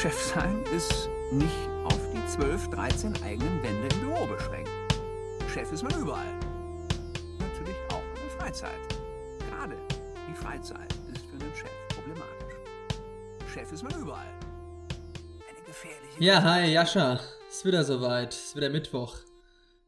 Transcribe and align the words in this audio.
Chef 0.00 0.32
sein 0.34 0.64
ist 0.74 1.08
nicht 1.30 1.68
auf 1.84 2.00
die 2.14 2.26
12, 2.26 2.70
13 2.70 3.22
eigenen 3.22 3.62
Wände 3.62 3.86
im 3.94 4.00
Büro 4.00 4.26
beschränkt. 4.26 4.70
Chef 5.52 5.70
ist 5.72 5.82
man 5.82 5.94
überall. 6.00 6.32
Natürlich 7.38 7.76
auch 7.90 8.02
in 8.16 8.22
der 8.22 8.30
Freizeit. 8.38 8.80
Gerade 9.50 9.76
die 10.26 10.34
Freizeit 10.34 10.90
ist 11.12 11.26
für 11.26 11.32
einen 11.32 11.54
Chef 11.54 11.68
problematisch. 11.90 12.54
Chef 13.52 13.70
ist 13.70 13.82
man 13.82 13.94
überall. 14.00 14.32
Eine 15.46 15.60
gefährliche. 15.66 16.24
Ja, 16.24 16.42
hi, 16.44 16.72
Jascha. 16.72 17.20
Ist 17.50 17.66
wieder 17.66 17.84
soweit. 17.84 18.32
Ist 18.32 18.56
wieder 18.56 18.70
Mittwoch. 18.70 19.18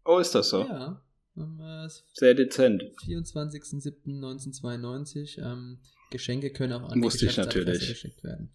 Oh, 0.05 0.19
ist 0.19 0.33
das 0.35 0.49
so? 0.49 0.63
Ja. 0.63 1.01
Äh, 1.37 1.87
Sehr 2.13 2.33
dezent. 2.33 2.83
24.07.1992. 3.05 5.39
Ähm, 5.39 5.79
Geschenke 6.11 6.51
können 6.51 6.73
auch 6.73 6.89
an 6.89 7.01
Wusste 7.03 7.19
die 7.19 7.27
ich 7.27 7.37
natürlich. 7.37 7.87
geschickt 7.87 8.23
werden. 8.23 8.51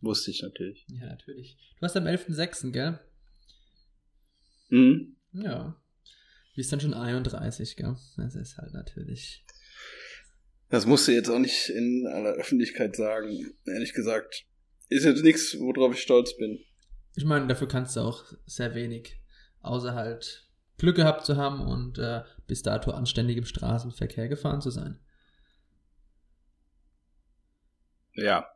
Wusste 0.00 0.30
ich 0.30 0.40
natürlich. 0.42 0.86
Ja, 0.88 1.04
natürlich. 1.06 1.58
Du 1.78 1.82
hast 1.82 1.96
am 1.96 2.06
11.06., 2.06 2.72
gell? 2.72 2.98
Mhm. 4.70 5.16
Ja. 5.32 5.78
Du 6.52 6.56
bist 6.56 6.72
dann 6.72 6.80
schon 6.80 6.94
31, 6.94 7.76
gell? 7.76 7.94
Das 8.16 8.34
ist 8.34 8.56
halt 8.58 8.72
natürlich. 8.72 9.44
Das 10.68 10.86
musst 10.86 11.06
du 11.06 11.12
jetzt 11.12 11.28
auch 11.28 11.38
nicht 11.38 11.68
in 11.68 12.06
aller 12.06 12.32
Öffentlichkeit 12.32 12.96
sagen. 12.96 13.54
Ehrlich 13.66 13.92
gesagt, 13.92 14.46
ist 14.88 15.04
jetzt 15.04 15.22
nichts, 15.22 15.54
worauf 15.58 15.94
ich 15.94 16.00
stolz 16.00 16.34
bin. 16.36 16.58
Ich 17.14 17.24
meine, 17.24 17.46
dafür 17.46 17.68
kannst 17.68 17.96
du 17.96 18.00
auch 18.00 18.24
sehr 18.46 18.74
wenig. 18.74 19.20
Außer 19.60 19.94
halt 19.94 20.48
Glück 20.78 20.96
gehabt 20.96 21.24
zu 21.24 21.36
haben 21.36 21.60
und 21.60 21.98
äh, 21.98 22.22
bis 22.46 22.62
dato 22.62 22.90
anständig 22.90 23.36
im 23.36 23.44
Straßenverkehr 23.44 24.28
gefahren 24.28 24.60
zu 24.60 24.70
sein. 24.70 24.98
Ja, 28.14 28.46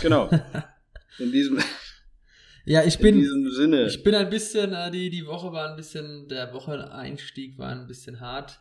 genau. 0.00 0.30
In 1.18 1.30
diesem, 1.30 1.58
Ja, 2.64 2.82
ich 2.82 2.96
in 2.96 3.02
bin. 3.02 3.14
diesem 3.20 3.50
Sinne. 3.50 3.86
Ich 3.86 4.02
bin 4.02 4.14
ein 4.14 4.30
bisschen, 4.30 4.72
äh, 4.72 4.90
die, 4.90 5.10
die 5.10 5.26
Woche 5.26 5.52
war 5.52 5.70
ein 5.70 5.76
bisschen, 5.76 6.28
der 6.28 6.52
Wocheneinstieg 6.52 7.58
war 7.58 7.68
ein 7.70 7.86
bisschen 7.86 8.20
hart. 8.20 8.60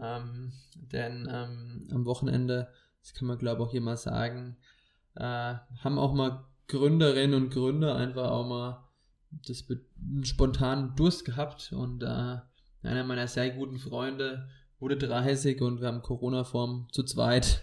Ähm, 0.00 0.52
denn 0.74 1.28
ähm, 1.30 1.88
am 1.92 2.04
Wochenende, 2.04 2.72
das 3.02 3.14
kann 3.14 3.26
man 3.26 3.38
glaube 3.38 3.62
ich 3.62 3.66
auch 3.68 3.70
hier 3.72 3.80
mal 3.80 3.96
sagen, 3.96 4.58
äh, 5.16 5.22
haben 5.22 5.98
auch 5.98 6.12
mal 6.12 6.44
Gründerinnen 6.68 7.34
und 7.42 7.50
Gründer 7.50 7.96
einfach 7.96 8.30
auch 8.30 8.46
mal 8.48 8.88
das 9.46 9.64
einen 9.68 10.24
spontanen 10.24 10.94
Durst 10.96 11.24
gehabt 11.24 11.72
und 11.72 12.02
äh, 12.02 12.36
einer 12.82 13.04
meiner 13.04 13.26
sehr 13.26 13.50
guten 13.50 13.78
Freunde 13.78 14.48
wurde 14.78 14.96
30 14.96 15.60
und 15.60 15.80
wir 15.80 15.88
haben 15.88 16.02
Corona-Form 16.02 16.88
zu 16.92 17.02
zweit. 17.02 17.62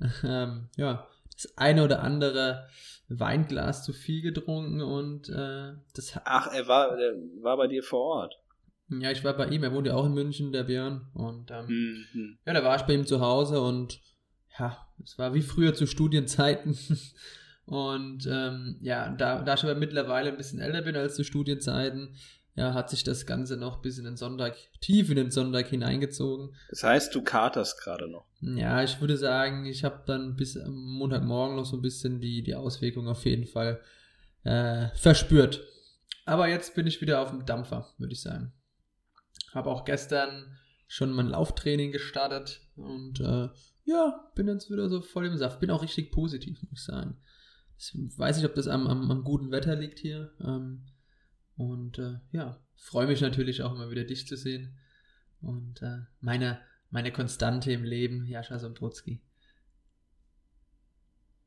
ähm, 0.24 0.68
ja, 0.76 1.06
das 1.32 1.56
eine 1.56 1.84
oder 1.84 2.02
andere 2.02 2.68
Weinglas 3.08 3.84
zu 3.84 3.92
viel 3.92 4.22
getrunken 4.22 4.82
und 4.82 5.28
äh, 5.28 5.72
das 5.94 6.14
hat 6.14 6.22
Ach, 6.26 6.48
er 6.52 6.66
war, 6.68 6.96
der 6.96 7.14
war 7.42 7.56
bei 7.56 7.68
dir 7.68 7.82
vor 7.82 8.00
Ort. 8.00 8.34
ja, 8.88 9.10
ich 9.10 9.24
war 9.24 9.34
bei 9.34 9.46
ihm, 9.48 9.62
er 9.62 9.72
wohnt 9.72 9.86
ja 9.86 9.94
auch 9.94 10.06
in 10.06 10.14
München, 10.14 10.52
der 10.52 10.64
Björn. 10.64 11.08
Und 11.14 11.50
ähm, 11.50 11.66
Mhm. 12.12 12.38
ja, 12.44 12.52
da 12.52 12.64
war 12.64 12.76
ich 12.76 12.82
bei 12.82 12.94
ihm 12.94 13.06
zu 13.06 13.20
Hause 13.20 13.60
und 13.62 14.00
ja, 14.58 14.76
es 15.02 15.16
war 15.18 15.32
wie 15.34 15.42
früher 15.42 15.74
zu 15.74 15.86
Studienzeiten. 15.86 16.76
Und 17.68 18.26
ähm, 18.30 18.78
ja, 18.80 19.10
da, 19.10 19.42
da 19.42 19.54
ich 19.54 19.62
aber 19.62 19.74
mittlerweile 19.74 20.30
ein 20.30 20.38
bisschen 20.38 20.58
älter 20.58 20.80
bin 20.80 20.96
als 20.96 21.16
zu 21.16 21.22
Studienzeiten, 21.22 22.14
ja, 22.54 22.72
hat 22.72 22.88
sich 22.88 23.04
das 23.04 23.26
Ganze 23.26 23.58
noch 23.58 23.82
bis 23.82 23.98
in 23.98 24.04
den 24.04 24.16
Sonntag, 24.16 24.56
tief 24.80 25.10
in 25.10 25.16
den 25.16 25.30
Sonntag 25.30 25.68
hineingezogen. 25.68 26.54
Das 26.70 26.82
heißt, 26.82 27.14
du 27.14 27.22
katerst 27.22 27.78
gerade 27.80 28.08
noch. 28.08 28.24
Ja, 28.40 28.82
ich 28.82 29.00
würde 29.00 29.18
sagen, 29.18 29.66
ich 29.66 29.84
habe 29.84 30.02
dann 30.06 30.34
bis 30.34 30.56
am 30.56 30.74
Montagmorgen 30.74 31.56
noch 31.56 31.66
so 31.66 31.76
ein 31.76 31.82
bisschen 31.82 32.20
die, 32.20 32.42
die 32.42 32.54
Auswirkungen 32.54 33.08
auf 33.08 33.26
jeden 33.26 33.46
Fall 33.46 33.80
äh, 34.44 34.88
verspürt. 34.94 35.62
Aber 36.24 36.48
jetzt 36.48 36.74
bin 36.74 36.86
ich 36.86 37.00
wieder 37.02 37.20
auf 37.20 37.30
dem 37.30 37.44
Dampfer, 37.44 37.86
würde 37.98 38.14
ich 38.14 38.22
sagen. 38.22 38.52
Habe 39.52 39.70
auch 39.70 39.84
gestern 39.84 40.56
schon 40.86 41.12
mein 41.12 41.28
Lauftraining 41.28 41.92
gestartet 41.92 42.62
und 42.76 43.20
äh, 43.20 43.50
ja, 43.84 44.30
bin 44.34 44.48
jetzt 44.48 44.70
wieder 44.70 44.88
so 44.88 45.00
voll 45.02 45.26
im 45.26 45.36
Saft. 45.36 45.60
Bin 45.60 45.70
auch 45.70 45.82
richtig 45.82 46.10
positiv, 46.12 46.62
muss 46.62 46.80
ich 46.80 46.84
sagen. 46.84 47.18
Ich 47.78 47.94
weiß 47.94 48.36
nicht, 48.36 48.46
ob 48.46 48.54
das 48.54 48.66
am, 48.66 48.86
am, 48.86 49.10
am 49.10 49.22
guten 49.22 49.50
Wetter 49.50 49.76
liegt 49.76 50.00
hier. 50.00 50.32
Ähm, 50.44 50.82
und 51.56 51.98
äh, 51.98 52.18
ja, 52.32 52.60
freue 52.76 53.06
mich 53.06 53.20
natürlich 53.20 53.62
auch 53.62 53.74
immer 53.74 53.90
wieder 53.90 54.04
dich 54.04 54.26
zu 54.26 54.36
sehen. 54.36 54.76
Und 55.40 55.80
äh, 55.82 55.98
meine, 56.20 56.60
meine 56.90 57.12
Konstante 57.12 57.72
im 57.72 57.84
Leben, 57.84 58.26
Jascha 58.26 58.58
Sombrutski. 58.58 59.20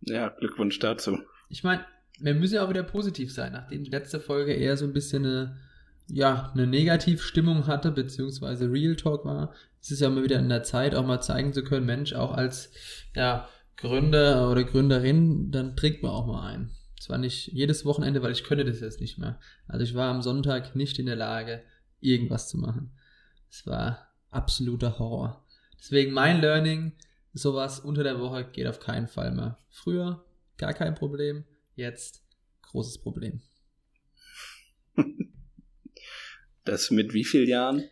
Ja, 0.01 0.29
Glückwunsch 0.29 0.79
dazu. 0.79 1.19
Ich 1.49 1.63
meine, 1.63 1.85
wir 2.19 2.33
müssen 2.33 2.55
ja 2.55 2.65
auch 2.65 2.69
wieder 2.69 2.83
positiv 2.83 3.33
sein, 3.33 3.53
nachdem 3.53 3.83
die 3.83 3.91
letzte 3.91 4.19
Folge 4.19 4.53
eher 4.53 4.77
so 4.77 4.85
ein 4.85 4.93
bisschen 4.93 5.25
eine, 5.25 5.57
ja, 6.07 6.51
eine 6.53 6.65
Negativstimmung 6.65 7.67
hatte, 7.67 7.91
beziehungsweise 7.91 8.71
Real 8.71 8.95
Talk 8.95 9.25
war. 9.25 9.53
Es 9.81 9.91
ist 9.91 9.99
ja 9.99 10.07
immer 10.07 10.23
wieder 10.23 10.39
in 10.39 10.49
der 10.49 10.63
Zeit, 10.63 10.95
auch 10.95 11.05
mal 11.05 11.21
zeigen 11.21 11.53
zu 11.53 11.63
können, 11.63 11.85
Mensch, 11.85 12.13
auch 12.13 12.31
als 12.31 12.71
ja, 13.15 13.49
Gründer 13.81 14.51
oder 14.51 14.63
Gründerin, 14.63 15.51
dann 15.51 15.75
trinkt 15.75 16.03
man 16.03 16.11
auch 16.11 16.27
mal 16.27 16.47
ein. 16.47 16.71
Zwar 16.99 17.17
nicht 17.17 17.47
jedes 17.47 17.83
Wochenende, 17.83 18.21
weil 18.21 18.31
ich 18.31 18.43
könnte 18.43 18.63
das 18.63 18.79
jetzt 18.79 19.01
nicht 19.01 19.17
mehr. 19.17 19.39
Also 19.67 19.83
ich 19.83 19.95
war 19.95 20.13
am 20.13 20.21
Sonntag 20.21 20.75
nicht 20.75 20.99
in 20.99 21.07
der 21.07 21.15
Lage, 21.15 21.63
irgendwas 21.99 22.47
zu 22.47 22.57
machen. 22.57 22.91
Es 23.49 23.65
war 23.65 24.07
absoluter 24.29 24.99
Horror. 24.99 25.43
Deswegen 25.79 26.13
mein 26.13 26.41
Learning, 26.41 26.93
sowas 27.33 27.79
unter 27.79 28.03
der 28.03 28.19
Woche 28.19 28.45
geht 28.45 28.67
auf 28.67 28.79
keinen 28.79 29.07
Fall 29.07 29.31
mehr. 29.31 29.57
Früher 29.71 30.23
gar 30.57 30.75
kein 30.75 30.93
Problem, 30.93 31.43
jetzt 31.75 32.23
großes 32.61 32.99
Problem. 32.99 33.41
Das 36.63 36.91
mit 36.91 37.15
wie 37.15 37.25
vielen 37.25 37.47
Jahren? 37.47 37.89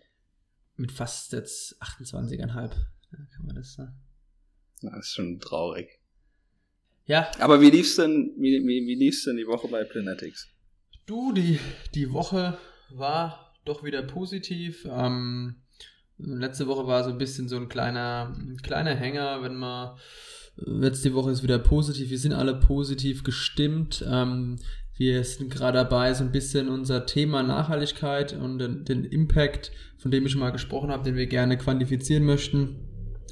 Mit 0.75 0.91
fast 0.91 1.33
jetzt 1.33 1.81
28,5. 1.81 2.37
Ja, 2.37 2.69
kann 3.35 3.45
man 3.47 3.55
das 3.55 3.73
sagen. 3.73 3.99
Das 4.81 4.97
ist 4.99 5.13
schon 5.13 5.39
traurig. 5.39 5.99
Ja, 7.05 7.31
Aber 7.39 7.59
wie 7.59 7.71
lief's 7.71 7.95
denn, 7.95 8.35
wie, 8.37 8.61
wie, 8.65 8.85
wie 8.85 8.95
lief's 8.95 9.23
denn 9.23 9.37
die 9.37 9.47
Woche 9.47 9.67
bei 9.67 9.83
Planetics? 9.83 10.47
Du, 11.05 11.33
die, 11.33 11.59
die 11.95 12.13
Woche 12.13 12.57
war 12.91 13.55
doch 13.65 13.83
wieder 13.83 14.03
positiv. 14.03 14.87
Ähm, 14.89 15.63
letzte 16.17 16.67
Woche 16.67 16.85
war 16.85 17.03
so 17.03 17.09
ein 17.09 17.17
bisschen 17.17 17.49
so 17.49 17.55
ein 17.55 17.67
kleiner, 17.67 18.35
ein 18.37 18.57
kleiner 18.57 18.95
Hänger, 18.95 19.41
wenn 19.41 19.55
man 19.55 19.97
jetzt 20.81 21.03
die 21.03 21.13
Woche 21.13 21.31
ist 21.31 21.43
wieder 21.43 21.59
positiv. 21.59 22.09
Wir 22.09 22.19
sind 22.19 22.33
alle 22.33 22.59
positiv 22.59 23.23
gestimmt. 23.23 24.05
Ähm, 24.07 24.59
wir 24.97 25.23
sind 25.23 25.49
gerade 25.49 25.77
dabei, 25.77 26.13
so 26.13 26.25
ein 26.25 26.31
bisschen 26.31 26.67
unser 26.67 27.05
Thema 27.05 27.41
Nachhaltigkeit 27.41 28.33
und 28.33 28.59
den, 28.59 28.83
den 28.83 29.05
Impact, 29.05 29.71
von 29.97 30.11
dem 30.11 30.25
ich 30.25 30.33
schon 30.33 30.41
mal 30.41 30.51
gesprochen 30.51 30.91
habe, 30.91 31.05
den 31.05 31.15
wir 31.15 31.27
gerne 31.27 31.57
quantifizieren 31.57 32.25
möchten, 32.25 32.88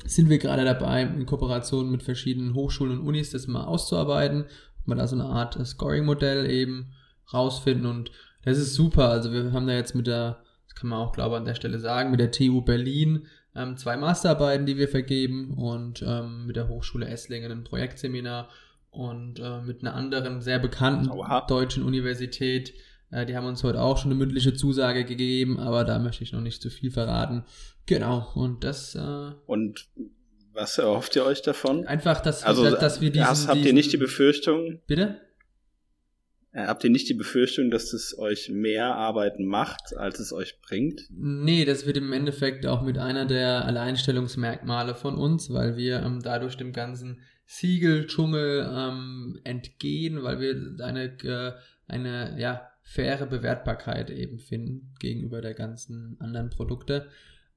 sind 0.07 0.29
wir 0.29 0.37
gerade 0.37 0.65
dabei, 0.65 1.03
in 1.03 1.25
Kooperation 1.25 1.91
mit 1.91 2.03
verschiedenen 2.03 2.53
Hochschulen 2.53 2.99
und 2.99 3.07
Unis 3.07 3.31
das 3.31 3.47
mal 3.47 3.65
auszuarbeiten, 3.65 4.45
ob 4.79 4.87
man 4.87 4.97
da 4.97 5.07
so 5.07 5.15
eine 5.15 5.25
Art 5.25 5.57
Scoring-Modell 5.65 6.49
eben 6.49 6.93
rausfinden 7.33 7.85
und 7.85 8.11
das 8.43 8.57
ist 8.57 8.75
super. 8.75 9.09
Also 9.09 9.33
wir 9.33 9.51
haben 9.51 9.67
da 9.67 9.73
jetzt 9.73 9.95
mit 9.95 10.07
der, 10.07 10.43
das 10.67 10.75
kann 10.75 10.89
man 10.89 10.99
auch 10.99 11.11
glaube 11.11 11.35
ich 11.35 11.39
an 11.39 11.45
der 11.45 11.55
Stelle 11.55 11.79
sagen, 11.79 12.11
mit 12.11 12.19
der 12.19 12.31
TU 12.31 12.61
Berlin 12.61 13.27
ähm, 13.55 13.75
zwei 13.75 13.97
Masterarbeiten, 13.97 14.65
die 14.65 14.77
wir 14.77 14.87
vergeben 14.87 15.53
und 15.53 16.03
ähm, 16.05 16.45
mit 16.45 16.55
der 16.55 16.69
Hochschule 16.69 17.07
Esslingen 17.07 17.51
ein 17.51 17.63
Projektseminar 17.63 18.49
und 18.91 19.39
äh, 19.39 19.61
mit 19.61 19.81
einer 19.81 19.95
anderen 19.95 20.41
sehr 20.41 20.59
bekannten 20.59 21.09
Oha. 21.09 21.41
deutschen 21.41 21.83
Universität. 21.83 22.73
Äh, 23.11 23.25
die 23.25 23.35
haben 23.35 23.45
uns 23.47 23.63
heute 23.63 23.81
auch 23.81 23.97
schon 23.97 24.11
eine 24.11 24.19
mündliche 24.19 24.53
Zusage 24.53 25.05
gegeben, 25.05 25.59
aber 25.59 25.83
da 25.85 25.97
möchte 25.99 26.23
ich 26.23 26.33
noch 26.33 26.41
nicht 26.41 26.61
zu 26.61 26.69
viel 26.69 26.91
verraten. 26.91 27.45
Genau, 27.85 28.31
und 28.35 28.63
das 28.63 28.95
äh, 28.95 29.31
Und 29.45 29.87
was 30.53 30.77
erhofft 30.77 31.15
ihr 31.15 31.23
euch 31.25 31.41
davon? 31.41 31.85
einfach, 31.87 32.19
dass, 32.21 32.43
Also, 32.43 32.63
dass, 32.63 32.79
dass 32.79 33.01
wir 33.01 33.11
diesen, 33.11 33.25
erst 33.27 33.47
habt 33.47 33.57
ihr 33.57 33.63
diesen- 33.63 33.75
nicht 33.75 33.93
die 33.93 33.97
Befürchtung, 33.97 34.81
Bitte? 34.87 35.21
äh, 36.51 36.65
habt 36.65 36.83
ihr 36.83 36.89
nicht 36.89 37.07
die 37.07 37.13
Befürchtung, 37.13 37.69
dass 37.69 37.93
es 37.93 38.17
euch 38.17 38.49
mehr 38.49 38.95
Arbeiten 38.95 39.45
macht, 39.45 39.95
als 39.95 40.19
es 40.19 40.33
euch 40.33 40.59
bringt? 40.61 41.01
Nee, 41.11 41.63
das 41.63 41.85
wird 41.85 41.95
im 41.97 42.11
Endeffekt 42.11 42.65
auch 42.65 42.81
mit 42.81 42.97
einer 42.97 43.25
der 43.25 43.63
Alleinstellungsmerkmale 43.65 44.95
von 44.95 45.15
uns, 45.15 45.53
weil 45.53 45.77
wir 45.77 46.01
ähm, 46.01 46.21
dadurch 46.23 46.57
dem 46.57 46.73
ganzen 46.73 47.21
Siegel-Dschungel 47.45 48.69
ähm, 48.69 49.39
entgehen, 49.43 50.23
weil 50.23 50.39
wir 50.39 50.83
eine, 50.85 51.05
äh, 51.23 51.53
eine 51.87 52.35
ja, 52.39 52.67
faire 52.87 53.25
Bewertbarkeit 53.25 54.09
eben 54.09 54.39
finden 54.39 54.93
gegenüber 54.99 55.41
der 55.41 55.53
ganzen 55.53 56.15
anderen 56.21 56.49
Produkte. 56.49 57.09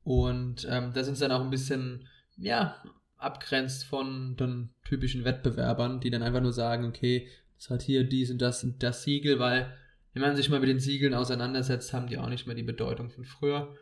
Und 0.03 0.67
ähm, 0.69 0.93
das 0.93 1.09
uns 1.09 1.21
dann 1.21 1.31
auch 1.31 1.43
ein 1.43 1.51
bisschen, 1.51 2.09
ja, 2.37 2.83
abgrenzt 3.17 3.85
von 3.85 4.37
den 4.37 4.71
typischen 4.85 5.25
Wettbewerbern, 5.25 6.01
die 6.01 6.11
dann 6.11 6.25
einfach 6.25 6.41
nur 6.41 6.53
sagen, 6.53 6.85
okay, 6.85 7.29
das 7.57 7.71
hat 7.71 7.83
hier 7.83 8.05
dies 8.05 8.31
und 8.31 8.43
das 8.43 8.65
und 8.65 8.83
das 8.83 9.05
Siegel, 9.05 9.39
weil 9.39 9.73
wenn 10.15 10.23
man 10.23 10.35
sich 10.35 10.49
mal 10.49 10.59
mit 10.59 10.69
den 10.69 10.81
Siegeln 10.81 11.15
auseinandersetzt, 11.15 11.93
haben 11.93 12.09
die 12.09 12.19
auch 12.19 12.29
nicht 12.29 12.47
mehr 12.47 12.57
die 12.57 12.65
Bedeutung 12.65 13.11
von 13.11 13.25
früher. 13.25 13.77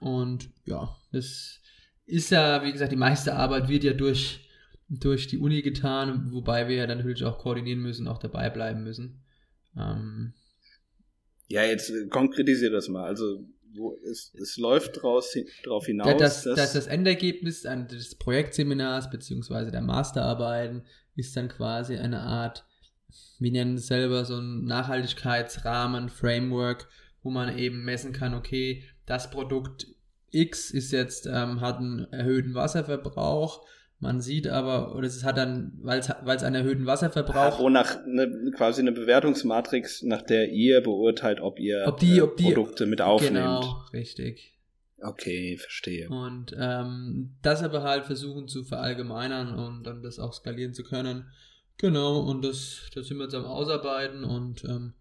Und 0.00 0.50
ja, 0.66 0.94
das 1.12 1.60
ist 2.04 2.30
ja, 2.30 2.62
wie 2.62 2.72
gesagt, 2.72 2.92
die 2.92 2.96
meiste 2.96 3.36
Arbeit 3.36 3.68
wird 3.68 3.84
ja 3.84 3.94
durch, 3.94 4.50
durch 4.90 5.28
die 5.28 5.38
Uni 5.38 5.62
getan, 5.62 6.30
wobei 6.32 6.68
wir 6.68 6.76
ja 6.76 6.86
dann 6.86 6.98
natürlich 6.98 7.24
auch 7.24 7.38
koordinieren 7.38 7.80
müssen, 7.80 8.06
auch 8.06 8.18
dabei 8.18 8.50
bleiben 8.50 8.84
müssen. 8.84 9.22
Ähm, 9.78 10.34
ja, 11.48 11.64
jetzt 11.64 11.90
äh, 11.90 12.06
konkretisier 12.06 12.70
das 12.70 12.88
mal. 12.88 13.04
Also 13.04 13.44
wo 13.76 13.98
es, 14.08 14.32
es 14.40 14.56
läuft 14.56 15.02
draus, 15.02 15.36
darauf 15.64 15.86
hinaus, 15.86 16.16
das, 16.18 16.44
dass, 16.44 16.56
dass 16.56 16.72
das 16.74 16.86
Endergebnis 16.86 17.62
des 17.62 18.14
Projektseminars 18.14 19.10
beziehungsweise 19.10 19.70
der 19.70 19.82
Masterarbeiten 19.82 20.84
ist 21.16 21.36
dann 21.36 21.48
quasi 21.48 21.96
eine 21.96 22.20
Art, 22.20 22.64
wir 23.38 23.50
nennen 23.50 23.76
es 23.76 23.88
selber 23.88 24.24
so 24.24 24.38
ein 24.38 24.64
Nachhaltigkeitsrahmen, 24.64 26.08
Framework, 26.08 26.88
wo 27.22 27.30
man 27.30 27.58
eben 27.58 27.84
messen 27.84 28.12
kann, 28.12 28.34
okay, 28.34 28.84
das 29.06 29.30
Produkt 29.30 29.88
X 30.30 30.70
ist 30.70 30.92
jetzt, 30.92 31.26
ähm, 31.26 31.60
hat 31.60 31.78
einen 31.78 32.12
erhöhten 32.12 32.54
Wasserverbrauch, 32.54 33.66
man 34.04 34.20
sieht 34.20 34.46
aber, 34.46 34.94
oder 34.94 35.06
es 35.06 35.24
hat 35.24 35.38
dann, 35.38 35.72
weil 35.80 35.98
es 35.98 36.10
einen 36.42 36.54
erhöhten 36.54 36.84
Wasserverbrauch. 36.84 37.58
Wonach 37.58 38.04
eine, 38.04 38.50
quasi 38.54 38.82
eine 38.82 38.92
Bewertungsmatrix, 38.92 40.02
nach 40.02 40.20
der 40.20 40.52
ihr 40.52 40.82
beurteilt, 40.82 41.40
ob 41.40 41.58
ihr 41.58 41.84
ob 41.86 41.98
die, 41.98 42.20
ob 42.20 42.36
die, 42.36 42.44
Produkte 42.44 42.84
mit 42.84 43.00
aufnehmt. 43.00 43.34
Genau, 43.34 43.82
richtig. 43.94 44.58
Okay, 45.00 45.56
verstehe. 45.56 46.10
Und 46.10 46.54
ähm, 46.58 47.36
das 47.40 47.62
aber 47.62 47.82
halt 47.82 48.04
versuchen 48.04 48.46
zu 48.46 48.62
verallgemeinern 48.62 49.54
und 49.54 49.84
dann 49.84 50.02
das 50.02 50.18
auch 50.18 50.34
skalieren 50.34 50.74
zu 50.74 50.84
können. 50.84 51.30
Genau, 51.78 52.20
und 52.20 52.44
das, 52.44 52.82
das 52.94 53.06
sind 53.06 53.16
wir 53.16 53.24
jetzt 53.24 53.34
am 53.34 53.46
Ausarbeiten 53.46 54.22
und 54.22 54.64
ähm, 54.64 54.92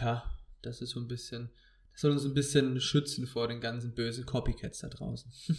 ja, 0.00 0.22
das 0.62 0.80
ist 0.80 0.90
so 0.90 1.00
ein 1.00 1.08
bisschen, 1.08 1.50
das 1.90 2.02
soll 2.02 2.12
uns 2.12 2.24
ein 2.24 2.34
bisschen 2.34 2.80
schützen 2.80 3.26
vor 3.26 3.48
den 3.48 3.60
ganzen 3.60 3.92
bösen 3.92 4.24
Copycats 4.24 4.78
da 4.78 4.88
draußen. 4.88 5.32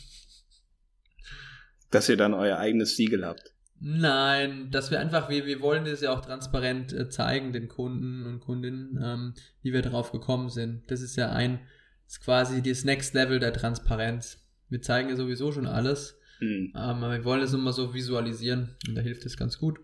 dass 1.92 2.10
ihr 2.10 2.18
dann 2.18 2.34
euer 2.34 2.58
eigenes 2.58 2.96
Siegel 2.96 3.26
habt. 3.26 3.54
Nein, 3.80 4.70
dass 4.72 4.90
wir 4.90 5.00
einfach, 5.00 5.30
wir, 5.30 5.46
wir 5.46 5.62
wollen 5.62 5.86
das 5.86 6.02
ja 6.02 6.12
auch 6.12 6.22
transparent 6.22 6.94
äh, 6.94 7.10
zeigen, 7.10 7.54
den 7.54 7.68
Kunden 7.68 8.26
und 8.26 8.40
Kundinnen, 8.40 9.00
ähm, 9.02 9.34
wie 9.62 9.72
wir 9.72 9.84
darauf 9.84 10.12
gekommen 10.12 10.50
sind. 10.50 10.90
Das 10.90 11.02
ist 11.02 11.16
ja 11.16 11.32
ein, 11.32 11.60
ist 12.08 12.24
quasi 12.24 12.64
das 12.64 12.86
Next 12.86 13.14
Level 13.14 13.40
der 13.40 13.54
Transparenz. 13.54 14.44
Wir 14.70 14.82
zeigen 14.82 15.10
ja 15.10 15.16
sowieso 15.16 15.52
schon 15.52 15.68
alles, 15.68 16.20
mhm. 16.40 16.72
aber 16.74 17.12
wir 17.12 17.24
wollen 17.24 17.42
es 17.42 17.54
immer 17.54 17.72
so 17.72 17.94
visualisieren 17.94 18.76
und 18.88 18.96
da 18.96 19.02
hilft 19.02 19.26
es 19.26 19.38
ganz 19.38 19.60
gut. 19.60 19.80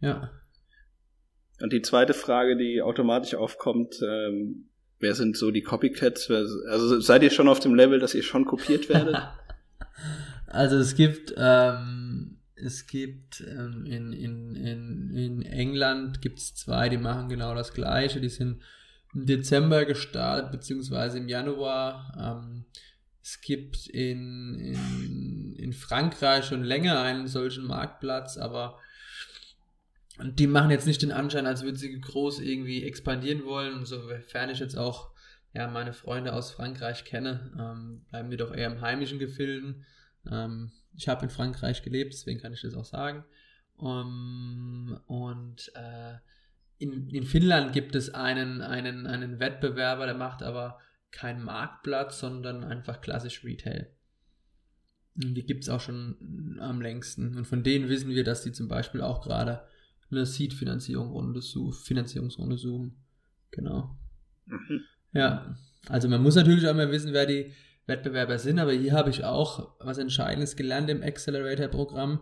Ja. 0.00 0.30
Und 1.60 1.72
die 1.72 1.82
zweite 1.82 2.14
Frage, 2.14 2.56
die 2.56 2.80
automatisch 2.80 3.34
aufkommt, 3.34 3.96
ähm, 4.02 4.70
wer 4.98 5.14
sind 5.14 5.36
so 5.36 5.50
die 5.50 5.62
Copycats? 5.62 6.30
Also 6.30 7.00
seid 7.00 7.22
ihr 7.22 7.30
schon 7.30 7.48
auf 7.48 7.60
dem 7.60 7.74
Level, 7.74 7.98
dass 7.98 8.14
ihr 8.14 8.22
schon 8.22 8.46
kopiert 8.46 8.88
werdet? 8.88 9.16
Also 10.54 10.76
es 10.76 10.94
gibt, 10.94 11.34
ähm, 11.36 12.38
es 12.54 12.86
gibt 12.86 13.40
ähm, 13.40 13.84
in, 13.86 14.12
in, 14.12 14.54
in, 14.54 15.10
in 15.16 15.42
England 15.42 16.22
gibt 16.22 16.38
es 16.38 16.54
zwei, 16.54 16.88
die 16.88 16.96
machen 16.96 17.28
genau 17.28 17.54
das 17.54 17.74
gleiche. 17.74 18.20
Die 18.20 18.28
sind 18.28 18.62
im 19.14 19.26
Dezember 19.26 19.84
gestartet, 19.84 20.52
beziehungsweise 20.52 21.18
im 21.18 21.28
Januar. 21.28 22.14
Ähm, 22.18 22.64
es 23.20 23.40
gibt 23.40 23.88
in, 23.88 24.60
in, 24.60 25.56
in 25.56 25.72
Frankreich 25.72 26.44
schon 26.44 26.62
länger 26.62 27.00
einen 27.00 27.26
solchen 27.26 27.66
Marktplatz, 27.66 28.36
aber 28.36 28.78
die 30.22 30.46
machen 30.46 30.70
jetzt 30.70 30.86
nicht 30.86 31.02
den 31.02 31.10
Anschein, 31.10 31.46
als 31.46 31.62
würden 31.62 31.76
sie 31.76 32.00
groß 32.00 32.40
irgendwie 32.40 32.84
expandieren 32.84 33.44
wollen. 33.44 33.74
Und 33.74 33.86
sofern 33.86 34.50
ich 34.50 34.60
jetzt 34.60 34.76
auch 34.76 35.10
ja, 35.52 35.66
meine 35.66 35.92
Freunde 35.92 36.32
aus 36.32 36.52
Frankreich 36.52 37.04
kenne, 37.04 37.50
ähm, 37.58 38.04
bleiben 38.10 38.30
die 38.30 38.36
doch 38.36 38.54
eher 38.54 38.68
im 38.68 38.80
heimischen 38.80 39.18
Gefilden. 39.18 39.84
Ähm, 40.30 40.72
ich 40.96 41.08
habe 41.08 41.24
in 41.24 41.30
Frankreich 41.30 41.82
gelebt, 41.82 42.12
deswegen 42.12 42.40
kann 42.40 42.52
ich 42.52 42.62
das 42.62 42.74
auch 42.74 42.84
sagen. 42.84 43.24
Um, 43.76 45.00
und 45.06 45.72
äh, 45.74 46.14
in, 46.78 47.08
in 47.10 47.24
Finnland 47.24 47.72
gibt 47.72 47.94
es 47.96 48.14
einen, 48.14 48.60
einen, 48.60 49.06
einen 49.06 49.40
Wettbewerber, 49.40 50.06
der 50.06 50.14
macht 50.14 50.42
aber 50.42 50.78
keinen 51.10 51.42
Marktplatz, 51.42 52.20
sondern 52.20 52.64
einfach 52.64 53.00
klassisch 53.00 53.44
Retail. 53.44 53.90
Und 55.16 55.34
die 55.34 55.44
gibt 55.44 55.64
es 55.64 55.70
auch 55.70 55.80
schon 55.80 56.58
am 56.60 56.80
längsten. 56.80 57.36
Und 57.36 57.46
von 57.46 57.62
denen 57.62 57.88
wissen 57.88 58.10
wir, 58.10 58.24
dass 58.24 58.42
die 58.42 58.52
zum 58.52 58.68
Beispiel 58.68 59.00
auch 59.00 59.22
gerade 59.22 59.62
eine 60.10 60.26
Seed-Finanzierungsrunde 60.26 61.40
Finanzierungsrunde 61.72 62.58
suchen. 62.58 62.96
Genau. 63.50 63.96
Mhm. 64.46 64.80
Ja, 65.12 65.56
also 65.88 66.08
man 66.08 66.22
muss 66.22 66.34
natürlich 66.34 66.66
auch 66.66 66.74
mal 66.74 66.90
wissen, 66.90 67.12
wer 67.12 67.26
die, 67.26 67.52
Wettbewerber 67.86 68.38
sind, 68.38 68.58
aber 68.58 68.72
hier 68.72 68.92
habe 68.92 69.10
ich 69.10 69.24
auch 69.24 69.74
was 69.78 69.98
Entscheidendes 69.98 70.56
gelernt 70.56 70.88
im 70.88 71.02
Accelerator-Programm, 71.02 72.20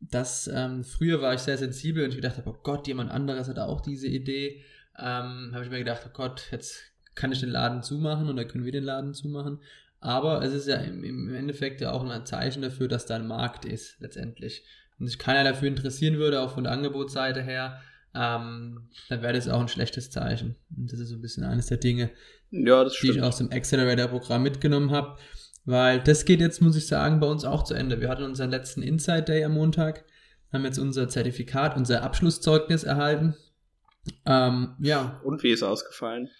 dass 0.00 0.48
ähm, 0.52 0.84
früher 0.84 1.20
war 1.20 1.34
ich 1.34 1.40
sehr 1.40 1.58
sensibel 1.58 2.04
und 2.04 2.10
ich 2.10 2.16
gedacht 2.16 2.38
habe, 2.38 2.50
oh 2.50 2.58
Gott, 2.62 2.86
jemand 2.86 3.10
anderes 3.10 3.48
hat 3.48 3.58
auch 3.58 3.80
diese 3.80 4.06
Idee. 4.06 4.62
Ähm, 4.96 5.50
habe 5.52 5.64
ich 5.64 5.70
mir 5.70 5.78
gedacht, 5.78 6.02
oh 6.06 6.12
Gott, 6.12 6.48
jetzt 6.50 6.80
kann 7.14 7.32
ich 7.32 7.40
den 7.40 7.50
Laden 7.50 7.82
zumachen 7.82 8.34
dann 8.34 8.48
können 8.48 8.64
wir 8.64 8.72
den 8.72 8.84
Laden 8.84 9.12
zumachen. 9.12 9.60
Aber 10.00 10.42
es 10.42 10.52
ist 10.52 10.68
ja 10.68 10.76
im, 10.76 11.02
im 11.02 11.34
Endeffekt 11.34 11.80
ja 11.80 11.90
auch 11.90 12.08
ein 12.08 12.26
Zeichen 12.26 12.62
dafür, 12.62 12.86
dass 12.88 13.06
da 13.06 13.16
ein 13.16 13.26
Markt 13.26 13.64
ist, 13.64 14.00
letztendlich. 14.00 14.64
Wenn 14.96 15.08
sich 15.08 15.18
keiner 15.18 15.44
dafür 15.44 15.68
interessieren 15.68 16.18
würde, 16.18 16.40
auch 16.40 16.52
von 16.52 16.64
der 16.64 16.72
Angebotsseite 16.72 17.42
her, 17.42 17.80
ähm, 18.14 18.88
dann 19.08 19.22
wäre 19.22 19.32
das 19.32 19.48
auch 19.48 19.60
ein 19.60 19.68
schlechtes 19.68 20.10
Zeichen. 20.10 20.56
Und 20.76 20.92
das 20.92 21.00
ist 21.00 21.08
so 21.08 21.16
ein 21.16 21.20
bisschen 21.20 21.44
eines 21.44 21.66
der 21.66 21.78
Dinge, 21.78 22.10
ja, 22.50 22.84
die 22.84 23.10
ich 23.10 23.22
aus 23.22 23.38
dem 23.38 23.50
Accelerator-Programm 23.52 24.42
mitgenommen 24.42 24.90
habe. 24.90 25.18
Weil 25.64 26.00
das 26.00 26.24
geht 26.24 26.40
jetzt, 26.40 26.62
muss 26.62 26.76
ich 26.76 26.86
sagen, 26.86 27.20
bei 27.20 27.26
uns 27.26 27.44
auch 27.44 27.62
zu 27.62 27.74
Ende. 27.74 28.00
Wir 28.00 28.08
hatten 28.08 28.22
unseren 28.22 28.50
letzten 28.50 28.82
Inside 28.82 29.24
Day 29.24 29.44
am 29.44 29.52
Montag, 29.52 30.04
haben 30.50 30.64
jetzt 30.64 30.78
unser 30.78 31.08
Zertifikat, 31.08 31.76
unser 31.76 32.02
Abschlusszeugnis 32.02 32.84
erhalten. 32.84 33.36
Ähm, 34.24 34.76
ja. 34.78 35.20
Und 35.24 35.42
wie 35.42 35.50
ist 35.50 35.62
ausgefallen? 35.62 36.30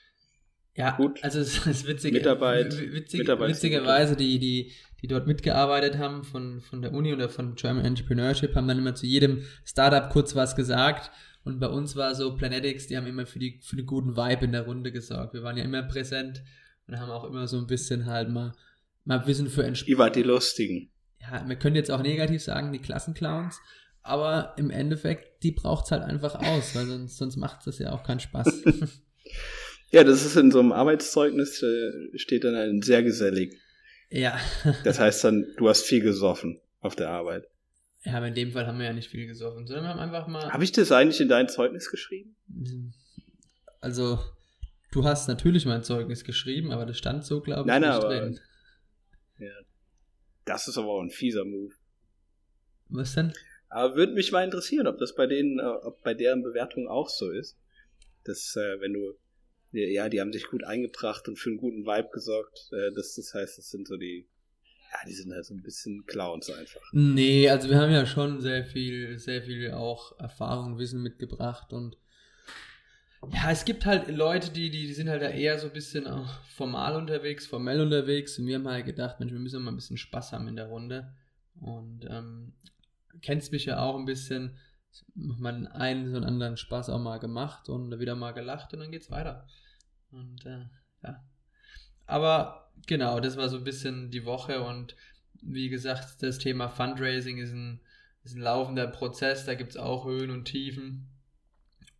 Ja, 0.75 0.93
gut. 0.93 1.23
Also 1.23 1.41
es 1.41 1.67
ist 1.67 1.87
witzig, 1.87 2.15
Mitarbeit, 2.15 2.79
witzig, 2.93 3.29
witzigerweise, 3.29 4.17
die, 4.17 4.39
die, 4.39 4.73
die 5.03 5.09
dort 5.09 5.27
mitgearbeitet 5.27 5.99
haben 5.99 6.25
von, 6.25 6.63
von 6.63 6.81
der 6.81 6.95
Uni 6.95 7.13
oder 7.13 7.29
von 7.29 7.55
German 7.57 7.85
Entrepreneurship, 7.85 8.55
haben 8.55 8.69
dann 8.69 8.79
immer 8.79 8.95
zu 8.95 9.05
jedem 9.05 9.43
Startup 9.65 10.09
kurz 10.09 10.37
was 10.37 10.57
gesagt 10.57 11.11
und 11.45 11.61
bei 11.61 11.69
uns 11.69 11.97
war 11.97 12.15
so 12.15 12.37
Planetics, 12.37 12.87
die 12.89 12.97
haben 12.97 13.07
immer 13.07 13.27
für, 13.27 13.39
die, 13.39 13.61
für 13.63 13.77
den 13.77 13.87
guten 13.87 14.17
Vibe 14.17 14.45
in 14.45 14.53
der 14.53 14.67
Runde 14.67 14.93
gesorgt. 14.93 15.35
Wir 15.35 15.43
waren 15.43 15.57
ja 15.57 15.65
immer 15.65 15.83
präsent 15.83 16.43
und 16.87 16.99
haben 16.99 17.11
auch 17.11 17.25
immer 17.25 17.47
so 17.47 17.59
ein 17.59 17.67
bisschen 17.67 18.07
halt 18.07 18.29
mal, 18.29 18.55
mal 19.05 19.27
Wissen 19.27 19.49
für 19.49 19.65
Entspannung. 19.65 19.99
Wart 19.99 20.17
die 20.17 20.23
Lustigen. 20.23 20.91
Ja, 21.21 21.49
wir 21.49 21.57
können 21.57 21.77
jetzt 21.77 21.91
auch 21.91 22.03
negativ 22.03 22.43
sagen, 22.43 22.73
die 22.73 22.79
Klassenclowns. 22.79 23.61
Aber 24.03 24.55
im 24.57 24.71
Endeffekt, 24.71 25.43
die 25.43 25.53
braucht 25.53 25.87
es 25.87 25.91
halt 25.91 26.03
einfach 26.03 26.35
aus, 26.35 26.75
weil 26.75 26.87
sonst, 26.87 27.17
sonst 27.17 27.37
macht 27.37 27.67
es 27.67 27.79
ja 27.79 27.93
auch 27.93 28.03
keinen 28.03 28.21
Spaß. 28.21 28.65
ja, 29.91 30.05
das 30.05 30.25
ist 30.25 30.37
in 30.37 30.51
so 30.51 30.61
einem 30.61 30.73
Arbeitszeugnis, 30.73 31.63
äh, 31.63 32.19
steht 32.19 32.45
dann 32.45 32.55
ein 32.55 32.83
sehr 32.83 33.03
gesellig. 33.03 33.55
Ja. 34.11 34.39
das 34.85 34.99
heißt 34.99 35.25
dann, 35.25 35.47
du 35.59 35.69
hast 35.69 35.83
viel 35.83 36.01
gesoffen 36.01 36.61
auf 36.81 36.97
der 36.97 37.11
Arbeit. 37.11 37.45
Ja, 38.05 38.15
aber 38.15 38.29
in 38.29 38.35
dem 38.35 38.53
Fall 38.53 38.67
haben 38.67 38.79
wir 38.79 38.87
ja 38.87 38.93
nicht 38.93 39.11
viel 39.11 39.27
gesoffen, 39.27 39.67
sondern 39.67 39.85
wir 39.85 39.91
haben 39.91 39.99
einfach 40.01 40.29
mal. 40.29 40.51
Habe 40.53 40.65
ich 40.65 40.73
das 40.73 40.93
eigentlich 40.93 41.21
in 41.21 41.29
dein 41.29 41.49
Zeugnis 41.49 41.91
geschrieben? 41.91 42.37
Also, 43.81 44.19
du 44.93 45.05
hast 45.05 45.29
natürlich 45.29 45.67
mein 45.67 45.83
Zeugnis 45.83 46.25
geschrieben, 46.25 46.71
aber 46.71 46.87
das 46.87 46.97
stand 46.97 47.25
so, 47.25 47.41
glaube 47.41 47.63
ich, 47.63 47.67
nein, 47.67 47.83
nicht 47.83 47.91
aber, 47.91 48.09
drin. 48.09 48.41
Ja. 49.39 49.53
Das 50.45 50.69
ist 50.69 50.79
aber 50.79 50.89
auch 50.89 51.03
ein 51.03 51.11
fieser 51.11 51.45
Move. 51.45 51.75
Was 52.89 53.15
denn? 53.15 53.33
Aber 53.69 53.97
würde 53.97 54.15
mich 54.15 54.33
mal 54.33 54.45
interessieren, 54.45 54.87
ob 54.87 54.99
das 54.99 55.15
bei 55.15 55.27
denen, 55.27 55.59
äh, 55.59 55.63
ob 55.63 56.03
bei 56.03 56.15
deren 56.15 56.43
Bewertung 56.43 56.89
auch 56.89 57.09
so 57.09 57.31
ist. 57.31 57.59
Dass, 58.25 58.57
äh, 58.57 58.81
wenn 58.81 58.95
du, 58.95 59.15
ja, 59.73 60.09
die 60.09 60.21
haben 60.21 60.33
sich 60.33 60.47
gut 60.47 60.65
eingebracht 60.65 61.29
und 61.29 61.37
für 61.37 61.51
einen 61.51 61.59
guten 61.59 61.85
Vibe 61.85 62.09
gesorgt. 62.13 62.71
Äh, 62.73 62.93
das, 62.95 63.15
das 63.15 63.35
heißt, 63.35 63.59
das 63.59 63.69
sind 63.69 63.87
so 63.87 63.97
die 63.97 64.27
ja, 64.91 64.99
die 65.07 65.13
sind 65.13 65.33
halt 65.33 65.45
so 65.45 65.55
ein 65.55 65.63
bisschen 65.63 66.05
Clowns 66.07 66.51
einfach. 66.51 66.81
Nee, 66.93 67.49
also 67.49 67.69
wir 67.69 67.79
haben 67.79 67.93
ja 67.93 68.07
schon 68.07 68.41
sehr 68.41 68.65
viel, 68.65 69.19
sehr 69.19 69.43
viel 69.43 69.73
auch 69.73 70.19
Erfahrung, 70.19 70.79
Wissen 70.79 71.03
mitgebracht 71.03 71.73
und 71.73 71.97
ja, 73.33 73.51
es 73.51 73.65
gibt 73.65 73.85
halt 73.85 74.09
Leute, 74.09 74.51
die, 74.51 74.71
die, 74.71 74.87
die 74.87 74.93
sind 74.93 75.09
halt 75.09 75.23
da 75.23 75.29
eher 75.29 75.59
so 75.59 75.67
ein 75.67 75.73
bisschen 75.73 76.07
auch 76.07 76.41
formal 76.45 76.95
unterwegs, 76.95 77.47
formell 77.47 77.81
unterwegs. 77.81 78.39
Und 78.39 78.47
wir 78.47 78.55
haben 78.55 78.69
halt 78.69 78.87
gedacht, 78.87 79.19
Mensch, 79.19 79.33
wir 79.33 79.41
müssen 79.41 79.63
mal 79.63 79.73
ein 79.73 79.77
bisschen 79.77 79.97
Spaß 79.97 80.33
haben 80.33 80.47
in 80.47 80.55
der 80.55 80.69
Runde. 80.69 81.13
Und 81.61 82.07
ähm, 82.09 82.53
kennst 83.21 83.51
mich 83.51 83.65
ja 83.65 83.81
auch 83.83 83.99
ein 83.99 84.05
bisschen, 84.05 84.57
man 85.15 85.67
einen 85.67 86.15
einen 86.15 86.25
anderen 86.25 86.57
Spaß 86.57 86.91
auch 86.91 87.01
mal 87.01 87.19
gemacht 87.19 87.69
und 87.69 87.99
wieder 87.99 88.15
mal 88.15 88.33
gelacht 88.33 88.73
und 88.73 88.81
dann 88.81 88.93
geht's 88.93 89.11
weiter. 89.11 89.47
Und 90.11 90.47
äh, 90.47 90.67
ja, 91.03 91.25
aber 92.07 92.68
genau, 92.87 93.21
das 93.21 93.37
war 93.37 93.49
so 93.49 93.57
ein 93.57 93.65
bisschen 93.65 94.11
die 94.11 94.25
Woche 94.25 94.63
und 94.63 94.97
wie 95.43 95.69
gesagt, 95.69 96.23
das 96.23 96.39
Thema 96.39 96.69
Fundraising 96.69 97.39
ist 97.39 97.53
ein, 97.53 97.81
ist 98.25 98.37
ein 98.37 98.43
laufender 98.43 98.87
Prozess, 98.87 99.45
da 99.45 99.55
gibt 99.55 99.71
es 99.71 99.77
auch 99.77 100.05
Höhen 100.05 100.31
und 100.31 100.45
Tiefen. 100.45 101.09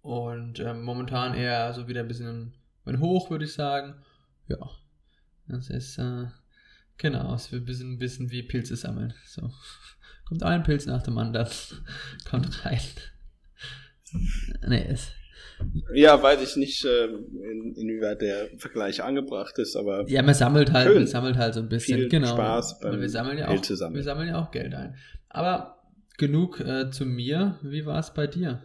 Und 0.03 0.61
ähm, 0.61 0.83
momentan 0.83 1.35
eher 1.35 1.73
so 1.75 1.89
wieder 1.89 2.01
ein 2.01 2.09
bisschen 2.09 2.55
ein 2.85 3.01
Hoch, 3.01 3.31
würde 3.31 3.45
ich 3.45 3.53
sagen. 3.53 3.95
Ja, 4.49 4.71
das 5.47 5.71
ist, 5.71 5.99
äh, 5.99 6.27
genau, 6.97 7.35
es 7.35 7.53
wird 7.53 7.63
ein 7.63 7.67
bisschen, 7.67 7.93
ein 7.93 7.99
bisschen 7.99 8.31
wie 8.31 8.43
Pilze 8.43 8.77
sammeln. 8.77 9.15
So, 9.27 9.53
kommt 10.25 10.43
ein 10.43 10.63
Pilz 10.63 10.87
nach 10.87 11.03
dem 11.03 11.19
anderen, 11.19 11.49
kommt 12.29 12.65
rein. 12.65 12.81
Nee, 14.67 14.87
es, 14.89 15.11
Ja, 15.95 16.23
weiß 16.23 16.43
ich 16.43 16.57
nicht, 16.57 16.85
ähm, 16.85 17.27
in, 17.43 17.75
inwieweit 17.75 18.21
der 18.21 18.49
Vergleich 18.59 19.03
angebracht 19.03 19.59
ist, 19.59 19.77
aber 19.77 20.09
Ja, 20.09 20.23
man 20.23 20.35
sammelt 20.35 20.73
halt, 20.73 20.87
Schön. 20.89 20.97
man 20.99 21.07
sammelt 21.07 21.37
halt 21.37 21.55
so 21.55 21.61
ein 21.61 21.69
bisschen, 21.69 21.99
Viel 21.99 22.09
genau. 22.09 22.29
Spaß 22.29 22.81
beim 22.81 22.95
Und 22.95 23.01
wir 23.01 23.09
sammeln 23.09 23.39
ja 23.39 23.49
auch, 23.49 23.65
sammeln. 23.65 23.95
wir 23.97 24.03
sammeln 24.03 24.29
ja 24.29 24.41
auch 24.41 24.51
Geld 24.51 24.75
ein. 24.75 24.97
Aber 25.29 25.83
genug 26.17 26.61
äh, 26.61 26.91
zu 26.91 27.07
mir. 27.07 27.59
Wie 27.63 27.87
war 27.87 27.99
es 27.99 28.13
bei 28.13 28.27
dir? 28.27 28.63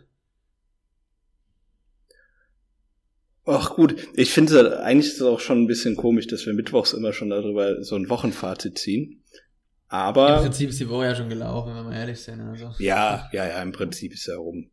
ach 3.45 3.75
gut, 3.75 3.95
ich 4.13 4.31
finde 4.31 4.81
eigentlich 4.83 5.07
ist 5.07 5.15
es 5.17 5.21
auch 5.21 5.39
schon 5.39 5.63
ein 5.63 5.67
bisschen 5.67 5.95
komisch, 5.95 6.27
dass 6.27 6.45
wir 6.45 6.53
mittwochs 6.53 6.93
immer 6.93 7.13
schon 7.13 7.29
darüber 7.29 7.83
so 7.83 7.95
ein 7.95 8.09
Wochenfazit 8.09 8.77
ziehen. 8.77 9.21
Im 9.33 10.00
Aber 10.00 10.41
Prinzip 10.41 10.69
ist 10.69 10.79
die 10.79 10.89
Woche 10.89 11.05
ja 11.05 11.15
schon 11.15 11.29
gelaufen, 11.29 11.75
wenn 11.75 11.89
wir 11.89 11.95
ehrlich 11.97 12.19
sind. 12.19 12.41
Also. 12.41 12.71
ja, 12.79 13.29
ja, 13.31 13.47
ja, 13.47 13.62
im 13.62 13.71
Prinzip 13.71 14.13
ist 14.13 14.27
er 14.27 14.38
rum. 14.38 14.71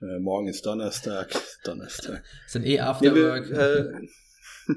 Meine, 0.00 0.20
Morgen 0.20 0.48
ist 0.48 0.66
Donnerstag, 0.66 1.30
Donnerstag. 1.64 2.22
Das 2.44 2.52
sind 2.52 2.66
eh 2.66 2.80
Afterwork. 2.80 3.48
wir, 3.50 3.58
äh, 3.58 4.76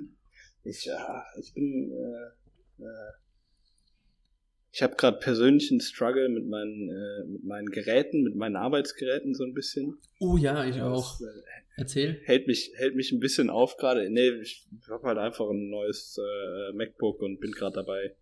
ich, 0.64 0.86
ja, 0.86 1.26
ich 1.38 1.54
bin, 1.54 1.92
äh, 1.92 2.84
äh, 2.84 3.12
ich 4.72 4.82
habe 4.82 4.96
gerade 4.96 5.20
persönlichen 5.20 5.82
Struggle 5.82 6.30
mit 6.30 6.48
meinen, 6.48 6.90
äh, 6.90 7.26
mit 7.26 7.44
meinen 7.44 7.68
Geräten, 7.68 8.24
mit 8.24 8.36
meinen 8.36 8.56
Arbeitsgeräten 8.56 9.34
so 9.34 9.44
ein 9.44 9.54
bisschen. 9.54 9.98
oh 10.20 10.38
ja, 10.38 10.64
ich 10.64 10.82
auch. 10.82 11.20
Das, 11.20 11.28
äh, 11.28 11.42
Erzähl. 11.76 12.22
hält 12.24 12.48
mich, 12.48 12.72
hält 12.76 12.96
mich 12.96 13.12
ein 13.12 13.20
bisschen 13.20 13.50
auf 13.50 13.76
gerade. 13.76 14.10
Nee, 14.10 14.30
ich 14.42 14.68
habe 14.90 15.06
halt 15.06 15.18
einfach 15.18 15.50
ein 15.50 15.70
neues 15.70 16.18
äh, 16.18 16.74
MacBook 16.74 17.22
und 17.22 17.40
bin 17.40 17.52
gerade 17.52 17.76
dabei, 17.76 18.16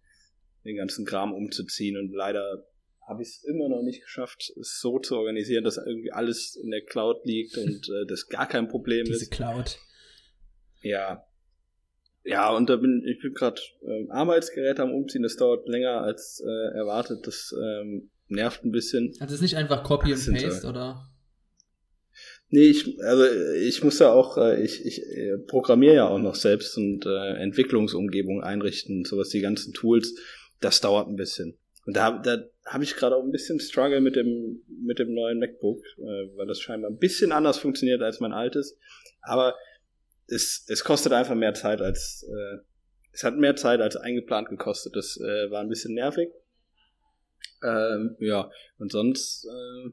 den 0.66 0.78
ganzen 0.78 1.06
Kram 1.06 1.34
umzuziehen 1.34 1.98
und 1.98 2.12
leider 2.12 2.66
habe 3.08 3.22
ich 3.24 3.30
es 3.30 3.44
immer 3.46 3.70
noch 3.70 3.82
nicht 3.82 4.04
geschafft, 4.04 4.52
es 4.60 4.80
so 4.82 5.00
zu 5.00 5.16
organisieren, 5.16 5.64
dass 5.64 5.78
irgendwie 5.78 6.12
alles 6.12 6.60
in 6.62 6.70
der 6.70 6.84
Cloud 6.84 7.26
liegt 7.26 7.58
und 7.58 7.90
äh, 7.90 8.06
das 8.06 8.28
gar 8.28 8.48
kein 8.48 8.68
Problem 8.68 9.06
Diese 9.06 9.24
ist. 9.24 9.32
Cloud. 9.32 9.80
Ja. 10.82 11.24
Ja, 12.24 12.54
und 12.54 12.70
da 12.70 12.76
bin 12.76 13.06
ich 13.08 13.22
bin 13.22 13.34
gerade 13.34 13.62
ähm, 13.88 14.12
Arbeitsgeräte 14.12 14.82
am 14.82 14.94
Umziehen, 14.94 15.24
das 15.24 15.38
dauert 15.38 15.70
länger 15.70 16.02
als 16.02 16.44
äh, 16.46 16.78
erwartet, 16.78 17.26
das 17.26 17.56
ähm, 17.58 18.12
nervt 18.28 18.66
ein 18.66 18.72
bisschen. 18.72 19.14
Also 19.22 19.34
es 19.34 19.40
ist 19.40 19.42
nicht 19.42 19.56
einfach 19.56 19.84
Copy 19.84 20.14
and 20.14 20.44
Paste, 20.44 20.68
oder? 20.68 21.10
Nee, 22.50 22.68
ich, 22.68 23.00
also 23.02 23.26
ich 23.56 23.84
muss 23.84 24.00
ja 24.00 24.12
auch, 24.12 24.38
äh, 24.38 24.62
ich, 24.62 24.86
ich 24.86 25.02
äh, 25.02 25.38
programmiere 25.48 25.96
ja 25.96 26.08
auch 26.10 26.20
noch 26.20 26.36
selbst 26.36 26.78
und 26.78 27.06
äh, 27.06 27.36
Entwicklungsumgebung 27.42 28.42
einrichten, 28.42 29.06
sowas, 29.06 29.30
die 29.30 29.42
ganzen 29.42 29.74
Tools, 29.74 30.14
das 30.60 30.82
dauert 30.82 31.08
ein 31.08 31.16
bisschen. 31.16 31.58
Und 31.86 31.96
da, 31.96 32.12
da 32.12 32.44
habe 32.68 32.84
ich 32.84 32.96
gerade 32.96 33.16
auch 33.16 33.24
ein 33.24 33.32
bisschen 33.32 33.60
Struggle 33.60 34.02
mit 34.02 34.16
dem, 34.16 34.62
mit 34.68 35.00
dem 35.00 35.14
neuen 35.14 35.40
MacBook, 35.40 35.84
äh, 35.98 36.36
weil 36.36 36.48
das 36.48 36.60
scheinbar 36.60 36.92
ein 36.92 36.98
bisschen 36.98 37.32
anders 37.32 37.58
funktioniert 37.58 38.02
als 38.02 38.20
mein 38.20 38.34
altes. 38.34 38.78
Aber 39.22 39.56
es, 40.28 40.66
es 40.68 40.84
kostet 40.84 41.14
einfach 41.14 41.36
mehr 41.36 41.54
Zeit 41.54 41.82
als, 41.82 42.28
äh, 42.30 42.58
es 43.14 43.24
hat 43.24 43.38
mehr 43.38 43.56
Zeit 43.56 43.82
als 43.82 43.96
eingeplant 43.96 44.50
gekostet. 44.50 44.96
Das 44.96 45.18
äh, 45.18 45.50
war 45.50 45.62
ein 45.62 45.70
bisschen 45.70 45.94
nervig. 45.94 46.30
Ähm, 47.64 48.16
ja, 48.20 48.52
und 48.78 48.92
sonst, 48.92 49.48
äh, 49.48 49.92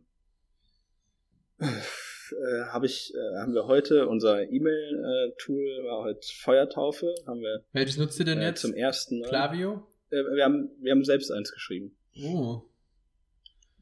äh, 1.60 2.64
habe 2.66 2.86
ich, 2.86 3.12
äh, 3.14 3.38
haben 3.38 3.54
wir 3.54 3.66
heute 3.66 4.08
unser 4.08 4.42
E-Mail-Tool 4.42 5.84
war 5.84 6.02
heute 6.04 6.20
Feuertaufe, 6.40 7.14
haben 7.26 7.40
wir 7.40 7.64
Welches 7.72 7.96
nutzt 7.96 8.18
ihr 8.18 8.24
denn 8.24 8.40
äh, 8.40 8.48
jetzt? 8.48 8.62
zum 8.62 8.74
ersten 8.74 9.20
Mal. 9.20 9.28
Klaviyo? 9.28 9.86
Äh, 10.10 10.16
wir 10.16 10.44
haben, 10.44 10.70
wir 10.80 10.92
haben 10.92 11.04
selbst 11.04 11.30
eins 11.30 11.52
geschrieben. 11.52 11.96
Oh. 12.22 12.62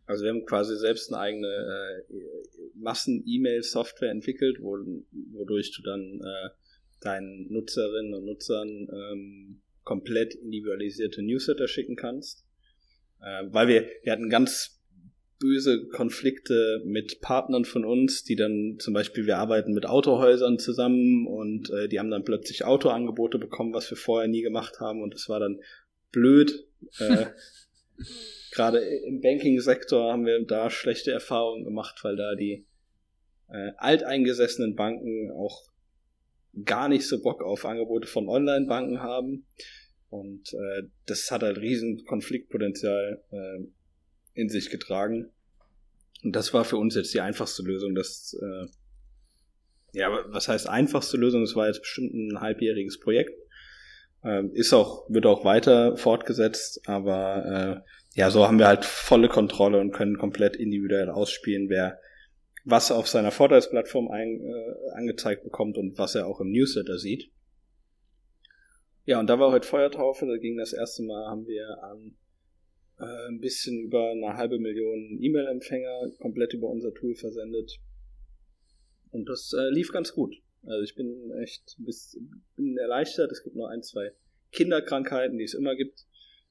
Also 0.07 0.25
wir 0.25 0.31
haben 0.31 0.45
quasi 0.47 0.77
selbst 0.77 1.13
eine 1.13 1.21
eigene 1.21 1.49
äh, 1.49 2.17
Massen-E-Mail-Software 2.75 4.11
entwickelt, 4.11 4.59
wo, 4.61 4.77
wodurch 5.33 5.73
du 5.77 5.83
dann 5.83 6.21
äh, 6.21 6.51
deinen 7.01 7.53
Nutzerinnen 7.53 8.15
und 8.15 8.25
Nutzern 8.25 8.89
ähm, 8.93 9.63
komplett 9.85 10.35
individualisierte 10.35 11.23
Newsletter 11.23 11.69
schicken 11.69 11.97
kannst. 11.97 12.45
Äh, 13.21 13.45
weil 13.47 13.69
wir, 13.69 13.89
wir 14.03 14.13
hatten 14.13 14.29
ganz 14.29 14.83
böse 15.39 15.89
Konflikte 15.89 16.83
mit 16.85 17.21
Partnern 17.21 17.65
von 17.65 17.85
uns, 17.85 18.23
die 18.23 18.37
dann 18.37 18.77
zum 18.79 18.95
Beispiel, 18.95 19.27
wir 19.27 19.39
arbeiten 19.39 19.73
mit 19.73 19.87
Autohäusern 19.87 20.59
zusammen 20.59 21.27
und 21.27 21.69
äh, 21.71 21.89
die 21.89 21.99
haben 21.99 22.11
dann 22.11 22.25
plötzlich 22.25 22.65
Autoangebote 22.65 23.39
bekommen, 23.39 23.75
was 23.75 23.91
wir 23.91 23.97
vorher 23.97 24.29
nie 24.29 24.43
gemacht 24.43 24.79
haben 24.79 25.03
und 25.03 25.15
das 25.15 25.29
war 25.29 25.41
dann 25.41 25.61
blöd. 26.13 26.67
Äh, 26.99 27.27
Gerade 28.53 28.81
im 28.81 29.21
Banking-Sektor 29.21 30.13
haben 30.13 30.27
wir 30.27 30.45
da 30.45 30.71
schlechte 30.71 31.11
Erfahrungen 31.11 31.65
gemacht, 31.65 32.01
weil 32.03 32.17
da 32.17 32.35
die 32.35 32.67
äh, 33.49 33.73
alteingesessenen 33.77 34.77
Banken 34.77 35.31
auch 35.31 35.65
gar 36.65 36.89
nicht 36.89 37.09
so 37.09 37.23
Bock 37.23 37.43
auf 37.43 37.65
Angebote 37.65 38.07
von 38.07 38.29
Online-Banken 38.29 39.01
haben. 39.01 39.47
Und 40.11 40.53
äh, 40.53 40.83
das 41.07 41.31
hat 41.31 41.43
halt 41.43 41.59
riesen 41.59 42.05
Konfliktpotenzial 42.05 43.23
äh, 43.31 43.65
in 44.35 44.49
sich 44.49 44.71
getragen. 44.71 45.31
Und 46.23 46.37
das 46.37 46.53
war 46.53 46.65
für 46.65 46.77
uns 46.77 46.95
jetzt 46.95 47.15
die 47.15 47.21
einfachste 47.21 47.63
Lösung. 47.63 47.95
Das, 47.95 48.37
äh, 48.41 48.67
ja, 49.99 50.11
was 50.29 50.49
heißt 50.49 50.69
einfachste 50.69 51.17
Lösung? 51.17 51.43
Es 51.43 51.57
war 51.57 51.67
jetzt 51.67 51.81
bestimmt 51.81 52.15
ein 52.15 52.41
halbjähriges 52.41 53.01
Projekt. 53.01 53.33
Ähm, 54.25 54.51
ist 54.55 54.73
auch, 54.73 55.09
wird 55.09 55.27
auch 55.27 55.45
weiter 55.45 55.97
fortgesetzt, 55.97 56.89
aber 56.89 57.85
äh, 57.85 57.91
ja, 58.15 58.31
so 58.31 58.47
haben 58.47 58.59
wir 58.59 58.69
halt 58.69 58.85
volle 58.85 59.29
Kontrolle 59.29 59.81
und 59.81 59.93
können 59.93 60.19
komplett 60.19 60.57
individuell 60.57 61.09
ausspielen, 61.11 61.69
wer 61.69 61.99
was 62.65 62.93
auf 62.93 63.09
seiner 63.09 63.33
Vorteilsplattform 63.33 64.09
ein, 64.09 64.41
äh, 64.41 64.91
angezeigt 64.95 65.43
bekommt 65.43 65.77
und 65.77 65.99
was 65.99 66.15
er 66.15 66.27
auch 66.27 66.41
im 66.41 66.53
Newsletter 66.53 66.99
sieht. 66.99 67.33
Ja, 69.05 69.19
und 69.19 69.27
da 69.29 69.41
war 69.41 69.51
heute 69.51 69.67
Feuertaufe, 69.67 70.27
da 70.27 70.37
ging 70.37 70.57
das 70.57 70.73
erste 70.73 71.03
Mal, 71.03 71.27
haben 71.27 71.47
wir 71.47 71.83
an 71.83 72.17
äh, 73.01 73.29
ein 73.29 73.41
bisschen 73.41 73.81
über 73.81 74.11
eine 74.11 74.37
halbe 74.37 74.59
Million 74.59 75.19
E-Mail-Empfänger 75.21 76.13
komplett 76.21 76.55
über 76.55 76.69
unser 76.69 76.95
Tool 76.95 77.17
versendet. 77.17 77.81
Und 79.11 79.29
das 79.29 79.53
äh, 79.53 79.71
lief 79.71 79.91
ganz 79.91 80.13
gut. 80.13 80.37
Also 80.65 80.83
ich 80.83 80.95
bin 80.95 81.33
echt 81.43 81.77
bis, 81.79 82.19
bin 82.57 82.77
erleichtert. 82.79 83.31
Es 83.33 83.43
gibt 83.43 83.57
nur 83.57 83.71
ein, 83.71 83.83
zwei 83.83 84.13
Kinderkrankheiten, 84.53 85.39
die 85.39 85.45
es 85.45 85.55
immer 85.55 85.75
gibt. 85.75 86.07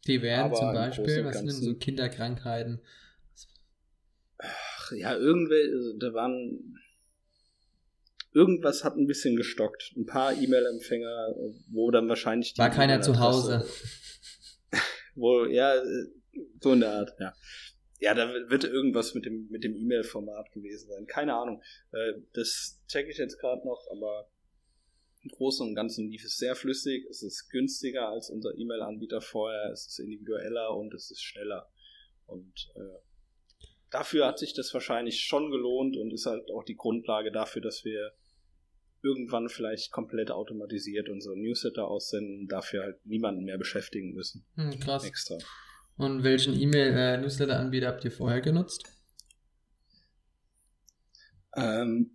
Die 0.07 0.21
wären 0.21 0.53
zum 0.53 0.73
Beispiel, 0.73 1.23
was 1.25 1.37
sind 1.37 1.47
denn 1.47 1.55
so 1.55 1.75
Kinderkrankheiten? 1.75 2.81
Ach, 4.39 4.91
ja, 4.93 5.15
irgendwelche, 5.15 5.71
also 5.73 5.97
da 5.97 6.13
waren 6.13 6.75
irgendwas 8.33 8.83
hat 8.83 8.95
ein 8.95 9.07
bisschen 9.07 9.35
gestockt. 9.35 9.93
Ein 9.95 10.05
paar 10.05 10.33
E-Mail-Empfänger, 10.33 11.35
wo 11.71 11.91
dann 11.91 12.09
wahrscheinlich 12.09 12.53
die 12.53 12.59
War 12.59 12.69
keiner 12.69 13.01
zu 13.01 13.19
Hause. 13.19 13.65
Wo, 15.15 15.43
ja, 15.45 15.73
so 16.61 16.71
in 16.71 16.79
der 16.79 16.93
Art, 16.93 17.13
ja. 17.19 17.33
Ja, 18.01 18.15
da 18.15 18.33
wird 18.49 18.63
irgendwas 18.63 19.13
mit 19.13 19.25
dem, 19.25 19.47
mit 19.49 19.63
dem 19.63 19.75
E-Mail-Format 19.75 20.51
gewesen 20.51 20.89
sein. 20.89 21.05
Keine 21.05 21.35
Ahnung. 21.35 21.61
Äh, 21.91 22.13
Das 22.33 22.81
checke 22.87 23.11
ich 23.11 23.17
jetzt 23.17 23.39
gerade 23.39 23.65
noch, 23.65 23.87
aber 23.91 24.27
im 25.23 25.29
Großen 25.29 25.67
und 25.67 25.75
Ganzen 25.75 26.09
lief 26.09 26.25
es 26.25 26.37
sehr 26.37 26.55
flüssig. 26.55 27.05
Es 27.11 27.21
ist 27.21 27.49
günstiger 27.51 28.09
als 28.09 28.31
unser 28.31 28.57
E-Mail-Anbieter 28.57 29.21
vorher. 29.21 29.69
Es 29.71 29.85
ist 29.85 29.99
individueller 29.99 30.75
und 30.75 30.95
es 30.95 31.11
ist 31.11 31.21
schneller. 31.21 31.69
Und 32.25 32.71
äh, 32.75 32.97
dafür 33.91 34.25
hat 34.25 34.39
sich 34.39 34.53
das 34.55 34.73
wahrscheinlich 34.73 35.19
schon 35.19 35.51
gelohnt 35.51 35.95
und 35.95 36.11
ist 36.11 36.25
halt 36.25 36.49
auch 36.49 36.63
die 36.63 36.75
Grundlage 36.75 37.31
dafür, 37.31 37.61
dass 37.61 37.85
wir 37.85 38.13
irgendwann 39.03 39.47
vielleicht 39.49 39.91
komplett 39.91 40.31
automatisiert 40.31 41.07
unsere 41.07 41.37
Newsletter 41.37 41.87
aussenden 41.87 42.39
und 42.41 42.47
dafür 42.47 42.83
halt 42.83 43.05
niemanden 43.05 43.43
mehr 43.43 43.59
beschäftigen 43.59 44.13
müssen. 44.13 44.43
Hm, 44.55 44.79
krass. 44.79 45.05
Extra. 45.05 45.37
Und 45.97 46.23
welchen 46.23 46.59
E-Mail-Newsletter-Anbieter 46.59 47.87
habt 47.87 48.03
ihr 48.05 48.11
vorher 48.11 48.41
genutzt? 48.41 48.83
Ähm, 51.55 52.11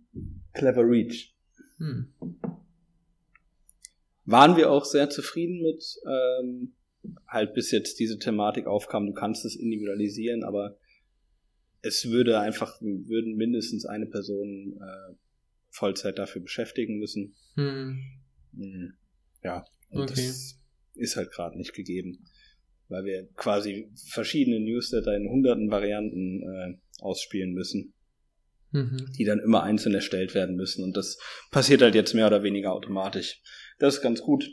Clever 0.53 0.83
Reach. 0.83 1.35
Hm. 1.77 2.13
Waren 4.25 4.57
wir 4.57 4.71
auch 4.71 4.83
sehr 4.83 5.09
zufrieden 5.09 5.61
mit, 5.61 5.83
ähm, 6.05 6.73
halt 7.27 7.53
bis 7.53 7.71
jetzt 7.71 7.99
diese 7.99 8.19
Thematik 8.19 8.67
aufkam, 8.67 9.05
du 9.05 9.13
kannst 9.13 9.45
es 9.45 9.55
individualisieren, 9.55 10.43
aber 10.43 10.77
es 11.81 12.09
würde 12.09 12.39
einfach, 12.39 12.81
würden 12.81 13.35
mindestens 13.35 13.85
eine 13.85 14.07
Person 14.07 14.79
äh, 14.81 15.13
Vollzeit 15.69 16.17
dafür 16.17 16.41
beschäftigen 16.41 16.97
müssen. 16.97 17.35
Hm. 17.55 18.03
Mhm. 18.51 18.93
Ja, 19.43 19.65
und 19.89 20.01
Okay. 20.03 20.27
das 20.27 20.59
ist 20.95 21.15
halt 21.15 21.31
gerade 21.31 21.57
nicht 21.57 21.73
gegeben, 21.73 22.25
weil 22.89 23.05
wir 23.05 23.27
quasi 23.35 23.89
verschiedene 24.09 24.59
Newsletter 24.59 25.15
in 25.15 25.29
hunderten 25.29 25.69
Varianten 25.69 26.43
äh, 26.43 26.77
ausspielen 27.01 27.53
müssen. 27.53 27.93
mhm. 28.71 29.11
die 29.17 29.25
dann 29.25 29.39
immer 29.39 29.63
einzeln 29.63 29.95
erstellt 29.95 30.33
werden 30.33 30.55
müssen. 30.55 30.83
Und 30.83 30.97
das 30.97 31.17
passiert 31.51 31.81
halt 31.81 31.95
jetzt 31.95 32.13
mehr 32.13 32.27
oder 32.27 32.43
weniger 32.43 32.73
automatisch. 32.73 33.41
Das 33.79 33.95
ist 33.95 34.01
ganz 34.01 34.21
gut. 34.21 34.49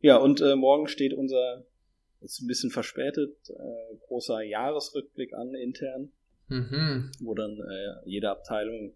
Ja, 0.00 0.16
und 0.16 0.40
äh, 0.40 0.56
morgen 0.56 0.88
steht 0.88 1.14
unser, 1.14 1.64
ist 2.20 2.40
ein 2.40 2.48
bisschen 2.48 2.70
verspätet, 2.70 3.36
äh, 3.50 3.96
großer 4.06 4.42
Jahresrückblick 4.42 5.32
an 5.34 5.54
intern, 5.54 6.12
mhm. 6.48 7.12
wo 7.20 7.34
dann 7.34 7.58
äh, 7.58 8.08
jede 8.08 8.30
Abteilung 8.30 8.94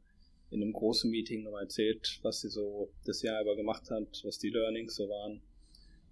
in 0.50 0.62
einem 0.62 0.72
großen 0.72 1.10
Meeting 1.10 1.42
nochmal 1.42 1.64
erzählt, 1.64 2.20
was 2.22 2.40
sie 2.40 2.48
so 2.48 2.90
das 3.04 3.22
Jahr 3.22 3.42
über 3.42 3.56
gemacht 3.56 3.90
hat, 3.90 4.20
was 4.24 4.38
die 4.38 4.50
Learnings 4.50 4.94
so 4.94 5.08
waren. 5.08 5.40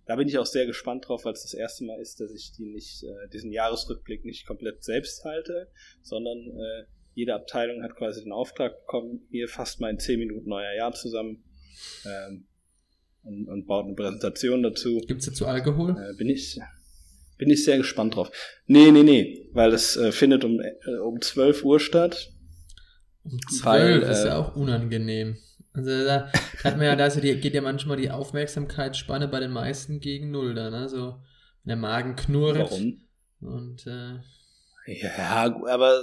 Da 0.06 0.16
bin 0.16 0.28
ich 0.28 0.38
auch 0.38 0.46
sehr 0.46 0.66
gespannt 0.66 1.08
drauf, 1.08 1.24
weil 1.24 1.32
es 1.32 1.42
das 1.42 1.54
erste 1.54 1.84
Mal 1.84 2.00
ist, 2.00 2.20
dass 2.20 2.30
ich 2.32 2.52
die 2.52 2.66
nicht, 2.66 3.02
äh, 3.04 3.28
diesen 3.32 3.52
Jahresrückblick 3.52 4.24
nicht 4.24 4.46
komplett 4.46 4.84
selbst 4.84 5.24
halte, 5.24 5.70
sondern 6.02 6.38
äh, 6.38 6.84
jede 7.14 7.34
Abteilung 7.34 7.82
hat 7.82 7.96
quasi 7.96 8.22
den 8.22 8.32
Auftrag 8.32 8.80
bekommen, 8.80 9.26
hier 9.30 9.48
fasst 9.48 9.80
mal 9.80 9.90
in 9.90 9.98
10 9.98 10.18
Minuten 10.18 10.52
euer 10.52 10.74
Jahr 10.74 10.92
zusammen 10.92 11.44
ähm, 12.04 12.46
und, 13.22 13.48
und, 13.48 13.66
baut 13.66 13.86
eine 13.86 13.94
Präsentation 13.94 14.62
dazu. 14.62 15.00
Gibt's 15.06 15.26
dazu 15.26 15.46
Alkohol? 15.46 15.90
Äh, 15.90 16.16
bin 16.16 16.28
ich 16.28 16.58
bin 17.38 17.50
ich 17.50 17.64
sehr 17.64 17.78
gespannt 17.78 18.14
drauf. 18.14 18.30
Nee, 18.66 18.90
nee, 18.90 19.02
nee, 19.02 19.48
weil 19.52 19.72
es 19.72 19.96
äh, 19.96 20.12
findet 20.12 20.44
um, 20.44 20.60
äh, 20.60 20.98
um 21.02 21.20
12 21.20 21.64
Uhr 21.64 21.80
statt. 21.80 22.32
Um 23.24 23.38
12 23.50 23.64
weil, 23.64 24.02
ist 24.02 24.24
ja 24.24 24.34
äh, 24.34 24.38
auch 24.38 24.56
unangenehm. 24.56 25.38
Also 25.74 26.04
da 26.04 26.30
hat 26.62 26.76
man 26.76 26.86
ja, 26.86 26.96
da 26.96 27.08
die, 27.08 27.34
geht 27.40 27.52
ja 27.52 27.60
manchmal 27.60 27.96
die 27.96 28.10
Aufmerksamkeitsspanne 28.10 29.26
bei 29.26 29.40
den 29.40 29.50
meisten 29.50 29.98
gegen 29.98 30.30
null 30.30 30.54
dann, 30.54 30.72
ne? 30.72 30.88
So, 30.88 31.20
der 31.64 31.76
Magen 31.76 32.14
knurrt. 32.14 32.58
Warum? 32.58 33.00
Und 33.40 33.86
äh, 33.86 34.20
ja, 34.86 35.44
aber 35.66 36.00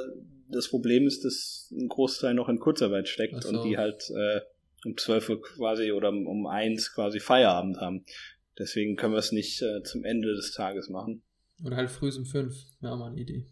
das 0.50 0.70
Problem 0.70 1.08
ist, 1.08 1.24
dass 1.24 1.72
ein 1.72 1.88
Großteil 1.88 2.34
noch 2.34 2.50
in 2.50 2.60
Kurzarbeit 2.60 3.08
steckt 3.08 3.42
so. 3.44 3.50
und 3.50 3.64
die 3.64 3.78
halt 3.78 4.04
äh, 4.10 4.42
um 4.86 4.98
12 4.98 5.30
Uhr 5.30 5.42
quasi 5.42 5.92
oder 5.92 6.10
um, 6.10 6.28
um 6.28 6.48
1 6.48 6.94
quasi 6.94 7.20
Feierabend 7.20 7.78
haben. 7.78 8.04
Deswegen 8.60 8.98
können 8.98 9.14
wir 9.14 9.20
es 9.20 9.32
nicht 9.32 9.62
äh, 9.62 9.84
zum 9.84 10.04
Ende 10.04 10.36
des 10.36 10.52
Tages 10.52 10.90
machen. 10.90 11.24
Oder 11.64 11.78
halt 11.78 11.90
früh 11.90 12.12
um 12.16 12.26
5, 12.26 12.54
wäre 12.82 12.94
auch 12.94 12.98
mal 12.98 13.12
eine 13.12 13.22
Idee. 13.22 13.46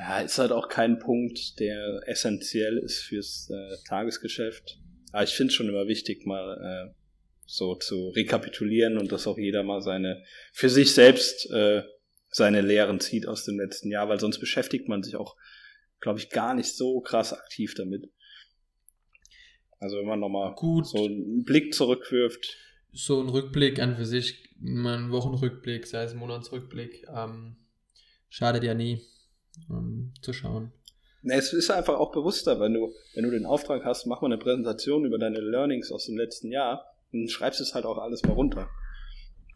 Ja, 0.00 0.20
ist 0.20 0.38
halt 0.38 0.50
auch 0.50 0.68
kein 0.68 0.98
Punkt, 0.98 1.60
der 1.60 2.00
essentiell 2.06 2.78
ist 2.78 3.02
fürs 3.02 3.50
äh, 3.50 3.76
Tagesgeschäft. 3.86 4.78
Aber 5.12 5.24
ich 5.24 5.34
finde 5.34 5.50
es 5.50 5.54
schon 5.54 5.68
immer 5.68 5.88
wichtig, 5.88 6.24
mal 6.24 6.56
äh, 6.88 6.94
so 7.44 7.74
zu 7.74 8.08
rekapitulieren 8.08 8.96
und 8.96 9.12
dass 9.12 9.26
auch 9.26 9.36
jeder 9.36 9.62
mal 9.62 9.82
seine, 9.82 10.24
für 10.54 10.70
sich 10.70 10.94
selbst 10.94 11.50
äh, 11.50 11.82
seine 12.30 12.62
Lehren 12.62 12.98
zieht 13.00 13.28
aus 13.28 13.44
dem 13.44 13.60
letzten 13.60 13.90
Jahr, 13.90 14.08
weil 14.08 14.18
sonst 14.18 14.38
beschäftigt 14.38 14.88
man 14.88 15.02
sich 15.02 15.16
auch, 15.16 15.36
glaube 16.00 16.18
ich, 16.18 16.30
gar 16.30 16.54
nicht 16.54 16.74
so 16.74 17.02
krass 17.02 17.34
aktiv 17.34 17.74
damit. 17.74 18.10
Also 19.80 19.98
wenn 19.98 20.06
man 20.06 20.20
nochmal 20.20 20.54
so 20.84 21.04
einen 21.04 21.44
Blick 21.44 21.74
zurückwirft. 21.74 22.56
So 22.92 23.20
ein 23.20 23.28
Rückblick 23.28 23.78
an 23.78 23.96
für 23.96 24.06
sich, 24.06 24.48
mal 24.58 24.96
ein 24.96 25.10
Wochenrückblick, 25.10 25.86
sei 25.86 26.04
es 26.04 26.12
ein 26.12 26.18
Monatsrückblick, 26.18 27.06
ähm, 27.14 27.56
schadet 28.30 28.64
ja 28.64 28.72
nie 28.72 29.02
ähm, 29.68 30.12
zu 30.22 30.32
schauen. 30.32 30.72
Na, 31.22 31.34
es 31.34 31.52
ist 31.52 31.70
einfach 31.70 31.98
auch 31.98 32.12
bewusster, 32.12 32.60
wenn 32.60 32.74
du, 32.74 32.94
wenn 33.14 33.24
du 33.24 33.30
den 33.30 33.44
Auftrag 33.44 33.84
hast, 33.84 34.06
mach 34.06 34.22
mal 34.22 34.28
eine 34.28 34.38
Präsentation 34.38 35.04
über 35.04 35.18
deine 35.18 35.40
Learnings 35.40 35.92
aus 35.92 36.06
dem 36.06 36.16
letzten 36.16 36.50
Jahr 36.50 36.86
und 37.12 37.30
schreibst 37.30 37.60
es 37.60 37.74
halt 37.74 37.84
auch 37.84 37.98
alles 37.98 38.22
mal 38.22 38.32
runter. 38.32 38.68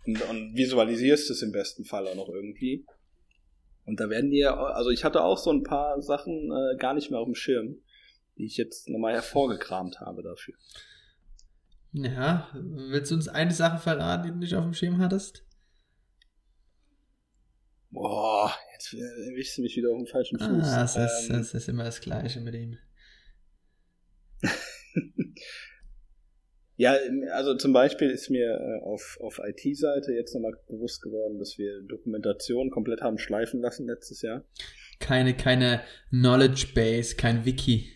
Und, 0.07 0.21
und 0.29 0.57
visualisierst 0.57 1.31
es 1.31 1.41
im 1.43 1.53
besten 1.53 1.85
Fall 1.85 2.07
auch 2.07 2.15
noch 2.15 2.29
irgendwie. 2.29 2.85
Und 3.87 4.01
da 4.01 4.11
werden 4.11 4.31
dir, 4.31 4.57
also 4.57 4.91
ich 4.91 5.05
hatte 5.05 5.23
auch 5.23 5.39
so 5.39 5.51
ein 5.51 5.63
paar 5.63 6.01
Sachen 6.03 6.51
äh, 6.53 6.77
gar 6.77 6.95
nicht 6.95 7.11
mehr 7.11 7.21
auf 7.21 7.27
dem 7.27 7.35
Schirm, 7.35 7.77
die 8.37 8.45
ich 8.45 8.57
jetzt 8.57 8.89
nochmal 8.89 9.15
hervorgekramt 9.15 10.01
habe 10.01 10.23
dafür. 10.23 10.55
Ja, 11.93 12.49
willst 12.55 13.11
du 13.11 13.15
uns 13.15 13.29
eine 13.29 13.53
Sache 13.53 13.79
verraten, 13.79 14.25
die 14.25 14.31
du 14.31 14.37
nicht 14.37 14.55
auf 14.55 14.65
dem 14.65 14.75
Schirm 14.75 14.99
hattest? 14.99 15.45
Boah, 17.95 18.53
jetzt 18.73 18.93
erwischst 18.93 19.57
du 19.57 19.63
mich 19.63 19.77
wieder 19.77 19.91
auf 19.91 19.99
dem 19.99 20.07
falschen 20.07 20.37
Fuß. 20.37 20.49
Ah, 20.49 20.81
das, 20.81 20.97
ist, 20.97 21.31
ähm, 21.31 21.37
das 21.37 21.55
ist 21.55 21.69
immer 21.69 21.85
das 21.85 22.01
Gleiche 22.01 22.41
mit 22.41 22.57
ihm. 22.57 22.77
ja, 26.77 26.97
also 27.33 27.57
zum 27.57 27.73
Beispiel 27.73 28.11
ist 28.11 28.31
mir 28.31 28.51
äh, 28.51 28.83
auf, 28.83 29.17
auf 29.21 29.41
IT-Seite 29.43 30.13
jetzt 30.13 30.35
nochmal 30.35 30.59
bewusst 30.67 31.03
geworden, 31.03 31.39
dass 31.39 31.57
wir 31.57 31.83
Dokumentation 31.83 32.71
komplett 32.71 33.01
haben 33.01 33.17
schleifen 33.17 33.61
lassen 33.61 33.87
letztes 33.87 34.23
Jahr. 34.23 34.45
Keine, 34.99 35.37
keine 35.37 35.81
Knowledge 36.11 36.73
Base, 36.75 37.15
kein 37.15 37.45
Wiki. 37.45 37.93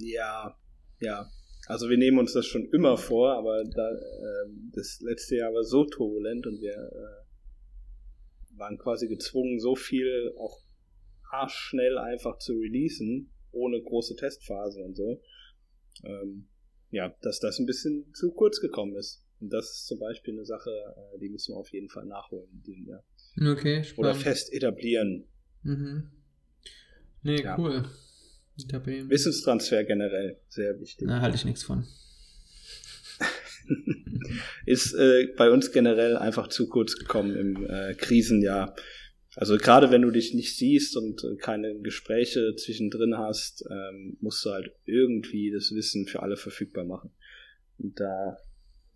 Ja, 0.00 0.58
ja. 0.98 1.30
Also 1.68 1.88
wir 1.88 1.98
nehmen 1.98 2.18
uns 2.18 2.32
das 2.32 2.46
schon 2.46 2.68
immer 2.72 2.96
vor, 2.96 3.34
aber 3.34 3.62
da, 3.62 3.92
äh, 3.92 4.50
das 4.74 5.00
letzte 5.02 5.36
Jahr 5.36 5.54
war 5.54 5.62
so 5.62 5.84
turbulent 5.84 6.48
und 6.48 6.60
wir 6.60 6.72
äh, 6.72 7.17
waren 8.58 8.78
quasi 8.78 9.08
gezwungen, 9.08 9.60
so 9.60 9.74
viel 9.74 10.32
auch 10.38 10.60
arschschnell 11.30 11.98
einfach 11.98 12.38
zu 12.38 12.54
releasen, 12.58 13.30
ohne 13.52 13.80
große 13.80 14.16
Testphase 14.16 14.82
und 14.82 14.96
so. 14.96 15.20
Ähm, 16.04 16.48
ja, 16.90 17.14
dass 17.22 17.40
das 17.40 17.58
ein 17.58 17.66
bisschen 17.66 18.12
zu 18.14 18.32
kurz 18.32 18.60
gekommen 18.60 18.96
ist. 18.96 19.24
Und 19.40 19.52
das 19.52 19.70
ist 19.70 19.86
zum 19.86 19.98
Beispiel 19.98 20.34
eine 20.34 20.44
Sache, 20.44 20.70
äh, 20.70 21.18
die 21.18 21.28
müssen 21.28 21.54
wir 21.54 21.58
auf 21.58 21.70
jeden 21.72 21.88
Fall 21.88 22.06
nachholen 22.06 22.48
in 22.52 22.62
diesem 22.62 22.86
Jahr. 22.86 23.04
Okay, 23.40 23.84
spannend. 23.84 23.98
Oder 23.98 24.14
fest 24.14 24.52
etablieren. 24.52 25.26
Mhm. 25.62 26.10
Nee, 27.22 27.42
ja. 27.42 27.58
cool. 27.58 27.84
Wissenstransfer 28.56 29.84
generell, 29.84 30.40
sehr 30.48 30.80
wichtig. 30.80 31.06
Da 31.06 31.20
halte 31.20 31.36
ich 31.36 31.44
nichts 31.44 31.62
von. 31.62 31.86
Ist 34.66 34.94
äh, 34.94 35.28
bei 35.36 35.50
uns 35.50 35.72
generell 35.72 36.16
einfach 36.16 36.48
zu 36.48 36.68
kurz 36.68 36.96
gekommen 36.96 37.36
im 37.36 37.66
äh, 37.66 37.94
Krisenjahr. 37.94 38.74
Also 39.34 39.56
gerade 39.56 39.90
wenn 39.90 40.02
du 40.02 40.10
dich 40.10 40.34
nicht 40.34 40.56
siehst 40.56 40.96
und 40.96 41.22
äh, 41.22 41.36
keine 41.36 41.78
Gespräche 41.80 42.54
zwischendrin 42.56 43.16
hast, 43.16 43.64
ähm, 43.70 44.16
musst 44.20 44.44
du 44.44 44.50
halt 44.50 44.72
irgendwie 44.84 45.50
das 45.52 45.72
Wissen 45.74 46.06
für 46.06 46.22
alle 46.22 46.36
verfügbar 46.36 46.84
machen. 46.84 47.10
Und 47.78 48.00
da, 48.00 48.36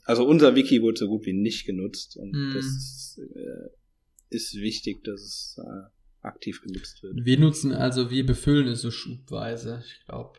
also 0.04 0.26
unser 0.26 0.56
Wiki 0.56 0.82
wurde 0.82 0.98
so 0.98 1.08
gut 1.08 1.26
wie 1.26 1.32
nicht 1.32 1.64
genutzt 1.64 2.16
und 2.16 2.32
mm. 2.32 2.54
das 2.54 2.66
ist, 2.66 3.20
äh, 3.36 4.34
ist 4.34 4.54
wichtig, 4.56 5.04
dass 5.04 5.20
es 5.20 5.60
aktiv 6.22 6.62
genutzt 6.62 7.02
wird. 7.02 7.24
Wir 7.24 7.38
nutzen 7.38 7.72
also, 7.72 8.10
wir 8.10 8.24
befüllen 8.24 8.68
es 8.68 8.80
so 8.80 8.90
schubweise. 8.90 9.82
Ich 9.84 10.04
glaube, 10.06 10.38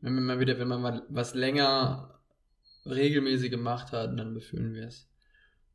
wenn 0.00 0.14
man 0.14 0.24
mal 0.24 0.40
wieder, 0.40 0.58
wenn 0.58 0.68
man 0.68 1.02
was 1.08 1.34
länger 1.34 2.13
regelmäßig 2.86 3.50
gemacht 3.50 3.92
hat, 3.92 4.18
dann 4.18 4.34
befüllen 4.34 4.74
wir 4.74 4.86
es. 4.86 5.08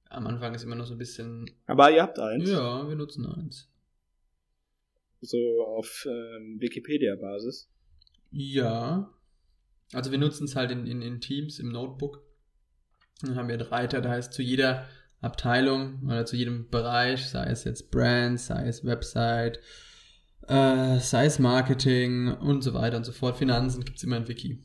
Am 0.10 0.26
Anfang 0.28 0.56
ist 0.56 0.64
immer 0.64 0.76
noch 0.76 0.86
so 0.86 0.96
ein 0.96 0.98
bisschen. 0.98 1.50
Aber 1.68 1.92
ihr 1.92 2.02
habt 2.02 2.20
eins. 2.20 2.50
Ja, 2.50 2.88
wir 2.88 2.96
nutzen 2.96 3.26
eins. 3.26 3.70
So 5.22 5.38
auf 5.66 6.08
ähm, 6.10 6.60
Wikipedia-Basis. 6.60 7.70
Ja. 8.32 9.14
Also 9.94 10.12
wir 10.12 10.18
nutzen 10.18 10.46
es 10.46 10.56
halt 10.56 10.72
in, 10.72 10.88
in, 10.88 11.02
in 11.02 11.20
Teams 11.20 11.60
im 11.60 11.72
Notebook. 11.72 12.24
Dann 13.22 13.36
haben 13.36 13.48
wir 13.48 13.56
einen 13.56 13.68
Reiter, 13.68 14.02
da 14.02 14.10
heißt 14.10 14.34
zu 14.34 14.42
jeder 14.42 14.88
Abteilung 15.22 16.02
oder 16.06 16.26
zu 16.26 16.36
jedem 16.38 16.70
Bereich, 16.70 17.28
sei 17.28 17.46
es 17.48 17.66
jetzt 17.66 17.92
Brand, 17.92 18.40
sei 18.40 18.68
es 18.68 18.86
Website, 18.86 19.60
äh, 20.48 21.00
sei 21.00 21.26
es 21.26 21.38
Marketing 21.40 22.30
und 22.30 22.64
so 22.64 22.74
weiter 22.74 22.98
und 22.98 23.04
so 23.04 23.12
fort, 23.12 23.38
Finanzen, 23.38 23.84
gibt 23.84 23.98
es 23.98 24.04
immer 24.04 24.16
ein 24.16 24.28
Wiki. 24.28 24.64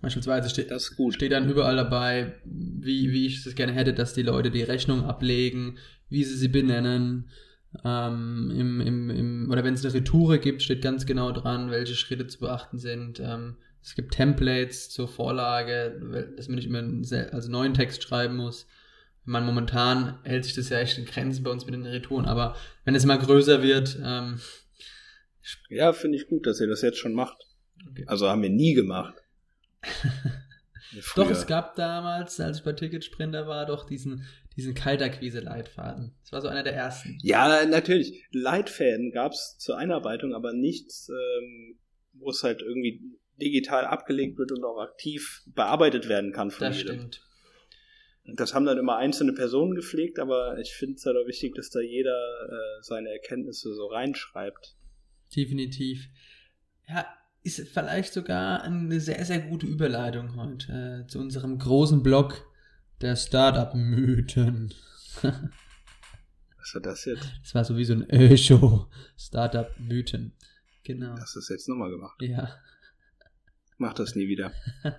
Beispielsweise 0.00 0.50
steht, 0.50 0.70
das 0.70 0.94
steht 1.10 1.32
dann 1.32 1.48
überall 1.48 1.76
dabei, 1.76 2.34
wie, 2.44 3.12
wie 3.12 3.26
ich 3.26 3.44
es 3.44 3.54
gerne 3.54 3.72
hätte, 3.72 3.94
dass 3.94 4.14
die 4.14 4.22
Leute 4.22 4.50
die 4.50 4.62
Rechnung 4.62 5.04
ablegen, 5.04 5.78
wie 6.08 6.24
sie 6.24 6.36
sie 6.36 6.48
benennen. 6.48 7.30
Ähm, 7.84 8.52
im, 8.56 8.80
im, 8.80 9.10
im, 9.10 9.50
oder 9.50 9.64
wenn 9.64 9.74
es 9.74 9.84
eine 9.84 9.94
Retoure 9.94 10.38
gibt, 10.38 10.62
steht 10.62 10.82
ganz 10.82 11.06
genau 11.06 11.32
dran, 11.32 11.70
welche 11.70 11.94
Schritte 11.94 12.26
zu 12.26 12.40
beachten 12.40 12.78
sind. 12.78 13.20
Ähm, 13.20 13.56
es 13.82 13.94
gibt 13.94 14.14
Templates 14.14 14.90
zur 14.90 15.08
Vorlage, 15.08 16.26
dass 16.36 16.48
man 16.48 16.56
nicht 16.56 16.66
immer 16.66 16.78
einen 16.78 17.04
also 17.32 17.50
neuen 17.50 17.74
Text 17.74 18.02
schreiben 18.02 18.36
muss. 18.36 18.66
Man 19.24 19.44
momentan 19.44 20.18
hält 20.22 20.44
sich 20.44 20.54
das 20.54 20.68
ja 20.68 20.78
echt 20.78 20.98
in 20.98 21.04
Grenzen 21.04 21.42
bei 21.42 21.50
uns 21.50 21.66
mit 21.66 21.74
den 21.74 21.86
Retouren, 21.86 22.26
aber 22.26 22.56
wenn 22.84 22.94
es 22.94 23.04
mal 23.04 23.18
größer 23.18 23.62
wird. 23.62 23.98
Ähm, 24.02 24.40
ja, 25.68 25.92
finde 25.92 26.16
ich 26.16 26.28
gut, 26.28 26.46
dass 26.46 26.60
ihr 26.60 26.66
das 26.66 26.82
jetzt 26.82 26.98
schon 26.98 27.14
macht. 27.14 27.36
Okay. 27.90 28.04
Also 28.06 28.28
haben 28.28 28.42
wir 28.42 28.50
nie 28.50 28.74
gemacht. 28.74 29.14
Doch, 31.14 31.30
es 31.30 31.46
gab 31.46 31.74
damals, 31.76 32.38
als 32.40 32.58
ich 32.58 32.64
bei 32.64 32.72
Ticketsprinter 32.72 33.46
war, 33.46 33.66
doch 33.66 33.86
diesen, 33.86 34.26
diesen 34.56 34.74
Kaltakquise-Leitfaden. 34.74 36.14
Das 36.22 36.32
war 36.32 36.40
so 36.40 36.48
einer 36.48 36.62
der 36.62 36.74
ersten. 36.74 37.18
Ja, 37.22 37.64
natürlich. 37.66 38.24
Leitfäden 38.32 39.12
gab 39.12 39.32
es 39.32 39.56
zur 39.58 39.78
Einarbeitung, 39.78 40.34
aber 40.34 40.52
nichts, 40.52 41.08
ähm, 41.08 41.78
wo 42.14 42.30
es 42.30 42.42
halt 42.42 42.62
irgendwie 42.62 43.02
digital 43.40 43.84
abgelegt 43.84 44.38
wird 44.38 44.52
und 44.52 44.64
auch 44.64 44.80
aktiv 44.80 45.42
bearbeitet 45.46 46.08
werden 46.08 46.32
kann 46.32 46.50
von 46.50 46.68
das 46.68 46.78
jedem. 46.78 46.96
Stimmt. 46.96 47.22
Das 48.34 48.54
haben 48.54 48.64
dann 48.64 48.78
immer 48.78 48.96
einzelne 48.96 49.32
Personen 49.32 49.74
gepflegt, 49.74 50.18
aber 50.18 50.58
ich 50.58 50.72
finde 50.72 50.96
es 50.96 51.06
halt 51.06 51.16
auch 51.16 51.28
wichtig, 51.28 51.54
dass 51.54 51.70
da 51.70 51.80
jeder 51.80 52.18
äh, 52.48 52.82
seine 52.82 53.10
Erkenntnisse 53.10 53.72
so 53.74 53.86
reinschreibt. 53.86 54.74
definitiv. 55.34 56.08
Ja, 56.88 57.06
ist 57.46 57.68
vielleicht 57.68 58.12
sogar 58.12 58.62
eine 58.62 59.00
sehr, 59.00 59.24
sehr 59.24 59.40
gute 59.40 59.66
Überleitung 59.66 60.34
heute 60.36 61.04
äh, 61.04 61.06
zu 61.06 61.20
unserem 61.20 61.58
großen 61.58 62.02
Blog 62.02 62.44
der 63.00 63.14
Startup-Mythen. 63.14 64.74
Was 65.22 66.74
war 66.74 66.82
das 66.82 67.04
jetzt? 67.04 67.28
Das 67.42 67.54
war 67.54 67.64
so 67.64 67.76
wie 67.76 67.84
so 67.84 67.94
ein 67.94 68.06
Ö-Show. 68.12 68.88
Startup-Mythen. 69.16 70.32
Genau. 70.82 71.16
Hast 71.18 71.36
du 71.36 71.40
das 71.40 71.48
jetzt 71.48 71.68
nochmal 71.68 71.90
gemacht? 71.90 72.20
Ja. 72.20 72.50
Mach 73.78 73.94
das 73.94 74.14
nie 74.16 74.28
wieder. 74.28 74.52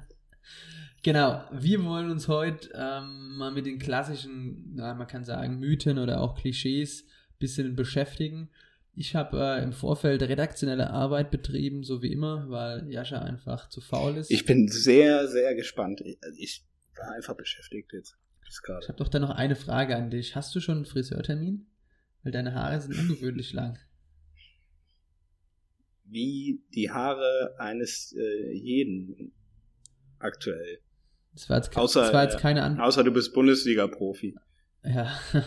Genau, 1.04 1.44
wir 1.52 1.86
wollen 1.86 2.10
uns 2.10 2.28
heute 2.28 2.70
ähm, 2.74 3.38
mal 3.38 3.52
mit 3.52 3.66
den 3.66 3.80
klassischen, 3.80 4.74
na, 4.74 4.94
man 4.94 5.08
kann 5.08 5.24
sagen, 5.24 5.60
Mythen 5.60 6.00
oder 6.00 6.20
auch 6.20 6.36
Klischees 6.36 7.04
ein 7.04 7.38
bisschen 7.40 7.76
beschäftigen. 7.76 8.50
Ich 9.00 9.16
habe 9.16 9.38
äh, 9.40 9.64
im 9.64 9.74
Vorfeld 9.74 10.24
redaktionelle 10.24 10.90
Arbeit 10.90 11.30
betrieben, 11.30 11.84
so 11.84 12.02
wie 12.02 12.12
immer, 12.12 12.50
weil 12.50 12.90
Jascha 12.92 13.20
einfach 13.22 13.70
zu 13.70 13.80
faul 13.80 14.18
ist. 14.18 14.32
Ich 14.32 14.44
bin 14.46 14.68
sehr, 14.68 15.28
sehr 15.28 15.54
gespannt. 15.54 16.02
Ich, 16.02 16.18
ich 16.38 16.66
war 16.98 17.12
einfach 17.12 17.36
beschäftigt 17.36 17.94
jetzt. 17.94 18.18
Bis 18.44 18.56
Ich 18.56 18.62
gerade. 18.64 18.88
habe 18.88 18.98
doch 18.98 19.08
dann 19.10 19.22
noch 19.22 19.30
eine 19.30 19.56
Frage 19.56 19.96
an 19.96 20.10
dich. 20.10 20.36
Hast 20.36 20.56
du 20.56 20.60
schon 20.60 20.78
einen 20.78 20.86
Friseurtermin? 20.86 21.68
Weil 22.24 22.32
deine 22.32 22.56
Haare 22.56 22.82
sind 22.82 22.98
ungewöhnlich 22.98 23.54
lang. 23.54 23.78
Wie 26.06 26.64
die 26.74 26.90
Haare 26.90 27.56
eines 27.60 28.14
äh, 28.18 28.54
jeden 28.54 29.34
aktuell. 30.20 30.80
Das 31.34 31.50
war 31.50 31.58
jetzt, 31.58 31.72
ke- 31.72 31.80
Außer, 31.80 32.02
das 32.02 32.14
war 32.14 32.24
jetzt 32.24 32.40
keine 32.40 32.64
Antwort. 32.64 32.88
Außer 32.88 33.04
du 33.04 33.12
bist 33.12 33.34
Bundesliga-Profi. 33.34 34.36
Ja. 34.84 35.12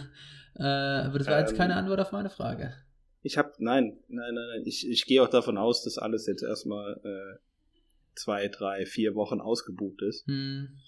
äh, 0.56 0.62
aber 0.62 1.18
das 1.18 1.26
war 1.28 1.40
jetzt 1.40 1.52
Ähm, 1.52 1.56
keine 1.58 1.74
Antwort 1.76 1.98
auf 2.00 2.12
meine 2.12 2.30
Frage. 2.30 2.74
Ich 3.22 3.36
habe, 3.36 3.52
nein, 3.58 3.98
nein, 4.08 4.34
nein, 4.34 4.48
nein. 4.48 4.62
Ich, 4.64 4.88
ich 4.88 5.04
gehe 5.04 5.22
auch 5.22 5.28
davon 5.28 5.58
aus, 5.58 5.84
dass 5.84 5.98
alles 5.98 6.26
jetzt 6.26 6.42
erstmal 6.42 7.00
äh, 7.04 7.38
zwei, 8.14 8.48
drei, 8.48 8.86
vier 8.86 9.14
Wochen 9.14 9.40
ausgebucht 9.40 10.02
ist. 10.02 10.26
Hm, 10.26 10.78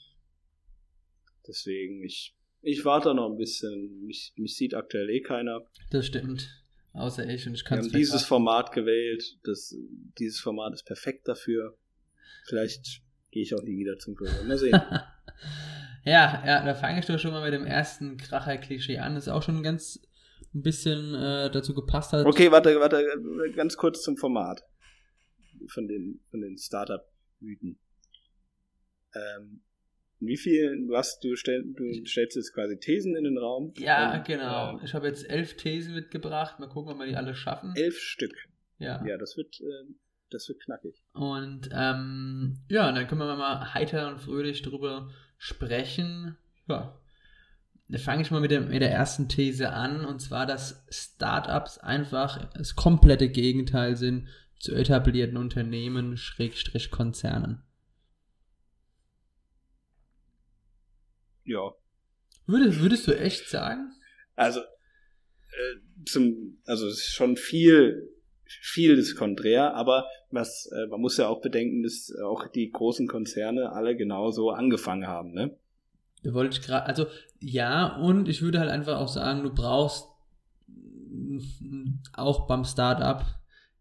Deswegen, 1.47 2.05
ich, 2.05 2.37
ich 2.61 2.85
warte 2.85 3.14
noch 3.14 3.31
ein 3.31 3.37
bisschen. 3.37 4.05
Mich, 4.07 4.33
mich 4.37 4.57
sieht 4.57 4.75
aktuell 4.75 5.11
eh 5.11 5.21
keiner. 5.21 5.62
das 5.90 6.07
stimmt. 6.07 6.49
Außer 6.92 7.27
ich 7.29 7.47
und 7.47 7.55
ich 7.55 7.62
Wir 7.62 7.64
kann 7.64 7.79
haben 7.79 7.87
es 7.87 7.92
dieses 7.92 8.25
Format 8.25 8.73
gewählt. 8.73 9.38
Das, 9.45 9.75
dieses 10.18 10.40
Format 10.40 10.75
ist 10.75 10.85
perfekt 10.85 11.27
dafür. 11.27 11.77
Vielleicht 12.47 13.03
gehe 13.31 13.42
ich 13.42 13.55
auch 13.55 13.62
nie 13.62 13.79
wieder 13.79 13.99
zum 13.99 14.14
Friseur. 14.14 14.45
Mal 14.45 14.59
sehen. 14.59 14.73
ja, 16.05 16.42
ja, 16.47 16.64
da 16.64 16.75
fange 16.75 17.01
ich 17.01 17.07
doch 17.07 17.18
schon 17.18 17.31
mal 17.33 17.42
mit 17.42 17.55
dem 17.55 17.66
ersten 17.66 18.18
Kracher-Klischee 18.18 18.99
an. 18.99 19.14
Das 19.14 19.29
auch 19.29 19.42
schon 19.42 19.62
ganz 19.62 20.01
ein 20.55 20.62
bisschen 20.62 21.14
äh, 21.14 21.50
dazu 21.50 21.74
gepasst 21.74 22.12
hat. 22.12 22.26
Okay, 22.26 22.50
warte, 22.50 22.78
warte, 22.81 23.05
ganz 23.55 23.76
kurz 23.76 24.02
zum 24.02 24.16
Format. 24.16 24.62
Von 25.68 25.87
den, 25.87 26.20
von 26.31 26.40
den 26.40 26.59
Startup-Mythen. 26.59 27.78
Ähm, 29.14 29.62
wie 30.20 30.37
viel, 30.37 30.87
du 30.87 30.96
hast, 30.96 31.22
du, 31.24 31.35
stell, 31.37 31.64
du 31.64 32.05
stellst 32.07 32.37
jetzt 32.37 32.52
quasi 32.55 32.78
Thesen 32.78 33.16
in 33.16 33.24
den 33.24 33.38
Raum. 33.38 33.72
Ja, 33.76 34.18
Und, 34.18 34.24
genau. 34.24 34.78
äh, 34.78 34.85
Ich 34.85 34.94
habe 34.94 35.07
jetzt 35.09 35.28
elf 35.28 35.57
Thesen 35.57 35.94
mitgebracht. 35.94 36.61
Mal 36.61 36.68
gucken, 36.68 36.92
ob 36.92 36.98
wir 36.98 37.07
die 37.07 37.16
alle 37.16 37.35
schaffen. 37.35 37.72
elf 37.76 37.98
Stück. 37.98 38.35
Ja. 38.78 39.05
Ja, 39.05 39.18
das 39.18 39.37
wird, 39.37 39.61
äh, 39.61 39.92
das 40.31 40.48
wird 40.48 40.61
knackig. 40.61 41.02
Und 41.12 41.68
ähm, 41.72 42.59
ja, 42.68 42.90
dann 42.92 43.07
können 43.07 43.20
wir 43.20 43.37
mal 43.37 43.74
heiter 43.74 44.09
und 44.09 44.20
fröhlich 44.20 44.62
drüber 44.62 45.11
sprechen. 45.38 46.37
Ja. 46.68 46.98
Da 47.92 47.98
fange 47.98 48.22
ich 48.22 48.31
mal 48.31 48.40
mit 48.40 48.50
der, 48.50 48.62
mit 48.62 48.81
der 48.81 48.90
ersten 48.90 49.28
These 49.28 49.68
an, 49.68 50.07
und 50.07 50.18
zwar, 50.18 50.46
dass 50.46 50.83
Startups 50.88 51.76
einfach 51.76 52.50
das 52.55 52.74
komplette 52.74 53.28
Gegenteil 53.28 53.96
sind 53.96 54.28
zu 54.59 54.74
etablierten 54.74 55.37
Unternehmen, 55.37 56.16
Schrägstrich 56.16 56.90
Konzernen. 56.90 57.62
Ja. 61.44 61.74
Würdest, 62.46 62.81
würdest 62.81 63.07
du 63.09 63.12
echt 63.12 63.50
sagen? 63.50 63.92
Also, 64.37 64.61
äh, 64.61 66.05
zum, 66.07 66.62
also 66.64 66.87
es 66.87 66.94
ist 66.94 67.12
schon 67.12 67.37
viel, 67.37 68.09
viel 68.46 68.96
des 68.96 69.16
Konträr, 69.16 69.74
aber 69.74 70.07
was, 70.31 70.64
äh, 70.72 70.87
man 70.87 71.02
muss 71.02 71.18
ja 71.18 71.28
auch 71.28 71.42
bedenken, 71.42 71.83
dass 71.83 72.11
auch 72.24 72.48
die 72.48 72.70
großen 72.70 73.07
Konzerne 73.07 73.72
alle 73.72 73.94
genauso 73.98 74.48
angefangen 74.48 75.07
haben, 75.07 75.35
ne? 75.35 75.59
Wollte 76.24 76.58
ich 76.58 76.64
gerade, 76.64 76.87
also 76.87 77.06
ja, 77.40 77.96
und 77.96 78.28
ich 78.28 78.42
würde 78.42 78.61
halt 78.61 78.70
einfach 78.70 78.98
auch 78.98 79.08
sagen, 79.08 79.42
du 79.42 79.52
brauchst 79.52 80.06
auch 82.12 82.46
beim 82.46 82.64
Startup, 82.64 83.24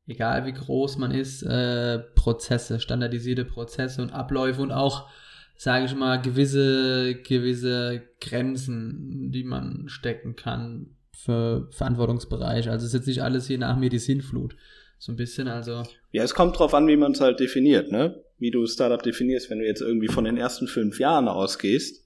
egal 0.08 0.46
wie 0.46 0.54
groß 0.54 0.98
man 0.98 1.12
ist, 1.12 1.44
äh, 1.44 2.00
Prozesse, 2.16 2.80
standardisierte 2.80 3.46
Prozesse 3.46 4.02
und 4.02 4.12
Abläufe 4.12 4.62
und 4.62 4.72
auch, 4.72 5.08
sage 5.56 5.86
ich 5.86 5.96
mal, 5.96 6.22
gewisse, 6.22 7.16
gewisse 7.24 8.02
Grenzen, 8.20 9.32
die 9.32 9.44
man 9.44 9.88
stecken 9.88 10.36
kann 10.36 10.96
für 11.12 11.70
Verantwortungsbereiche. 11.72 12.72
Also 12.72 12.86
es 12.86 12.94
ist 12.94 13.00
jetzt 13.00 13.08
nicht 13.08 13.24
alles 13.24 13.48
hier 13.48 13.60
nach 13.60 13.80
Sinnflut. 14.00 14.56
So 14.98 15.12
ein 15.12 15.16
bisschen, 15.16 15.48
also. 15.48 15.84
Ja, 16.12 16.24
es 16.24 16.36
kommt 16.36 16.58
drauf 16.60 16.74
an, 16.76 16.88
wie 16.88 16.96
man 16.96 17.14
es 17.14 17.22
halt 17.22 17.40
definiert, 17.40 17.92
ne? 17.92 18.24
Wie 18.38 18.52
du 18.52 18.66
Startup 18.68 19.02
definierst, 19.02 19.50
wenn 19.50 19.60
du 19.60 19.66
jetzt 19.66 19.82
irgendwie 19.82 20.08
von 20.08 20.26
den 20.26 20.38
ersten 20.38 20.68
fünf 20.68 21.00
Jahren 21.00 21.28
ausgehst, 21.28 22.01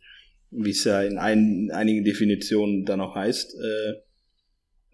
wie 0.57 0.71
es 0.71 0.83
ja 0.83 1.01
in 1.01 1.17
ein, 1.17 1.69
einigen 1.71 2.03
Definitionen 2.03 2.85
dann 2.85 3.01
auch 3.01 3.15
heißt, 3.15 3.55
äh, 3.55 3.93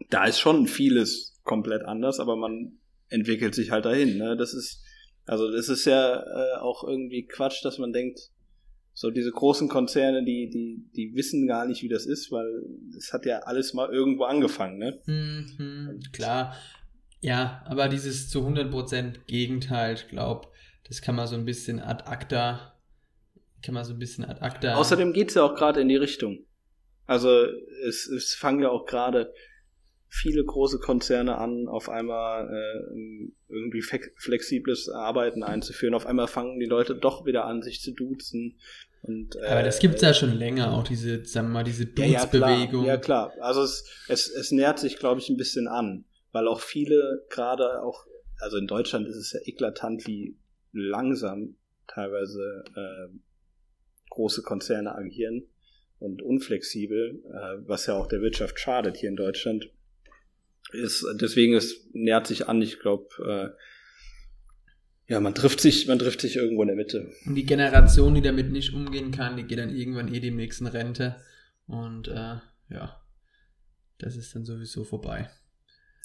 da 0.09 0.25
ist 0.25 0.39
schon 0.39 0.67
vieles 0.67 1.39
komplett 1.43 1.83
anders, 1.83 2.19
aber 2.19 2.35
man 2.35 2.73
entwickelt 3.09 3.55
sich 3.55 3.71
halt 3.71 3.85
dahin, 3.85 4.17
ne? 4.17 4.35
Das 4.37 4.53
ist, 4.53 4.83
also 5.25 5.51
das 5.51 5.69
ist 5.69 5.85
ja 5.85 6.15
äh, 6.15 6.59
auch 6.59 6.83
irgendwie 6.83 7.25
Quatsch, 7.25 7.63
dass 7.63 7.77
man 7.77 7.93
denkt, 7.93 8.19
so 8.93 9.09
diese 9.09 9.31
großen 9.31 9.69
Konzerne, 9.69 10.23
die, 10.23 10.49
die, 10.49 10.85
die 10.95 11.15
wissen 11.15 11.47
gar 11.47 11.65
nicht, 11.65 11.81
wie 11.81 11.89
das 11.89 12.05
ist, 12.05 12.31
weil 12.31 12.63
es 12.97 13.13
hat 13.13 13.25
ja 13.25 13.39
alles 13.39 13.73
mal 13.73 13.89
irgendwo 13.89 14.23
angefangen, 14.23 14.77
ne? 14.77 14.99
Mhm, 15.05 16.01
klar. 16.11 16.55
Ja, 17.21 17.63
aber 17.65 17.87
dieses 17.87 18.29
zu 18.29 18.39
100% 18.39 19.25
Gegenteil, 19.27 19.95
ich 19.95 20.07
glaube, 20.07 20.47
das 20.87 21.01
kann 21.01 21.15
man 21.15 21.27
so 21.27 21.35
ein 21.35 21.45
bisschen 21.45 21.79
ad 21.79 22.03
acta, 22.05 22.70
kann 23.63 23.73
man 23.73 23.85
so 23.85 23.93
ein 23.93 23.99
bisschen 23.99 24.25
ad 24.25 24.41
acta. 24.41 24.75
Außerdem 24.75 25.13
geht's 25.13 25.33
ja 25.35 25.43
auch 25.43 25.55
gerade 25.55 25.81
in 25.81 25.87
die 25.87 25.95
Richtung. 25.95 26.45
Also 27.05 27.45
es, 27.85 28.07
es 28.07 28.33
fangen 28.33 28.61
ja 28.61 28.69
auch 28.69 28.85
gerade 28.85 29.33
viele 30.07 30.43
große 30.43 30.79
Konzerne 30.79 31.37
an, 31.37 31.67
auf 31.67 31.89
einmal 31.89 32.47
äh, 32.49 33.31
irgendwie 33.47 33.81
flexibles 33.81 34.89
Arbeiten 34.89 35.41
einzuführen. 35.41 35.93
Auf 35.93 36.05
einmal 36.05 36.27
fangen 36.27 36.59
die 36.59 36.65
Leute 36.65 36.95
doch 36.95 37.25
wieder 37.25 37.45
an, 37.45 37.61
sich 37.61 37.81
zu 37.81 37.93
duzen. 37.93 38.59
Und, 39.03 39.35
äh, 39.37 39.47
aber 39.47 39.63
das 39.63 39.79
gibt's 39.79 40.01
ja 40.01 40.13
schon 40.13 40.33
länger, 40.33 40.73
auch 40.73 40.83
diese, 40.83 41.23
sagen 41.25 41.47
wir 41.47 41.53
mal, 41.53 41.63
diese 41.63 41.89
ja, 41.97 42.05
ja, 42.05 42.83
ja, 42.83 42.97
klar. 42.97 43.33
Also 43.39 43.63
es, 43.63 43.85
es, 44.09 44.29
es 44.29 44.51
nähert 44.51 44.79
sich, 44.79 44.97
glaube 44.97 45.21
ich, 45.21 45.29
ein 45.29 45.37
bisschen 45.37 45.67
an. 45.67 46.05
Weil 46.33 46.47
auch 46.47 46.61
viele 46.61 47.25
gerade 47.29 47.81
auch, 47.81 48.05
also 48.39 48.57
in 48.57 48.67
Deutschland 48.67 49.07
ist 49.07 49.15
es 49.15 49.33
ja 49.33 49.39
eklatant, 49.45 50.07
wie 50.07 50.37
langsam 50.71 51.55
teilweise 51.87 52.63
äh, 52.75 53.17
große 54.11 54.43
Konzerne 54.43 54.93
agieren 54.95 55.47
und 55.97 56.21
unflexibel, 56.21 57.23
äh, 57.25 57.67
was 57.67 57.87
ja 57.87 57.95
auch 57.95 58.07
der 58.07 58.21
Wirtschaft 58.21 58.59
schadet 58.59 58.97
hier 58.97 59.09
in 59.09 59.15
Deutschland. 59.15 59.71
Ist, 60.71 61.05
deswegen 61.19 61.55
es 61.55 61.89
nähert 61.93 62.27
sich 62.27 62.47
an, 62.47 62.61
ich 62.61 62.79
glaube, 62.79 63.55
äh, 65.07 65.11
ja, 65.11 65.19
man 65.19 65.35
trifft 65.35 65.59
sich, 65.59 65.87
man 65.87 65.99
trifft 65.99 66.21
sich 66.21 66.35
irgendwo 66.37 66.61
in 66.61 66.67
der 66.67 66.77
Mitte. 66.77 67.11
Und 67.25 67.35
die 67.35 67.45
Generation, 67.45 68.13
die 68.15 68.21
damit 68.21 68.51
nicht 68.51 68.73
umgehen 68.73 69.11
kann, 69.11 69.35
die 69.35 69.43
geht 69.43 69.59
dann 69.59 69.75
irgendwann 69.75 70.13
eh 70.13 70.19
demnächst 70.19 70.61
in 70.61 70.67
Rente. 70.67 71.17
Und 71.67 72.07
äh, 72.07 72.37
ja, 72.69 73.01
das 73.97 74.15
ist 74.15 74.33
dann 74.35 74.45
sowieso 74.45 74.83
vorbei. 74.83 75.29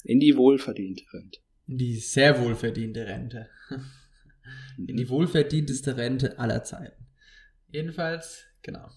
In 0.03 0.19
die 0.19 0.35
wohlverdiente 0.35 1.03
Rente. 1.13 1.39
In 1.67 1.77
die 1.77 1.95
sehr 1.95 2.41
wohlverdiente 2.41 3.05
Rente. 3.05 3.49
In 4.77 4.85
Mhm. 4.85 4.97
die 4.97 5.09
wohlverdienteste 5.09 5.97
Rente 5.97 6.39
aller 6.39 6.63
Zeiten. 6.63 7.06
Jedenfalls, 7.69 8.45
genau. 8.61 8.89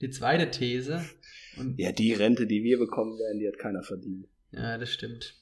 Die 0.00 0.10
zweite 0.10 0.50
These. 0.50 1.04
Und 1.56 1.78
Ja, 1.78 1.92
die 1.92 2.12
Rente, 2.12 2.46
die 2.46 2.62
wir 2.62 2.78
bekommen 2.78 3.18
werden, 3.18 3.38
die 3.38 3.48
hat 3.48 3.58
keiner 3.58 3.82
verdient. 3.82 4.28
Ja, 4.52 4.76
das 4.78 4.90
stimmt. 4.90 5.34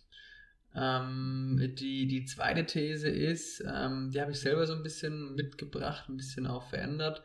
Ähm, 0.75 1.75
die, 1.79 2.07
die 2.07 2.25
zweite 2.25 2.65
These 2.65 3.09
ist, 3.09 3.63
ähm, 3.67 4.11
die 4.13 4.21
habe 4.21 4.33
ich 4.33 4.41
selber 4.41 4.67
so 4.67 4.75
ein 4.75 4.83
bisschen 4.83 5.35
mitgebracht, 5.35 6.09
ein 6.09 6.17
bisschen 6.17 6.47
auch 6.47 6.69
verändert, 6.69 7.23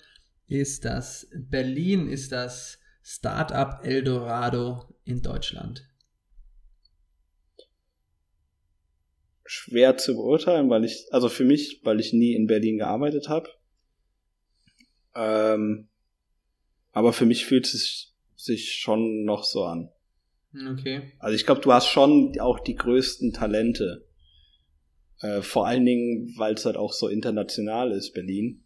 ist, 0.48 0.86
dass 0.86 1.30
Berlin 1.34 2.10
ist 2.10 2.32
das 2.32 2.80
Startup 3.04 3.80
Eldorado 3.84 4.94
in 5.06 5.22
Deutschland. 5.22 5.88
Schwer 9.46 9.96
zu 9.96 10.16
beurteilen, 10.16 10.70
weil 10.70 10.84
ich, 10.84 11.08
also 11.12 11.30
für 11.30 11.46
mich, 11.46 11.80
weil 11.84 12.02
ich 12.02 12.12
nie 12.12 12.34
in 12.34 12.48
Berlin 12.48 12.80
gearbeitet 12.80 13.30
habe. 13.30 13.50
Ähm, 15.18 15.88
aber 16.92 17.12
für 17.12 17.26
mich 17.26 17.46
fühlt 17.46 17.66
es 17.66 18.14
sich 18.36 18.76
schon 18.76 19.26
noch 19.26 19.44
so 19.44 19.66
an. 19.66 19.90
Okay. 20.54 21.12
Also 21.20 21.36
ich 21.36 21.46
glaube, 21.46 21.62
du 21.62 21.74
hast 21.74 21.88
schon 21.88 22.40
auch 22.40 22.60
die 22.60 22.76
größten 22.76 23.34
Talente 23.34 24.08
Äh, 25.20 25.42
vor 25.42 25.66
allen 25.66 25.86
Dingen, 25.86 26.34
weil 26.38 26.54
es 26.54 26.66
halt 26.66 26.78
auch 26.78 26.94
so 26.94 27.08
international 27.08 27.92
ist, 27.92 28.14
Berlin. 28.14 28.64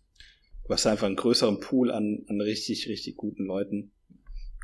Du 0.66 0.74
hast 0.74 0.86
einfach 0.86 1.08
einen 1.08 1.16
größeren 1.16 1.60
Pool 1.62 1.92
an, 1.92 2.26
an 2.28 2.42
richtig, 2.42 2.88
richtig 2.88 3.16
guten 3.16 3.46
Leuten. 3.46 3.92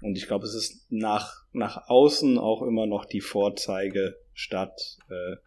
Und 0.02 0.18
ich 0.18 0.28
glaube, 0.28 0.46
es 0.46 0.54
ist 0.54 0.92
nach, 0.92 1.46
nach 1.54 1.88
außen 1.88 2.38
auch 2.38 2.62
immer 2.62 2.86
noch 2.86 3.06
die 3.06 3.22
Vorzeigestadt 3.22 4.98
äh, 5.10 5.38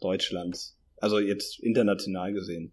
Deutschlands. 0.00 0.78
Also 0.96 1.18
jetzt 1.18 1.60
international 1.60 2.32
gesehen. 2.32 2.72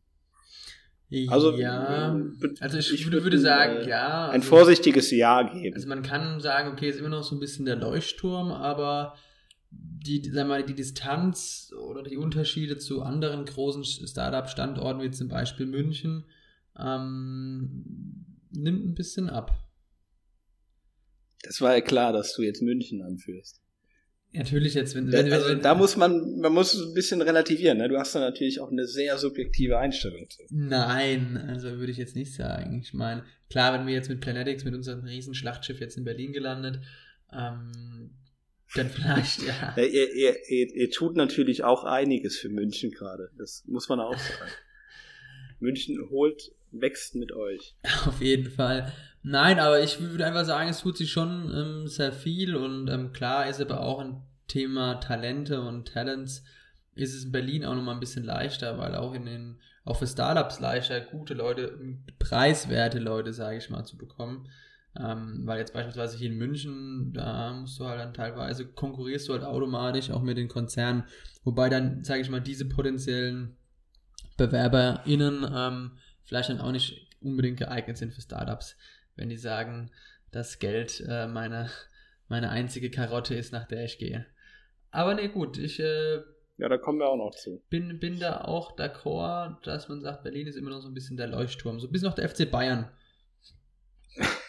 Also, 1.30 1.56
ja, 1.56 2.20
also 2.60 2.78
ich, 2.78 2.93
ich 2.93 3.06
würde, 3.06 3.24
würde 3.24 3.39
sagen, 3.39 3.88
ja. 3.88 4.26
Also, 4.26 4.36
ein 4.36 4.41
vorsichtiges 4.41 5.10
Ja 5.12 5.43
geben. 5.43 5.74
Also 5.74 5.88
man 5.88 6.02
kann 6.02 6.41
sagen, 6.41 6.74
okay, 6.74 6.89
ist 6.89 7.00
immer 7.00 7.08
noch 7.10 7.24
so 7.24 7.36
ein 7.36 7.39
bisschen 7.39 7.65
der 7.65 7.78
Leuchtturm, 7.78 8.52
aber 8.52 9.15
die, 9.72 10.22
sagen 10.24 10.36
wir 10.36 10.46
mal, 10.46 10.65
die 10.65 10.76
Distanz 10.76 11.72
oder 11.80 12.04
die 12.04 12.17
Unterschiede 12.17 12.78
zu 12.78 13.04
anderen 13.04 13.46
großen 13.46 13.86
Startup-Standorten, 13.86 15.02
wie 15.02 15.12
zum 15.12 15.30
Beispiel 15.30 15.65
München, 15.65 16.26
ähm, 16.78 18.26
nimmt 18.52 18.86
ein 18.86 18.96
bisschen 18.96 19.30
ab. 19.30 19.63
Das 21.43 21.62
war 21.62 21.74
ja 21.74 21.82
klar, 21.82 22.12
dass 22.12 22.36
du 22.36 22.41
jetzt 22.41 22.62
München 22.62 23.02
anführst. 23.02 23.62
Natürlich 24.34 24.74
jetzt, 24.74 24.94
wenn, 24.96 25.12
wenn, 25.12 25.32
also, 25.32 25.50
wenn 25.50 25.62
da 25.62 25.74
muss 25.74 25.96
man, 25.96 26.40
man 26.40 26.54
muss 26.54 26.80
ein 26.80 26.94
bisschen 26.94 27.22
relativieren. 27.22 27.78
Ne? 27.78 27.90
Du 27.90 27.98
hast 27.98 28.13
da 28.13 28.20
natürlich 28.20 28.60
auch 28.60 28.72
eine 28.72 28.86
sehr 28.86 29.18
subjektive 29.18 29.78
Einstellung 29.78 30.30
zu. 30.30 30.44
Nein, 30.50 31.38
also 31.38 31.80
würde 31.80 31.92
ich 31.92 31.98
jetzt 31.98 32.16
nicht 32.16 32.34
sagen. 32.34 32.82
Ich 32.82 32.94
meine, 32.94 33.24
klar, 33.50 33.74
wenn 33.74 33.88
wir 33.88 33.94
jetzt 33.94 34.10
mit 34.10 34.20
Planetics, 34.20 34.63
mit 34.66 34.76
unserem 34.76 35.04
Riesenschlachtschiff 35.04 35.80
jetzt 35.80 35.98
in 35.98 36.04
Berlin 36.04 36.34
gelandet, 36.34 36.82
ähm, 37.34 38.12
dann 38.76 38.90
vielleicht, 38.90 39.44
ja. 39.44 39.74
ja 39.78 39.84
ihr, 39.84 40.13
ihr, 40.13 40.36
ihr, 40.50 40.76
ihr 40.76 40.92
tut 40.92 41.16
natürlich 41.16 41.63
auch 41.63 41.84
einiges 41.86 42.38
für 42.38 42.50
München 42.50 42.92
gerade. 42.92 43.32
Das 43.38 43.63
muss 43.66 43.88
man 43.88 44.00
auch 44.00 44.18
sagen. 44.18 44.52
München 45.60 46.10
holt, 46.10 46.52
wächst 46.72 47.16
mit 47.16 47.32
euch. 47.32 47.76
Auf 48.06 48.22
jeden 48.22 48.52
Fall. 48.52 48.92
Nein, 49.30 49.60
aber 49.60 49.84
ich 49.84 50.00
würde 50.00 50.26
einfach 50.26 50.46
sagen, 50.46 50.70
es 50.70 50.80
tut 50.80 50.96
sich 50.96 51.12
schon 51.12 51.54
ähm, 51.54 51.88
sehr 51.90 52.13
viel 52.13 52.56
und 52.56 52.88
ähm, 52.88 53.12
klar 53.12 53.50
ist 53.50 53.60
aber 53.60 53.82
auch 53.82 54.00
ein 54.00 54.22
Thema 54.48 55.02
Talente 55.02 55.60
und 55.60 55.86
Talents 55.86 56.46
ist 56.96 57.13
es 57.13 57.26
in 57.26 57.34
Berlin 57.34 57.66
auch 57.66 57.76
nochmal 57.76 57.96
ein 57.96 58.00
bisschen 58.00 58.24
leichter, 58.24 58.78
weil 58.78 58.96
auch 58.96 59.13
in 59.13 59.26
den, 59.26 59.60
auch 59.84 59.98
für 59.98 60.08
Startups 60.08 60.62
leichter, 60.62 61.02
gute 61.02 61.34
Leute, 61.34 61.78
preiswerte 62.20 63.00
Leute, 63.00 63.34
sage 63.34 63.58
ich 63.58 63.70
mal, 63.70 63.84
zu 63.84 63.98
bekommen. 63.98 64.48
Ähm, 64.98 65.42
weil 65.44 65.60
jetzt 65.60 65.74
beispielsweise 65.74 66.18
hier 66.18 66.32
in 66.32 66.38
München, 66.38 67.12
da 67.12 67.52
musst 67.52 67.78
du 67.82 67.86
halt 67.86 68.00
dann 68.00 68.13
teilweise, 68.13 68.66
konkurrierst 68.66 69.28
du 69.28 69.34
halt 69.34 69.44
automatisch 69.44 70.10
auch 70.10 70.22
mit 70.22 70.38
den 70.38 70.48
Konzernen, 70.48 71.04
wobei 71.44 71.68
dann, 71.68 72.02
sage 72.06 72.22
ich 72.22 72.30
mal, 72.30 72.40
diese 72.40 72.63
potenziellen 72.63 73.58
BewerberInnen 74.38 75.46
ähm, 75.54 75.92
vielleicht 76.24 76.50
dann 76.50 76.62
auch 76.62 76.72
nicht 76.72 77.10
unbedingt 77.20 77.58
geeignet 77.58 77.98
sind 77.98 78.13
für 78.13 78.22
Startups, 78.22 78.78
wenn 79.18 79.30
die 79.30 79.38
sagen, 79.38 79.92
dass 80.32 80.60
Geld 80.60 81.04
äh, 81.08 81.28
meine, 81.28 81.70
meine 82.28 82.50
einzige 82.50 82.90
Karotte 82.90 83.36
ist, 83.36 83.52
nach 83.52 83.68
der 83.68 83.84
ich 83.84 83.98
gehe. 83.98 84.26
Aber 84.92 85.14
ne, 85.14 85.30
gut, 85.30 85.58
ich 85.58 85.80
äh, 85.80 86.22
ja, 86.58 86.68
da 86.70 86.78
kommen 86.78 87.00
wir 87.00 87.08
auch 87.08 87.18
noch 87.18 87.36
zu. 87.36 87.64
Bin, 87.70 88.00
bin 88.00 88.20
da 88.20 88.42
auch 88.42 88.76
d'accord, 88.78 89.64
dass 89.64 89.90
man 89.90 90.02
sagt, 90.02 90.24
Berlin 90.24 90.48
ist 90.48 90.56
immer 90.56 90.72
noch 90.72 90.82
so 90.82 90.88
ein 90.88 90.94
bisschen 90.96 91.16
der 91.16 91.28
Leuchtturm. 91.28 91.80
So 91.80 91.88
ein 91.88 91.92
bisschen 91.92 92.08
noch 92.08 92.16
der 92.16 92.28
FC 92.28 92.50
Bayern. 92.50 92.92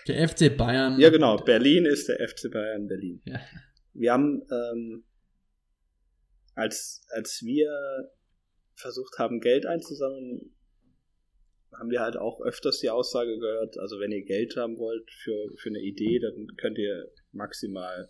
Der 0.07 0.27
FC 0.27 0.57
Bayern. 0.57 0.99
Ja, 0.99 1.11
genau. 1.11 1.37
Berlin 1.37 1.85
ist 1.85 2.09
der 2.09 2.27
FC 2.27 2.51
Bayern 2.51 2.89
Berlin. 2.89 3.21
Ja. 3.27 3.39
Wir 3.93 4.13
haben, 4.13 4.43
ähm, 4.51 5.05
als, 6.55 7.07
als 7.11 7.43
wir 7.45 7.71
versucht 8.75 9.19
haben, 9.19 9.41
Geld 9.41 9.67
einzusammeln, 9.67 10.55
haben 11.73 11.91
wir 11.91 12.01
halt 12.01 12.17
auch 12.17 12.41
öfters 12.41 12.81
die 12.81 12.91
Aussage 12.91 13.39
gehört, 13.39 13.79
also 13.79 14.01
wenn 14.01 14.13
ihr 14.13 14.25
Geld 14.25 14.57
haben 14.57 14.79
wollt 14.79 15.11
für, 15.11 15.51
für 15.57 15.69
eine 15.69 15.81
Idee, 15.81 16.19
dann 16.19 16.49
könnt 16.57 16.79
ihr 16.79 17.11
maximal, 17.33 18.09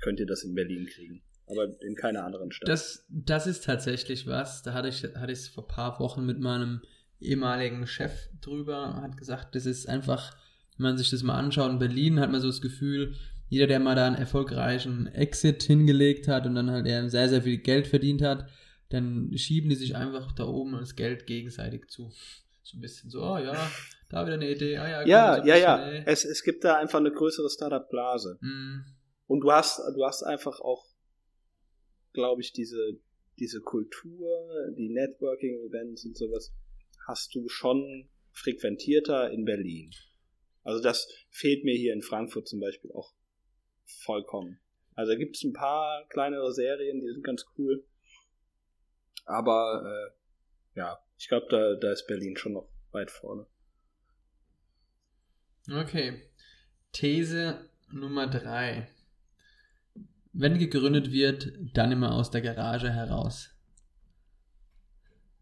könnt 0.00 0.20
ihr 0.20 0.26
das 0.26 0.44
in 0.44 0.54
Berlin 0.54 0.86
kriegen. 0.86 1.22
Aber 1.46 1.80
in 1.80 1.94
keiner 1.94 2.24
anderen 2.24 2.52
Stadt. 2.52 2.68
Das, 2.68 3.06
das 3.08 3.46
ist 3.46 3.64
tatsächlich 3.64 4.26
was. 4.26 4.62
Da 4.62 4.74
hatte 4.74 4.88
ich 4.88 5.02
hatte 5.02 5.32
ich 5.32 5.38
es 5.38 5.48
vor 5.48 5.64
ein 5.64 5.74
paar 5.74 5.98
Wochen 5.98 6.26
mit 6.26 6.38
meinem 6.38 6.82
ehemaligen 7.20 7.86
Chef 7.86 8.28
drüber, 8.42 9.00
hat 9.00 9.16
gesagt, 9.16 9.54
das 9.54 9.64
ist 9.64 9.88
einfach 9.88 10.36
wenn 10.78 10.84
man 10.84 10.98
sich 10.98 11.10
das 11.10 11.22
mal 11.22 11.38
anschaut, 11.38 11.70
in 11.70 11.78
Berlin 11.78 12.20
hat 12.20 12.30
man 12.30 12.40
so 12.40 12.46
das 12.46 12.60
Gefühl, 12.60 13.14
jeder, 13.48 13.66
der 13.66 13.80
mal 13.80 13.96
da 13.96 14.06
einen 14.06 14.16
erfolgreichen 14.16 15.06
Exit 15.08 15.62
hingelegt 15.62 16.28
hat 16.28 16.46
und 16.46 16.54
dann 16.54 16.70
halt 16.70 16.86
er 16.86 17.08
sehr, 17.10 17.28
sehr 17.28 17.42
viel 17.42 17.58
Geld 17.58 17.86
verdient 17.86 18.22
hat, 18.22 18.48
dann 18.90 19.30
schieben 19.36 19.68
die 19.70 19.76
sich 19.76 19.96
einfach 19.96 20.32
da 20.32 20.44
oben 20.44 20.72
das 20.72 20.96
Geld 20.96 21.26
gegenseitig 21.26 21.88
zu. 21.88 22.12
So 22.68 22.76
ein 22.76 22.80
bisschen 22.82 23.08
so, 23.08 23.22
oh 23.22 23.38
ja, 23.38 23.70
da 24.10 24.26
wieder 24.26 24.34
eine 24.34 24.50
Idee, 24.50 24.76
ah 24.76 24.86
ja, 24.86 25.06
ja, 25.06 25.40
so 25.40 25.48
ja, 25.48 25.56
ja. 25.56 25.88
Es, 26.04 26.26
es 26.26 26.42
gibt 26.42 26.64
da 26.64 26.76
einfach 26.76 26.98
eine 26.98 27.10
größere 27.10 27.48
Startup-Blase. 27.48 28.38
Mm. 28.42 28.80
Und 29.26 29.40
du 29.40 29.50
hast, 29.50 29.80
du 29.94 30.04
hast 30.04 30.22
einfach 30.22 30.60
auch, 30.60 30.84
glaube 32.12 32.42
ich, 32.42 32.52
diese, 32.52 33.00
diese 33.38 33.62
Kultur, 33.62 34.28
die 34.76 34.90
Networking-Events 34.90 36.04
und 36.04 36.18
sowas, 36.18 36.52
hast 37.06 37.34
du 37.34 37.48
schon 37.48 38.10
frequentierter 38.32 39.30
in 39.30 39.46
Berlin. 39.46 39.90
Also 40.62 40.82
das 40.82 41.08
fehlt 41.30 41.64
mir 41.64 41.74
hier 41.74 41.94
in 41.94 42.02
Frankfurt 42.02 42.48
zum 42.48 42.60
Beispiel 42.60 42.92
auch 42.92 43.14
vollkommen. 43.86 44.60
Also 44.94 45.16
gibt 45.16 45.36
es 45.36 45.42
ein 45.42 45.54
paar 45.54 46.06
kleinere 46.10 46.52
Serien, 46.52 47.00
die 47.00 47.10
sind 47.10 47.24
ganz 47.24 47.46
cool. 47.56 47.86
Aber 49.24 49.84
äh, 49.86 50.78
ja, 50.78 50.98
ich 51.18 51.28
glaube, 51.28 51.46
da, 51.50 51.74
da 51.74 51.92
ist 51.92 52.06
Berlin 52.06 52.36
schon 52.36 52.52
noch 52.52 52.68
weit 52.92 53.10
vorne. 53.10 53.46
Okay. 55.70 56.22
These 56.92 57.68
Nummer 57.90 58.28
drei. 58.28 58.88
Wenn 60.32 60.58
gegründet 60.58 61.10
wird, 61.10 61.52
dann 61.74 61.90
immer 61.92 62.12
aus 62.12 62.30
der 62.30 62.40
Garage 62.40 62.90
heraus. 62.90 63.50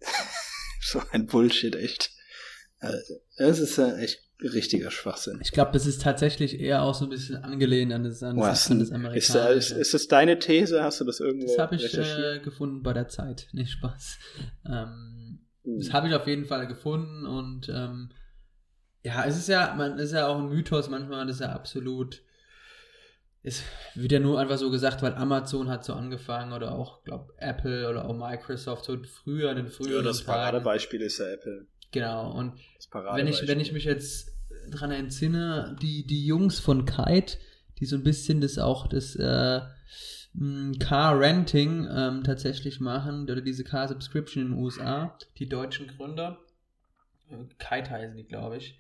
so 0.81 1.03
ein 1.13 1.27
Bullshit, 1.27 1.77
echt. 1.77 2.11
Also, 2.79 3.15
das 3.37 3.59
ist 3.59 3.77
ja 3.77 3.97
echt 3.99 4.23
richtiger 4.41 4.91
Schwachsinn. 4.91 5.41
Ich 5.43 5.53
glaube, 5.53 5.73
das 5.73 5.87
ist 5.87 6.03
tatsächlich 6.03 6.61
eher 6.61 6.83
auch 6.83 6.95
so 6.95 7.05
ein 7.05 7.11
bisschen 7.11 7.37
angelehnt 7.37 7.93
an 7.93 8.05
das, 8.05 8.23
an 8.23 8.37
das, 8.37 8.71
an 8.71 8.79
das 8.79 8.93
Amerikanische. 8.93 9.57
Ist, 9.57 9.71
ist, 9.71 9.79
ist, 9.79 9.95
das 9.95 10.09
deine 10.09 10.39
These? 10.39 10.83
Hast 10.83 11.01
du 11.01 11.05
das 11.05 11.21
irgendwo 11.21 11.49
Das 11.49 11.59
habe 11.59 11.77
ich 11.77 11.95
äh, 11.97 12.41
gefunden 12.41 12.83
bei 12.83 12.93
der 12.93 13.09
Zeit. 13.09 13.49
Nicht 13.53 13.73
Spaß. 13.73 14.19
Ähm. 14.67 15.17
Das 15.67 15.93
habe 15.93 16.09
ich 16.09 16.15
auf 16.15 16.27
jeden 16.27 16.45
Fall 16.45 16.67
gefunden 16.67 17.27
und 17.27 17.69
ähm, 17.69 18.11
ja, 19.03 19.25
es 19.25 19.37
ist 19.37 19.49
ja, 19.49 19.75
man 19.77 19.99
ist 19.99 20.13
ja 20.13 20.29
auch 20.29 20.39
ein 20.39 20.49
Mythos 20.49 20.89
manchmal, 20.89 21.27
das 21.27 21.37
ist 21.37 21.41
ja 21.43 21.53
absolut 21.53 22.23
es 23.47 23.63
wird 23.95 24.11
ja 24.11 24.19
nur 24.19 24.41
einfach 24.41 24.59
so 24.59 24.73
gesagt, 24.73 25.03
weil 25.03 25.15
Amazon 25.15 25.69
hat 25.69 25.85
so 25.85 25.95
angefangen 25.95 26.53
oder 26.53 26.73
auch, 26.73 27.05
glaube 27.05 27.33
Apple 27.37 27.89
oder 27.89 28.05
auch 28.05 28.17
Microsoft 28.17 28.85
so 28.85 28.99
früher 29.05 29.51
in 29.51 29.57
den 29.59 29.69
früheren 29.69 29.99
Ja, 29.99 30.03
das 30.03 30.25
Paradebeispiel 30.25 31.01
ist 31.01 31.19
ja 31.19 31.29
Apple. 31.29 31.69
Genau, 31.93 32.33
und 32.33 32.55
wenn 33.15 33.29
ich, 33.29 33.47
wenn 33.47 33.61
ich 33.61 33.71
mich 33.71 33.85
jetzt 33.85 34.33
dran 34.73 34.91
entsinne, 34.91 35.77
die, 35.81 36.05
die 36.05 36.27
Jungs 36.27 36.59
von 36.59 36.87
Kite, 36.87 37.39
die 37.79 37.87
so 37.87 37.95
ein 37.95 38.03
bisschen 38.03 38.41
das 38.41 38.59
auch 38.59 38.89
das 38.89 39.15
äh, 39.15 39.61
Car 40.79 41.19
Renting 41.19 41.89
ähm, 41.91 42.23
tatsächlich 42.23 42.81
machen, 42.81 43.25
oder 43.25 43.41
diese 43.41 43.65
Car 43.65 43.89
Subscription 43.89 44.45
in 44.45 44.51
den 44.53 44.59
USA, 44.59 45.17
die 45.39 45.49
deutschen 45.49 45.87
Gründer, 45.87 46.39
äh, 47.31 47.37
Kite 47.59 47.91
heißen 47.91 48.17
die, 48.17 48.25
glaube 48.25 48.59
ich, 48.59 48.79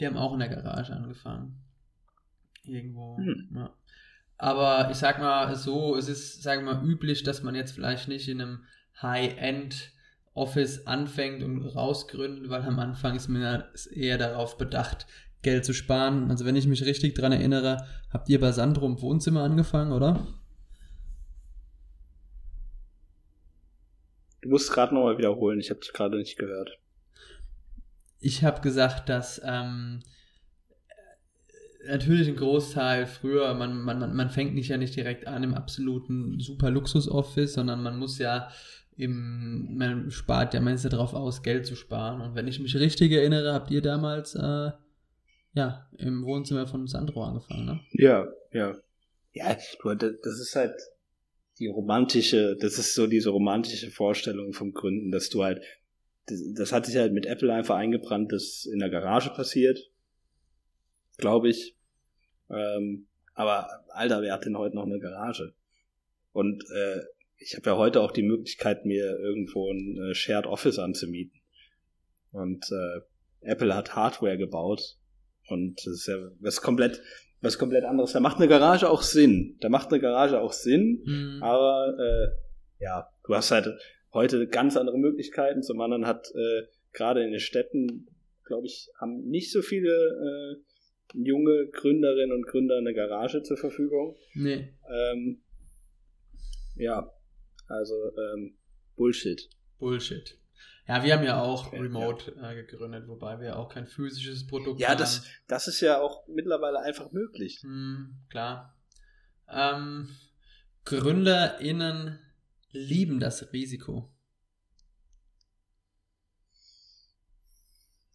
die 0.00 0.06
haben 0.06 0.16
auch 0.16 0.32
in 0.32 0.40
der 0.40 0.48
Garage 0.48 0.92
angefangen. 0.92 1.62
Irgendwo. 2.64 3.16
Hm. 3.18 3.48
Ja. 3.54 3.70
Aber 4.38 4.90
ich 4.90 4.96
sag 4.96 5.18
mal 5.18 5.54
so, 5.54 5.96
es 5.96 6.08
ist, 6.08 6.42
sagen 6.42 6.66
wir 6.66 6.74
mal, 6.74 6.84
üblich, 6.84 7.22
dass 7.22 7.42
man 7.42 7.54
jetzt 7.54 7.72
vielleicht 7.72 8.08
nicht 8.08 8.28
in 8.28 8.40
einem 8.40 8.64
High-End 9.00 9.92
Office 10.34 10.86
anfängt 10.86 11.42
und 11.42 11.62
rausgründet, 11.62 12.50
weil 12.50 12.62
am 12.62 12.78
Anfang 12.78 13.16
ist 13.16 13.28
man 13.28 13.64
eher 13.92 14.18
darauf 14.18 14.58
bedacht, 14.58 15.06
Geld 15.40 15.64
zu 15.64 15.72
sparen. 15.72 16.30
Also 16.30 16.44
wenn 16.44 16.56
ich 16.56 16.66
mich 16.66 16.84
richtig 16.84 17.14
dran 17.14 17.32
erinnere, 17.32 17.86
habt 18.10 18.28
ihr 18.28 18.40
bei 18.40 18.52
Sandro 18.52 18.84
im 18.84 19.00
Wohnzimmer 19.00 19.44
angefangen, 19.44 19.92
oder? 19.92 20.26
Du 24.46 24.52
musst 24.52 24.70
gerade 24.70 24.94
nochmal 24.94 25.18
wiederholen, 25.18 25.58
ich 25.58 25.70
habe 25.70 25.80
dich 25.80 25.92
gerade 25.92 26.16
nicht 26.16 26.38
gehört. 26.38 26.78
Ich 28.20 28.44
habe 28.44 28.60
gesagt, 28.60 29.08
dass 29.08 29.42
ähm, 29.44 30.04
natürlich 31.84 32.28
ein 32.28 32.36
Großteil 32.36 33.06
früher, 33.06 33.54
man, 33.54 33.80
man, 33.80 34.14
man 34.14 34.30
fängt 34.30 34.54
nicht 34.54 34.68
ja 34.68 34.76
nicht 34.76 34.94
direkt 34.94 35.26
an 35.26 35.42
im 35.42 35.54
absoluten 35.54 36.38
super 36.38 36.70
Luxus-Office, 36.70 37.54
sondern 37.54 37.82
man 37.82 37.98
muss 37.98 38.18
ja 38.18 38.48
im, 38.96 39.76
man 39.78 40.12
spart 40.12 40.54
ja 40.54 40.60
meistens 40.60 40.92
darauf 40.92 41.12
aus, 41.12 41.42
Geld 41.42 41.66
zu 41.66 41.74
sparen. 41.74 42.20
Und 42.20 42.36
wenn 42.36 42.46
ich 42.46 42.60
mich 42.60 42.76
richtig 42.76 43.10
erinnere, 43.10 43.52
habt 43.52 43.72
ihr 43.72 43.82
damals 43.82 44.36
äh, 44.36 44.70
ja 45.54 45.90
im 45.98 46.24
Wohnzimmer 46.24 46.68
von 46.68 46.86
Sandro 46.86 47.24
angefangen, 47.24 47.64
ne? 47.64 47.80
Ja, 47.94 48.28
ja. 48.52 48.76
Ja, 49.32 49.56
du, 49.82 49.94
das 49.96 50.38
ist 50.38 50.54
halt, 50.54 50.76
die 51.58 51.68
romantische, 51.68 52.56
das 52.56 52.78
ist 52.78 52.94
so 52.94 53.06
diese 53.06 53.30
romantische 53.30 53.90
Vorstellung 53.90 54.52
vom 54.52 54.72
Gründen, 54.72 55.10
dass 55.10 55.30
du 55.30 55.42
halt, 55.42 55.62
das, 56.26 56.40
das 56.54 56.72
hat 56.72 56.86
sich 56.86 56.96
halt 56.96 57.12
mit 57.12 57.26
Apple 57.26 57.52
einfach 57.52 57.76
eingebrannt, 57.76 58.32
das 58.32 58.66
in 58.66 58.78
der 58.78 58.90
Garage 58.90 59.30
passiert, 59.30 59.90
glaube 61.16 61.48
ich. 61.48 61.76
Ähm, 62.50 63.06
aber 63.34 63.68
Alter, 63.88 64.22
wer 64.22 64.32
hat 64.32 64.44
denn 64.44 64.56
heute 64.56 64.76
noch 64.76 64.86
eine 64.86 64.98
Garage? 64.98 65.54
Und 66.32 66.64
äh, 66.70 67.00
ich 67.38 67.54
habe 67.54 67.70
ja 67.70 67.76
heute 67.76 68.00
auch 68.00 68.12
die 68.12 68.22
Möglichkeit, 68.22 68.84
mir 68.84 69.18
irgendwo 69.18 69.70
ein 69.70 70.10
äh, 70.10 70.14
Shared 70.14 70.46
Office 70.46 70.78
anzumieten. 70.78 71.40
Und 72.32 72.70
äh, 72.70 73.00
Apple 73.40 73.74
hat 73.74 73.94
Hardware 73.94 74.36
gebaut 74.36 74.98
und 75.48 75.78
das 75.86 75.94
ist 75.94 76.06
ja 76.08 76.16
was 76.40 76.60
komplett, 76.60 77.00
was 77.40 77.58
komplett 77.58 77.84
anderes. 77.84 78.12
Da 78.12 78.20
macht 78.20 78.38
eine 78.38 78.48
Garage 78.48 78.88
auch 78.88 79.02
Sinn. 79.02 79.56
Da 79.60 79.68
macht 79.68 79.90
eine 79.90 80.00
Garage 80.00 80.40
auch 80.40 80.52
Sinn, 80.52 81.02
mhm. 81.04 81.42
aber 81.42 81.96
äh, 81.98 82.82
ja, 82.82 83.08
du 83.24 83.34
hast 83.34 83.50
halt 83.50 83.68
heute 84.12 84.46
ganz 84.48 84.76
andere 84.76 84.98
Möglichkeiten. 84.98 85.62
Zum 85.62 85.80
anderen 85.80 86.06
hat 86.06 86.30
äh, 86.34 86.62
gerade 86.92 87.22
in 87.22 87.30
den 87.30 87.40
Städten, 87.40 88.08
glaube 88.44 88.66
ich, 88.66 88.88
haben 89.00 89.28
nicht 89.28 89.52
so 89.52 89.62
viele 89.62 89.90
äh, 89.90 90.62
junge 91.14 91.68
Gründerinnen 91.68 92.32
und 92.32 92.46
Gründer 92.46 92.78
eine 92.78 92.94
Garage 92.94 93.42
zur 93.42 93.56
Verfügung. 93.56 94.16
Nee. 94.34 94.72
Ähm, 94.90 95.42
ja, 96.76 97.10
also 97.68 97.94
ähm, 98.34 98.56
Bullshit. 98.96 99.48
Bullshit. 99.78 100.38
Ja, 100.88 101.02
wir 101.02 101.14
haben 101.14 101.24
ja 101.24 101.40
auch 101.40 101.66
okay, 101.66 101.80
Remote 101.80 102.32
ja. 102.36 102.52
Äh, 102.52 102.54
gegründet, 102.62 103.08
wobei 103.08 103.40
wir 103.40 103.58
auch 103.58 103.68
kein 103.68 103.86
physisches 103.86 104.46
Produkt 104.46 104.80
ja, 104.80 104.88
haben. 104.88 104.94
Ja, 104.94 105.00
das, 105.00 105.24
das 105.48 105.66
ist 105.66 105.80
ja 105.80 106.00
auch 106.00 106.26
mittlerweile 106.28 106.80
einfach 106.80 107.10
möglich. 107.10 107.58
Hm, 107.62 108.14
klar. 108.30 108.76
Ähm, 109.48 110.10
GründerInnen 110.84 112.20
lieben 112.70 113.18
das 113.18 113.52
Risiko. 113.52 114.12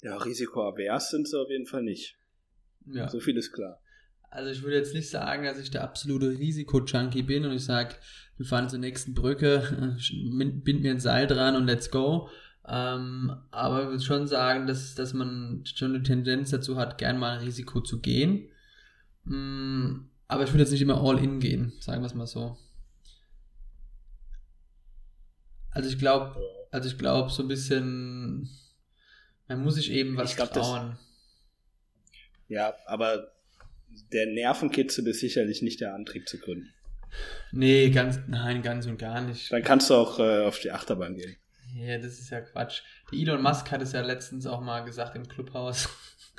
Ja, 0.01 0.17
risikoavers 0.17 1.11
sind 1.11 1.27
sie 1.27 1.39
auf 1.39 1.49
jeden 1.49 1.67
Fall 1.67 1.83
nicht. 1.83 2.17
Ja. 2.85 3.07
So 3.09 3.19
viel 3.19 3.37
ist 3.37 3.51
klar. 3.51 3.81
Also 4.29 4.49
ich 4.49 4.63
würde 4.63 4.77
jetzt 4.77 4.93
nicht 4.93 5.09
sagen, 5.09 5.43
dass 5.43 5.59
ich 5.59 5.71
der 5.71 5.83
absolute 5.83 6.29
Risiko-Junkie 6.29 7.23
bin 7.23 7.45
und 7.45 7.51
ich 7.51 7.65
sage, 7.65 7.95
wir 8.37 8.45
fahren 8.45 8.69
zur 8.69 8.79
nächsten 8.79 9.13
Brücke, 9.13 9.97
bind 10.63 10.81
mir 10.81 10.91
ein 10.91 10.99
Seil 11.01 11.27
dran 11.27 11.55
und 11.57 11.65
let's 11.65 11.91
go. 11.91 12.29
Ähm, 12.67 13.35
aber 13.49 13.83
ich 13.83 13.89
würde 13.89 14.03
schon 14.03 14.27
sagen, 14.27 14.67
dass, 14.67 14.95
dass 14.95 15.13
man 15.13 15.63
schon 15.65 15.95
eine 15.95 16.03
Tendenz 16.03 16.51
dazu 16.51 16.77
hat, 16.77 16.97
gern 16.97 17.17
mal 17.17 17.37
ein 17.37 17.43
Risiko 17.43 17.81
zu 17.81 18.01
gehen. 18.01 18.49
Mm, 19.23 20.09
aber 20.27 20.43
ich 20.43 20.51
würde 20.51 20.63
jetzt 20.63 20.71
nicht 20.71 20.81
immer 20.81 21.01
all 21.01 21.19
in 21.19 21.39
gehen, 21.39 21.73
sagen 21.79 22.01
wir 22.01 22.07
es 22.07 22.13
mal 22.13 22.27
so. 22.27 22.57
Also 25.71 25.89
ich 25.89 25.97
glaube, 25.97 26.39
also 26.71 26.87
ich 26.87 26.97
glaube 26.97 27.29
so 27.29 27.41
ein 27.43 27.47
bisschen, 27.47 28.49
man 29.47 29.63
muss 29.63 29.75
sich 29.75 29.91
eben 29.91 30.15
was 30.17 30.35
glaub, 30.35 30.53
trauen. 30.53 30.91
Das, 30.91 30.99
ja, 32.47 32.73
aber 32.85 33.31
der 34.13 34.27
Nervenkitzel 34.27 35.07
ist 35.07 35.19
sicherlich 35.19 35.61
nicht 35.61 35.81
der 35.81 35.95
Antrieb 35.95 36.27
zu 36.27 36.37
gründen. 36.37 36.73
Nee, 37.51 37.89
ganz, 37.89 38.19
nein, 38.27 38.61
ganz 38.61 38.85
und 38.85 38.97
gar 38.97 39.21
nicht. 39.21 39.51
Dann 39.51 39.63
kannst 39.63 39.89
du 39.89 39.95
auch 39.95 40.19
äh, 40.19 40.45
auf 40.45 40.59
die 40.59 40.71
Achterbahn 40.71 41.15
gehen. 41.15 41.35
Ja, 41.81 41.97
das 41.97 42.19
ist 42.19 42.29
ja 42.29 42.41
Quatsch. 42.41 42.83
Der 43.11 43.19
Elon 43.19 43.41
Musk 43.41 43.71
hat 43.71 43.81
es 43.81 43.91
ja 43.93 44.01
letztens 44.01 44.45
auch 44.45 44.61
mal 44.61 44.81
gesagt 44.85 45.15
im 45.15 45.27
Clubhaus, 45.27 45.89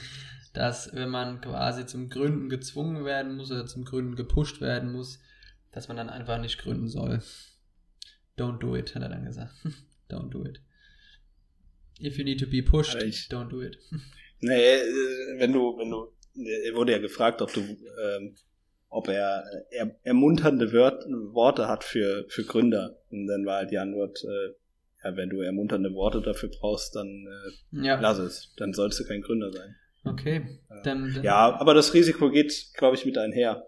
dass 0.52 0.94
wenn 0.94 1.09
man 1.09 1.40
quasi 1.40 1.85
zum 1.85 2.09
Gründen 2.09 2.48
gezwungen 2.48 3.05
werden 3.05 3.37
muss 3.37 3.50
oder 3.50 3.66
zum 3.66 3.85
Gründen 3.85 4.14
gepusht 4.14 4.61
werden 4.61 4.92
muss, 4.92 5.20
dass 5.72 5.88
man 5.88 5.96
dann 5.96 6.11
einfach 6.11 6.38
nicht 6.38 6.59
gründen 6.59 6.88
soll. 6.88 7.22
Don't 8.38 8.59
do 8.59 8.76
it, 8.76 8.94
hat 8.94 9.02
er 9.02 9.09
dann 9.09 9.24
gesagt. 9.24 9.52
don't 10.11 10.31
do 10.31 10.44
it. 10.44 10.61
If 12.00 12.18
you 12.18 12.24
need 12.24 12.40
to 12.40 12.46
be 12.46 12.62
pushed, 12.62 13.02
ich, 13.02 13.28
don't 13.28 13.48
do 13.48 13.62
it. 13.62 13.78
Nee, 14.44 14.74
äh, 14.74 15.38
wenn 15.38 15.52
du, 15.52 15.78
wenn 15.78 15.88
du, 15.88 16.09
er 16.35 16.74
wurde 16.74 16.90
ja 16.90 16.98
gefragt, 16.98 17.40
ob 17.42 17.52
du, 17.52 17.61
ähm, 17.61 18.35
ob 18.88 19.07
er, 19.07 19.44
er 19.70 19.94
ermunternde 20.02 20.72
Wört, 20.72 21.05
Worte 21.33 21.68
hat 21.68 21.85
für, 21.85 22.26
für 22.28 22.42
Gründer. 22.42 22.98
Und 23.11 23.28
dann 23.28 23.46
war 23.46 23.59
halt 23.59 23.70
die 23.70 23.78
Antwort, 23.78 24.18
äh, 24.24 24.52
ja, 25.04 25.16
wenn 25.16 25.30
du 25.30 25.40
ermunternde 25.40 25.92
Worte 25.94 26.20
dafür 26.20 26.50
brauchst, 26.50 26.94
dann 26.94 27.26
äh, 27.26 27.86
ja. 27.86 28.00
lass 28.00 28.18
es. 28.18 28.54
Dann 28.56 28.72
sollst 28.72 29.00
du 29.00 29.04
kein 29.04 29.22
Gründer 29.22 29.52
sein. 29.52 29.74
Okay. 30.04 30.58
Dann, 30.84 31.12
dann 31.12 31.22
ja, 31.22 31.54
aber 31.58 31.74
das 31.74 31.94
Risiko 31.94 32.30
geht, 32.30 32.72
glaube 32.74 32.96
ich, 32.96 33.04
mit 33.04 33.18
einher. 33.18 33.64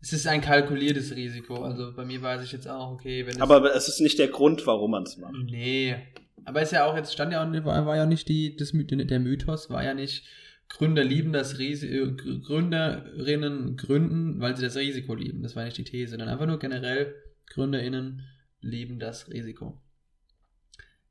Es 0.00 0.12
ist 0.12 0.26
ein 0.26 0.40
kalkuliertes 0.40 1.14
Risiko. 1.16 1.62
Also 1.62 1.92
bei 1.94 2.04
mir 2.04 2.22
weiß 2.22 2.42
ich 2.42 2.52
jetzt 2.52 2.68
auch, 2.68 2.92
okay, 2.92 3.26
wenn 3.26 3.34
es 3.34 3.40
Aber 3.40 3.74
es 3.74 3.88
ist 3.88 4.00
nicht 4.00 4.18
der 4.18 4.28
Grund, 4.28 4.66
warum 4.66 4.92
man 4.92 5.02
es 5.02 5.16
macht. 5.16 5.34
Nee. 5.50 5.96
Aber 6.44 6.62
ist 6.62 6.72
ja 6.72 6.84
auch, 6.84 6.96
jetzt 6.96 7.12
stand 7.12 7.32
ja 7.32 7.42
auch, 7.42 7.64
war 7.64 7.96
ja 7.96 8.06
nicht 8.06 8.28
die, 8.28 8.56
das, 8.56 8.72
der 8.72 9.20
Mythos, 9.20 9.70
war 9.70 9.84
ja 9.84 9.94
nicht, 9.94 10.24
Gründer 10.68 11.02
lieben 11.02 11.32
das 11.32 11.58
Risiko, 11.58 11.94
äh, 11.94 12.38
Gründerinnen 12.40 13.76
gründen, 13.76 14.40
weil 14.40 14.56
sie 14.56 14.62
das 14.62 14.76
Risiko 14.76 15.14
lieben. 15.14 15.42
Das 15.42 15.56
war 15.56 15.64
nicht 15.64 15.78
die 15.78 15.84
These, 15.84 16.10
sondern 16.10 16.28
einfach 16.28 16.46
nur 16.46 16.58
generell, 16.58 17.14
GründerInnen 17.50 18.22
lieben 18.60 18.98
das 18.98 19.30
Risiko. 19.30 19.80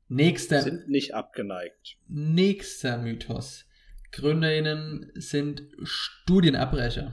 Nächster. 0.08 0.62
Sind 0.62 0.88
nicht 0.88 1.14
abgeneigt. 1.14 1.96
Nächster 2.08 2.98
Mythos. 2.98 3.66
GründerInnen 4.10 5.12
sind 5.14 5.62
Studienabbrecher. 5.82 7.12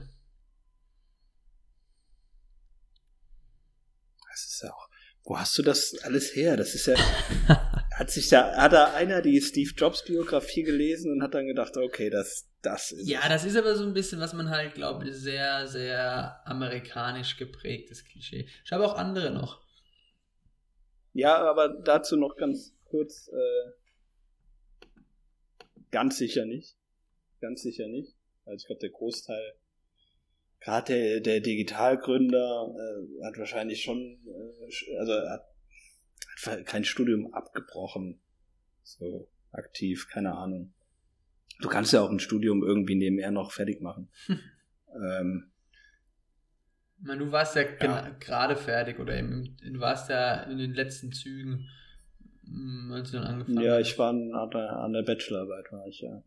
Das 4.30 4.46
ist 4.46 4.62
ja 4.62 4.72
auch. 4.72 4.88
Wo 5.24 5.38
hast 5.38 5.58
du 5.58 5.62
das 5.62 5.94
alles 6.04 6.34
her? 6.34 6.56
Das 6.56 6.74
ist 6.74 6.86
ja. 6.86 6.96
hat 7.96 8.10
sich 8.10 8.28
da, 8.28 8.54
hat 8.56 8.72
da 8.72 8.94
einer 8.94 9.22
die 9.22 9.40
Steve 9.40 9.72
Jobs 9.74 10.04
Biografie 10.04 10.62
gelesen 10.62 11.12
und 11.12 11.22
hat 11.22 11.34
dann 11.34 11.46
gedacht, 11.46 11.76
okay, 11.76 12.10
das, 12.10 12.48
das 12.62 12.92
ist. 12.92 13.08
Ja, 13.08 13.28
das 13.28 13.44
ist 13.44 13.56
aber 13.56 13.74
so 13.74 13.84
ein 13.84 13.94
bisschen, 13.94 14.20
was 14.20 14.34
man 14.34 14.50
halt 14.50 14.74
glaubt, 14.74 15.06
sehr, 15.10 15.66
sehr 15.66 16.40
amerikanisch 16.46 17.36
geprägtes 17.36 18.04
Klischee. 18.04 18.48
Ich 18.64 18.72
habe 18.72 18.86
auch 18.86 18.96
andere 18.96 19.30
noch. 19.30 19.60
Ja, 21.12 21.38
aber 21.38 21.70
dazu 21.82 22.16
noch 22.16 22.36
ganz 22.36 22.75
kurz, 22.86 23.28
äh, 23.28 23.72
ganz 25.90 26.18
sicher 26.18 26.44
nicht. 26.44 26.76
Ganz 27.40 27.62
sicher 27.62 27.88
nicht. 27.88 28.14
Also 28.44 28.62
ich 28.62 28.66
glaube, 28.66 28.80
der 28.80 28.90
Großteil, 28.90 29.54
gerade 30.60 30.92
der, 30.92 31.20
der 31.20 31.40
Digitalgründer, 31.40 32.74
äh, 32.74 33.24
hat 33.24 33.38
wahrscheinlich 33.38 33.82
schon, 33.82 34.18
äh, 34.26 34.96
also 34.98 35.12
hat, 35.12 35.46
hat 36.44 36.66
kein 36.66 36.84
Studium 36.84 37.32
abgebrochen. 37.34 38.20
So 38.82 39.28
aktiv, 39.52 40.08
keine 40.08 40.34
Ahnung. 40.34 40.72
Du 41.60 41.68
kannst 41.68 41.92
ja 41.92 42.02
auch 42.02 42.10
ein 42.10 42.20
Studium 42.20 42.62
irgendwie 42.62 42.94
nebenher 42.94 43.30
noch 43.30 43.52
fertig 43.52 43.80
machen. 43.80 44.08
Hm. 44.26 44.40
Ähm, 44.98 45.50
Man, 47.00 47.18
du 47.18 47.30
warst 47.30 47.54
ja, 47.54 47.64
ja. 47.82 48.08
gerade 48.18 48.56
fertig 48.56 48.98
oder 48.98 49.14
eben, 49.14 49.54
du 49.60 49.78
warst 49.78 50.08
ja 50.08 50.44
in 50.44 50.56
den 50.56 50.72
letzten 50.72 51.12
Zügen 51.12 51.68
als 52.92 53.10
du 53.10 53.18
dann 53.18 53.26
angefangen 53.26 53.60
Ja, 53.60 53.78
ich 53.80 53.98
war 53.98 54.10
an 54.10 54.50
der, 54.50 54.78
an 54.78 54.92
der 54.92 55.02
Bachelorarbeit, 55.02 55.72
war 55.72 55.86
ich 55.86 56.00
ja. 56.00 56.22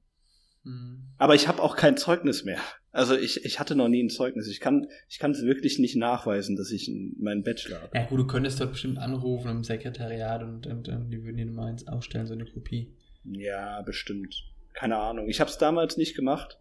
Mhm. 0.63 1.03
Aber 1.17 1.35
ich 1.35 1.47
habe 1.47 1.61
auch 1.61 1.75
kein 1.75 1.97
Zeugnis 1.97 2.43
mehr. 2.43 2.59
Also 2.91 3.15
ich, 3.15 3.45
ich 3.45 3.59
hatte 3.59 3.75
noch 3.75 3.87
nie 3.87 4.03
ein 4.03 4.09
Zeugnis. 4.09 4.47
Ich 4.47 4.59
kann 4.59 4.87
ich 5.07 5.19
kann 5.19 5.31
es 5.31 5.43
wirklich 5.43 5.79
nicht 5.79 5.95
nachweisen, 5.95 6.55
dass 6.55 6.71
ich 6.71 6.91
meinen 7.17 7.43
Bachelor 7.43 7.81
habe. 7.81 7.97
Ja 7.97 8.05
gut, 8.05 8.19
du 8.19 8.27
könntest 8.27 8.59
dort 8.59 8.71
bestimmt 8.71 8.97
anrufen 8.97 9.49
im 9.49 9.63
Sekretariat 9.63 10.43
und, 10.43 10.67
und, 10.67 10.89
und 10.89 11.11
die 11.11 11.23
würden 11.23 11.37
dir 11.37 11.45
mal 11.45 11.67
eins 11.67 11.87
ausstellen, 11.87 12.25
so 12.27 12.33
eine 12.33 12.45
Kopie. 12.45 12.91
Ja, 13.25 13.81
bestimmt. 13.81 14.43
Keine 14.73 14.97
Ahnung. 14.97 15.29
Ich 15.29 15.39
habe 15.39 15.49
es 15.49 15.57
damals 15.57 15.97
nicht 15.97 16.15
gemacht, 16.15 16.57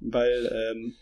weil 0.00 0.72
ähm, 0.72 0.94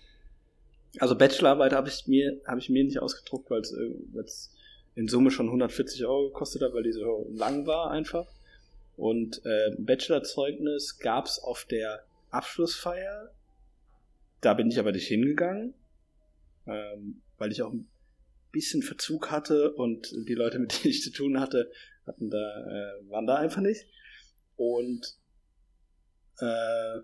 also 0.98 1.16
Bachelorarbeit 1.16 1.72
habe 1.72 1.88
ich 1.88 2.06
mir 2.06 2.40
habe 2.46 2.58
ich 2.58 2.70
mir 2.70 2.82
nicht 2.82 3.00
ausgedruckt, 3.00 3.50
weil 3.50 3.60
es 3.60 4.54
in 5.00 5.08
Summe 5.08 5.30
schon 5.30 5.46
140 5.46 6.04
Euro 6.04 6.28
gekostet 6.28 6.60
hat, 6.60 6.74
weil 6.74 6.82
die 6.82 6.92
so 6.92 7.26
lang 7.32 7.66
war 7.66 7.90
einfach. 7.90 8.26
Und 8.98 9.40
äh, 9.46 9.74
Bachelorzeugnis 9.78 10.98
gab 10.98 11.24
es 11.24 11.38
auf 11.38 11.64
der 11.64 12.04
Abschlussfeier. 12.28 13.32
Da 14.42 14.52
bin 14.52 14.70
ich 14.70 14.78
aber 14.78 14.92
nicht 14.92 15.06
hingegangen, 15.08 15.72
ähm, 16.66 17.22
weil 17.38 17.50
ich 17.50 17.62
auch 17.62 17.72
ein 17.72 17.88
bisschen 18.52 18.82
Verzug 18.82 19.30
hatte 19.30 19.72
und 19.72 20.12
die 20.28 20.34
Leute, 20.34 20.58
mit 20.58 20.72
denen 20.84 20.90
ich 20.90 21.02
zu 21.02 21.10
tun 21.10 21.40
hatte, 21.40 21.72
hatten 22.06 22.28
da, 22.28 22.36
äh, 22.36 23.10
waren 23.10 23.26
da 23.26 23.36
einfach 23.36 23.62
nicht. 23.62 23.86
Und 24.56 25.16
äh, 26.40 27.00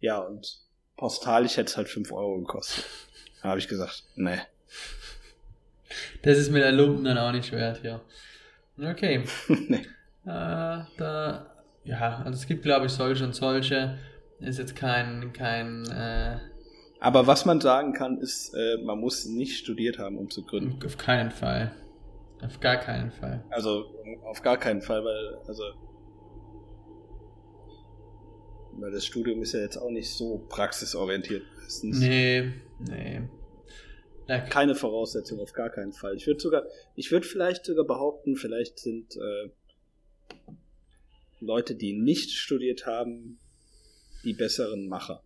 ja, 0.00 0.20
und 0.20 0.58
postalisch 0.96 1.58
hätte 1.58 1.70
es 1.70 1.76
halt 1.76 1.88
5 1.90 2.12
Euro 2.12 2.38
gekostet. 2.38 2.86
Da 3.42 3.50
habe 3.50 3.58
ich 3.58 3.68
gesagt, 3.68 4.04
nee. 4.14 4.38
Das 6.22 6.38
ist 6.38 6.50
mit 6.50 6.62
der 6.62 6.72
Lumpen 6.72 7.04
dann 7.04 7.18
auch 7.18 7.32
nicht 7.32 7.52
wert, 7.52 7.82
ja. 7.82 8.00
Okay. 8.78 9.24
nee. 9.68 9.82
Äh, 10.24 10.84
da, 10.96 11.46
ja, 11.84 12.22
also 12.24 12.38
es 12.38 12.46
gibt, 12.46 12.62
glaube 12.62 12.86
ich, 12.86 12.92
solche 12.92 13.24
und 13.24 13.34
solche. 13.34 13.98
Ist 14.40 14.58
jetzt 14.58 14.76
kein, 14.76 15.32
kein. 15.32 15.84
Äh, 15.86 16.38
Aber 17.00 17.26
was 17.26 17.46
man 17.46 17.60
sagen 17.60 17.92
kann, 17.92 18.18
ist, 18.18 18.52
äh, 18.54 18.78
man 18.84 18.98
muss 18.98 19.26
nicht 19.26 19.56
studiert 19.58 19.98
haben, 19.98 20.18
um 20.18 20.28
zu 20.28 20.44
gründen. 20.44 20.84
Auf 20.84 20.98
keinen 20.98 21.30
Fall. 21.30 21.72
Auf 22.42 22.60
gar 22.60 22.76
keinen 22.76 23.12
Fall. 23.12 23.44
Also 23.50 23.86
auf 24.24 24.42
gar 24.42 24.58
keinen 24.58 24.82
Fall, 24.82 25.02
weil, 25.04 25.38
also 25.46 25.62
weil 28.78 28.90
das 28.90 29.06
Studium 29.06 29.40
ist 29.40 29.54
ja 29.54 29.60
jetzt 29.60 29.78
auch 29.78 29.90
nicht 29.90 30.10
so 30.10 30.44
praxisorientiert 30.48 31.44
meistens. 31.56 31.98
Nee, 31.98 32.52
nee. 32.78 33.22
Ja, 34.28 34.40
Keine 34.40 34.74
Voraussetzung, 34.74 35.38
auf 35.40 35.52
gar 35.52 35.70
keinen 35.70 35.92
Fall. 35.92 36.16
Ich 36.16 36.26
würde 36.26 36.40
sogar, 36.40 36.64
ich 36.94 37.12
würde 37.12 37.26
vielleicht 37.26 37.64
sogar 37.64 37.84
behaupten, 37.84 38.36
vielleicht 38.36 38.78
sind 38.78 39.16
äh, 39.16 39.50
Leute, 41.40 41.74
die 41.74 41.92
nicht 41.92 42.32
studiert 42.32 42.86
haben, 42.86 43.38
die 44.24 44.32
besseren 44.32 44.88
Macher. 44.88 45.22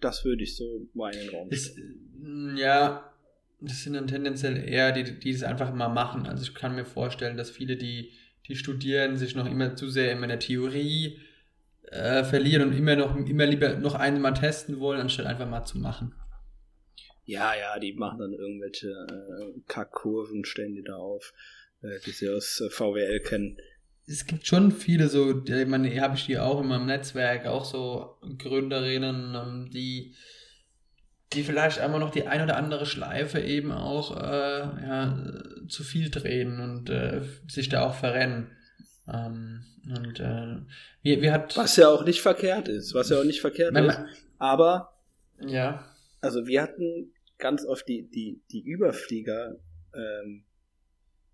Das 0.00 0.24
würde 0.24 0.42
ich 0.42 0.56
so 0.56 0.86
mal 0.92 1.14
in 1.14 1.26
den 1.26 1.34
Raum 1.34 1.50
stellen. 1.52 2.56
Ja, 2.56 3.12
das 3.60 3.82
sind 3.82 3.94
dann 3.94 4.06
tendenziell 4.06 4.68
eher 4.68 4.92
die, 4.92 5.18
die 5.18 5.32
das 5.32 5.42
einfach 5.42 5.72
mal 5.72 5.88
machen. 5.88 6.26
Also 6.26 6.42
ich 6.42 6.54
kann 6.54 6.74
mir 6.74 6.84
vorstellen, 6.84 7.36
dass 7.38 7.50
viele, 7.50 7.76
die, 7.76 8.12
die 8.46 8.56
studieren, 8.56 9.16
sich 9.16 9.34
noch 9.34 9.46
immer 9.46 9.76
zu 9.76 9.88
sehr 9.88 10.12
in 10.12 10.28
der 10.28 10.38
Theorie 10.38 11.20
äh, 11.84 12.24
verlieren 12.24 12.68
und 12.68 12.76
immer 12.76 12.96
noch 12.96 13.16
immer 13.16 13.46
lieber 13.46 13.76
noch 13.76 13.94
einmal 13.94 14.34
testen 14.34 14.80
wollen, 14.80 15.00
anstatt 15.00 15.26
einfach 15.26 15.48
mal 15.48 15.64
zu 15.64 15.78
machen. 15.78 16.14
Ja, 17.26 17.54
ja, 17.54 17.78
die 17.78 17.92
machen 17.92 18.20
dann 18.20 18.32
irgendwelche 18.32 18.88
äh, 18.88 19.60
Kackkurven, 19.66 20.44
stellen 20.44 20.74
die 20.74 20.84
da 20.84 20.96
auf, 20.96 21.32
äh, 21.82 21.98
die 22.06 22.12
sie 22.12 22.28
aus 22.28 22.60
äh, 22.60 22.70
VWL 22.70 23.20
kennen. 23.20 23.58
Es 24.06 24.26
gibt 24.26 24.46
schon 24.46 24.70
viele 24.70 25.08
so, 25.08 25.42
ich 25.44 25.66
meine, 25.66 26.00
habe 26.00 26.14
ich 26.14 26.26
die 26.26 26.38
auch 26.38 26.60
in 26.60 26.68
meinem 26.68 26.86
Netzwerk, 26.86 27.46
auch 27.46 27.64
so 27.64 28.16
Gründerinnen, 28.38 29.34
ähm, 29.34 29.70
die 29.70 30.14
die 31.32 31.42
vielleicht 31.42 31.80
einmal 31.80 32.00
noch 32.00 32.10
die 32.10 32.26
ein 32.26 32.42
oder 32.42 32.56
andere 32.56 32.86
Schleife 32.86 33.40
eben 33.40 33.72
auch 33.72 34.16
äh, 34.16 34.60
ja, 34.60 35.18
zu 35.68 35.82
viel 35.82 36.10
drehen 36.10 36.60
und 36.60 36.88
äh, 36.88 37.22
sich 37.48 37.68
da 37.68 37.84
auch 37.84 37.94
verrennen. 37.94 38.52
Ähm, 39.12 39.64
und 39.88 40.20
äh, 40.20 40.56
wie, 41.02 41.22
wie 41.22 41.30
hat. 41.30 41.56
Was 41.56 41.76
ja 41.76 41.88
auch 41.88 42.04
nicht 42.04 42.20
verkehrt 42.20 42.68
ist, 42.68 42.94
was 42.94 43.10
ja 43.10 43.18
auch 43.18 43.24
nicht 43.24 43.40
verkehrt 43.40 43.72
man, 43.72 43.86
ist. 43.86 43.98
Aber 44.38 44.96
ja. 45.40 45.84
Also 46.20 46.46
wir 46.46 46.62
hatten 46.62 47.12
ganz 47.38 47.64
oft 47.64 47.86
die, 47.88 48.08
die, 48.08 48.42
die 48.50 48.62
Überflieger 48.62 49.58
ähm, 49.94 50.44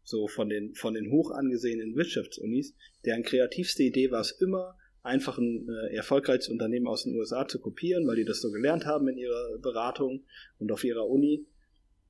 so 0.04 0.26
von 0.26 0.48
den, 0.48 0.74
von 0.74 0.94
den 0.94 1.10
hoch 1.10 1.30
angesehenen 1.30 1.94
Wirtschaftsunis, 1.94 2.74
deren 3.04 3.22
kreativste 3.22 3.84
Idee 3.84 4.10
war 4.10 4.20
es 4.20 4.32
immer, 4.32 4.76
einfach 5.02 5.38
ein 5.38 5.68
äh, 5.68 5.94
erfolgreiches 5.94 6.48
Unternehmen 6.48 6.86
aus 6.86 7.04
den 7.04 7.16
USA 7.16 7.46
zu 7.46 7.60
kopieren, 7.60 8.06
weil 8.06 8.16
die 8.16 8.24
das 8.24 8.40
so 8.40 8.50
gelernt 8.50 8.86
haben 8.86 9.08
in 9.08 9.18
ihrer 9.18 9.58
Beratung 9.58 10.24
und 10.58 10.70
auf 10.72 10.84
ihrer 10.84 11.08
Uni 11.08 11.46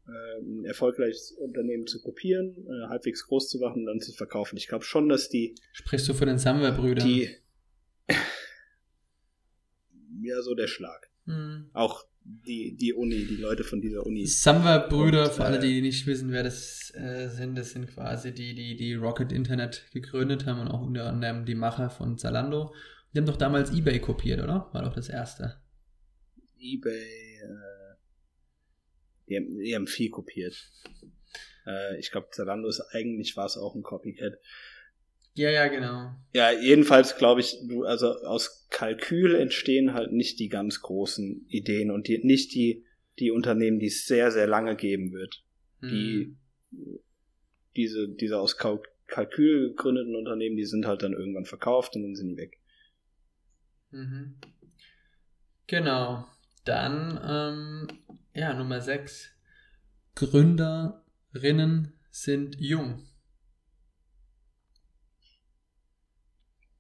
äh, 0.07 0.40
ein 0.40 0.64
erfolgreiches 0.64 1.32
Unternehmen 1.32 1.86
zu 1.86 2.03
kopieren, 2.03 2.66
äh, 2.66 2.88
halbwegs 2.88 3.26
groß 3.26 3.49
zu 3.49 3.59
machen 3.59 3.80
und 3.80 3.86
dann 3.86 4.01
zu 4.01 4.12
verkaufen. 4.12 4.57
Ich 4.57 4.68
glaube 4.68 4.84
schon, 4.84 5.09
dass 5.09 5.28
die. 5.28 5.55
Sprichst 5.72 6.09
du 6.09 6.14
von 6.14 6.28
den 6.28 6.38
Samwer-Brüdern? 6.38 7.07
Die. 7.07 7.30
ja, 10.22 10.43
so 10.43 10.55
der 10.55 10.66
Schlag. 10.66 11.11
Hm. 11.26 11.70
Auch 11.72 12.05
die, 12.24 12.76
die 12.76 12.92
Uni, 12.92 13.24
die 13.26 13.36
Leute 13.36 13.64
von 13.64 13.80
dieser 13.80 14.06
Uni. 14.06 14.26
Samwer-Brüder, 14.26 15.30
für 15.30 15.44
alle, 15.44 15.58
äh, 15.58 15.60
die 15.60 15.80
nicht 15.80 16.06
wissen, 16.06 16.30
wer 16.32 16.42
das 16.42 16.92
äh, 16.94 17.28
sind, 17.28 17.56
das 17.56 17.70
sind 17.70 17.88
quasi 17.88 18.32
die, 18.32 18.54
die 18.54 18.76
die 18.76 18.94
Rocket 18.94 19.32
Internet 19.32 19.86
gegründet 19.92 20.46
haben 20.46 20.60
und 20.60 20.68
auch 20.68 20.82
unter 20.82 21.06
anderem 21.06 21.44
die 21.44 21.54
Macher 21.54 21.90
von 21.90 22.18
Zalando. 22.18 22.74
Die 23.12 23.18
haben 23.18 23.26
doch 23.26 23.36
damals 23.36 23.72
eBay 23.72 24.00
kopiert, 24.00 24.40
oder? 24.40 24.68
War 24.72 24.82
doch 24.82 24.94
das 24.94 25.08
erste. 25.08 25.60
eBay, 26.58 26.92
äh, 26.92 27.96
die, 29.28 29.36
haben, 29.36 29.58
die 29.58 29.74
haben 29.74 29.86
viel 29.86 30.10
kopiert. 30.10 30.70
Äh, 31.66 31.98
ich 31.98 32.10
glaube, 32.10 32.28
Zalando 32.30 32.68
ist 32.68 32.80
eigentlich 32.92 33.36
war 33.36 33.46
es 33.46 33.56
auch 33.56 33.74
ein 33.74 33.82
Copycat. 33.82 34.38
Ja, 35.34 35.50
ja, 35.50 35.68
genau. 35.68 36.14
Ja, 36.34 36.50
jedenfalls 36.50 37.16
glaube 37.16 37.40
ich, 37.40 37.56
du, 37.66 37.84
also 37.84 38.08
aus 38.08 38.66
Kalkül 38.70 39.34
entstehen 39.34 39.94
halt 39.94 40.12
nicht 40.12 40.38
die 40.38 40.48
ganz 40.48 40.82
großen 40.82 41.46
Ideen 41.48 41.90
und 41.90 42.08
die, 42.08 42.18
nicht 42.22 42.54
die, 42.54 42.84
die 43.18 43.30
Unternehmen, 43.30 43.78
die 43.78 43.86
es 43.86 44.06
sehr, 44.06 44.30
sehr 44.30 44.46
lange 44.46 44.76
geben 44.76 45.12
wird. 45.12 45.42
Mhm. 45.80 45.88
Die, 45.90 46.36
diese, 47.76 48.08
diese 48.08 48.38
aus 48.38 48.58
Kalkül 48.58 49.70
gegründeten 49.70 50.16
Unternehmen, 50.16 50.56
die 50.56 50.66
sind 50.66 50.86
halt 50.86 51.02
dann 51.02 51.12
irgendwann 51.12 51.46
verkauft 51.46 51.96
und 51.96 52.02
dann 52.02 52.14
sind 52.14 52.28
die 52.28 52.36
weg. 52.36 52.58
Mhm. 53.90 54.34
Genau. 55.66 56.26
Dann, 56.64 57.20
ähm, 57.26 57.88
ja, 58.34 58.54
Nummer 58.54 58.80
6. 58.80 59.30
Gründerinnen 60.14 61.92
sind 62.10 62.56
jung. 62.60 63.06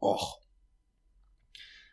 Och. 0.02 0.42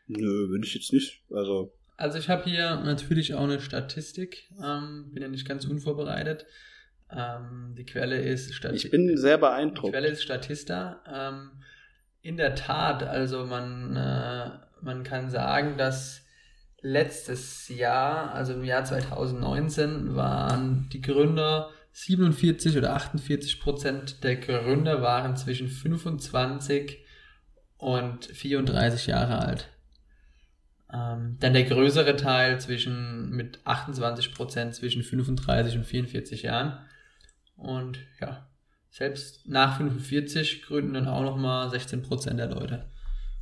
Nö, 0.08 0.48
bin 0.48 0.64
ich 0.64 0.74
jetzt 0.74 0.92
nicht. 0.92 1.22
Also. 1.32 1.74
Also 1.96 2.18
ich 2.18 2.30
habe 2.30 2.46
hier 2.46 2.78
natürlich 2.78 3.36
auch 3.36 3.44
eine 3.44 3.62
Statistik. 3.62 4.50
Ähm, 4.64 5.12
bin 5.12 5.22
ja 5.22 5.30
nicht 5.30 5.48
ganz 5.48 5.66
unvorbereitet. 5.66 6.46
Ähm, 7.12 7.76
die 7.78 7.86
Quelle 7.86 8.20
ist 8.22 8.54
Statista. 8.54 8.88
Ich 8.88 8.92
bin 8.92 9.16
sehr 9.18 9.38
beeindruckt. 9.38 9.88
Die 9.88 9.92
Quelle 9.92 10.08
ist 10.08 10.24
Statista. 10.24 11.04
Ähm, 11.08 11.52
in 12.22 12.38
der 12.38 12.56
Tat, 12.56 13.04
also 13.04 13.46
man, 13.46 13.96
äh, 13.96 14.50
man 14.82 15.04
kann 15.04 15.30
sagen, 15.30 15.78
dass 15.78 16.26
letztes 16.82 17.68
Jahr, 17.70 18.34
also 18.34 18.54
im 18.54 18.64
Jahr 18.64 18.86
2019, 18.86 20.16
waren 20.16 20.90
die 20.92 21.02
Gründer 21.02 21.70
47 21.92 22.78
oder 22.78 22.94
48 22.94 23.60
Prozent 23.60 24.24
der 24.24 24.38
Gründer 24.38 25.02
waren 25.02 25.36
zwischen 25.36 25.68
25 25.68 27.04
und 27.80 28.26
34 28.26 29.08
Jahre 29.08 29.40
alt. 29.40 29.70
Ähm, 30.94 31.38
dann 31.40 31.54
der 31.54 31.64
größere 31.64 32.16
Teil 32.16 32.60
zwischen 32.60 33.30
mit 33.32 33.66
28 33.66 34.34
Prozent 34.34 34.76
zwischen 34.76 35.02
35 35.02 35.78
und 35.78 35.86
44 35.86 36.44
Jahren. 36.44 36.86
Und 37.56 38.00
ja, 38.20 38.48
selbst 38.90 39.48
nach 39.48 39.78
45 39.78 40.64
gründen 40.64 40.94
dann 40.94 41.08
auch 41.08 41.24
nochmal 41.24 41.70
16 41.70 42.02
Prozent 42.02 42.40
der 42.40 42.50
Leute. 42.50 42.92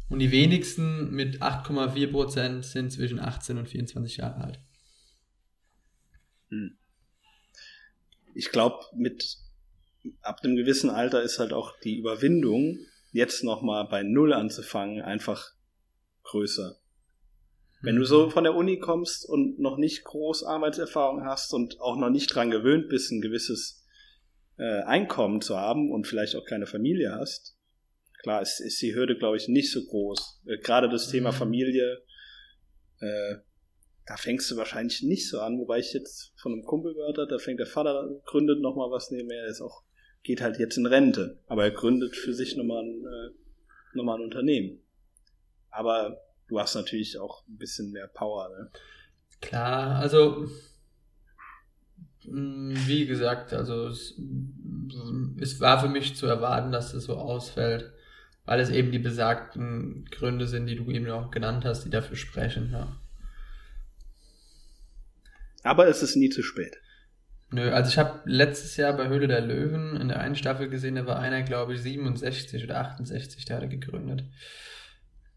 Und 0.09 0.19
die 0.19 0.31
wenigsten 0.31 1.11
mit 1.11 1.41
8,4 1.41 2.11
Prozent 2.11 2.65
sind 2.65 2.91
zwischen 2.91 3.19
18 3.19 3.57
und 3.57 3.67
24 3.67 4.17
Jahre 4.17 4.43
alt. 4.43 4.59
Hm. 6.49 6.77
Ich 8.35 8.51
glaube, 8.51 8.85
mit 8.95 9.37
ab 10.21 10.41
einem 10.43 10.55
gewissen 10.55 10.89
Alter 10.89 11.23
ist 11.23 11.39
halt 11.39 11.53
auch 11.53 11.79
die 11.79 11.97
Überwindung, 11.97 12.77
jetzt 13.11 13.43
nochmal 13.43 13.87
bei 13.89 14.03
Null 14.03 14.33
anzufangen, 14.33 15.01
einfach 15.01 15.53
größer. 16.23 16.77
Wenn 17.81 17.95
du 17.95 18.05
so 18.05 18.25
mhm. 18.25 18.31
von 18.31 18.43
der 18.43 18.55
Uni 18.55 18.79
kommst 18.79 19.27
und 19.27 19.59
noch 19.59 19.77
nicht 19.77 20.03
groß 20.03 20.43
Arbeitserfahrung 20.43 21.23
hast 21.23 21.53
und 21.53 21.79
auch 21.79 21.95
noch 21.95 22.09
nicht 22.09 22.27
dran 22.27 22.51
gewöhnt 22.51 22.89
bist, 22.89 23.11
ein 23.11 23.21
gewisses 23.21 23.85
äh, 24.57 24.81
Einkommen 24.81 25.41
zu 25.41 25.57
haben 25.57 25.91
und 25.91 26.07
vielleicht 26.07 26.35
auch 26.35 26.45
keine 26.45 26.65
Familie 26.65 27.13
hast, 27.13 27.57
klar 28.21 28.41
ist, 28.41 28.59
ist 28.59 28.81
die 28.81 28.95
Hürde, 28.95 29.15
glaube 29.15 29.37
ich, 29.37 29.47
nicht 29.47 29.71
so 29.71 29.85
groß. 29.85 30.41
Äh, 30.47 30.57
Gerade 30.57 30.89
das 30.89 31.09
Thema 31.09 31.31
mhm. 31.31 31.35
Familie, 31.35 32.03
äh, 32.99 33.35
da 34.05 34.17
fängst 34.17 34.49
du 34.49 34.57
wahrscheinlich 34.57 35.03
nicht 35.03 35.29
so 35.29 35.39
an, 35.39 35.59
wobei 35.59 35.79
ich 35.79 35.93
jetzt 35.93 36.33
von 36.37 36.53
einem 36.53 36.63
Kumpel 36.63 36.93
gehört 36.93 37.17
habe, 37.17 37.27
da 37.27 37.37
fängt 37.37 37.59
der 37.59 37.67
Vater, 37.67 38.09
gründet 38.25 38.59
nochmal 38.59 38.89
was 38.89 39.11
nebenher, 39.11 39.45
ist 39.45 39.61
auch 39.61 39.83
geht 40.23 40.41
halt 40.41 40.59
jetzt 40.59 40.77
in 40.77 40.85
Rente. 40.85 41.39
Aber 41.47 41.63
er 41.63 41.71
gründet 41.71 42.15
für 42.15 42.33
sich 42.33 42.55
nochmal 42.57 42.83
ein, 42.83 43.05
äh, 43.05 43.29
nochmal 43.93 44.19
ein 44.19 44.23
Unternehmen. 44.23 44.79
Aber 45.69 46.21
du 46.47 46.59
hast 46.59 46.75
natürlich 46.75 47.17
auch 47.17 47.43
ein 47.47 47.57
bisschen 47.57 47.91
mehr 47.91 48.07
Power. 48.07 48.49
Ne? 48.49 48.69
Klar, 49.41 49.97
also 49.99 50.47
mm, 52.25 52.73
wie 52.87 53.05
gesagt, 53.05 53.53
also 53.53 53.87
es, 53.87 54.19
es, 55.39 55.59
war 55.59 55.79
für 55.79 55.89
mich 55.89 56.15
zu 56.15 56.25
erwarten, 56.25 56.71
dass 56.71 56.93
es 56.93 57.05
so 57.05 57.15
ausfällt, 57.15 57.91
weil 58.45 58.59
es 58.59 58.69
eben 58.69 58.91
die 58.91 58.99
besagten 58.99 60.05
Gründe 60.11 60.47
sind, 60.47 60.67
die 60.67 60.75
du 60.75 60.89
eben 60.89 61.09
auch 61.09 61.31
genannt 61.31 61.65
hast, 61.65 61.83
die 61.83 61.89
dafür 61.89 62.17
sprechen. 62.17 62.71
Ja. 62.71 62.95
Aber 65.63 65.87
es 65.87 66.01
ist 66.01 66.15
nie 66.15 66.29
zu 66.29 66.43
spät. 66.43 66.77
Nö, 67.49 67.71
also 67.71 67.89
ich 67.89 67.97
habe 67.97 68.21
letztes 68.25 68.75
Jahr 68.75 68.93
bei 68.93 69.07
Höhle 69.07 69.27
der 69.27 69.41
Löwen 69.41 69.95
in 69.95 70.09
der 70.09 70.19
einen 70.19 70.35
Staffel 70.35 70.67
gesehen, 70.67 70.95
da 70.95 71.05
war 71.05 71.19
einer, 71.19 71.43
glaube 71.43 71.75
ich, 71.75 71.81
67 71.81 72.63
oder 72.63 72.81
68, 72.81 73.45
der 73.45 73.57
hatte 73.57 73.69
gegründet. 73.69 74.25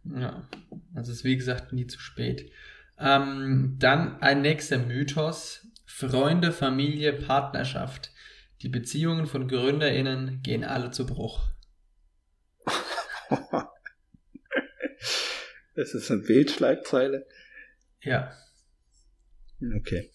Ja, 0.04 0.48
also 0.94 1.12
ist 1.12 1.24
wie 1.24 1.36
gesagt 1.36 1.72
nie 1.72 1.86
zu 1.86 2.00
spät. 2.00 2.50
Ähm, 2.98 3.76
dann 3.78 4.20
ein 4.20 4.42
nächster 4.42 4.78
Mythos. 4.78 5.66
Freunde, 5.86 6.52
Familie, 6.52 7.12
Partnerschaft. 7.12 8.10
Die 8.62 8.68
Beziehungen 8.68 9.26
von 9.26 9.48
GründerInnen 9.48 10.42
gehen 10.42 10.64
alle 10.64 10.90
zu 10.90 11.06
Bruch. 11.06 11.48
das 15.74 15.94
ist 15.94 16.10
eine 16.10 16.22
Bildschlagzeile. 16.22 17.26
Ja. 18.02 18.32
Okay. 19.76 20.10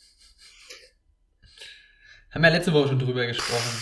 Haben 2.35 2.43
wir 2.43 2.49
ja 2.49 2.55
letzte 2.57 2.73
Woche 2.73 2.89
schon 2.89 2.99
drüber 2.99 3.25
gesprochen. 3.25 3.81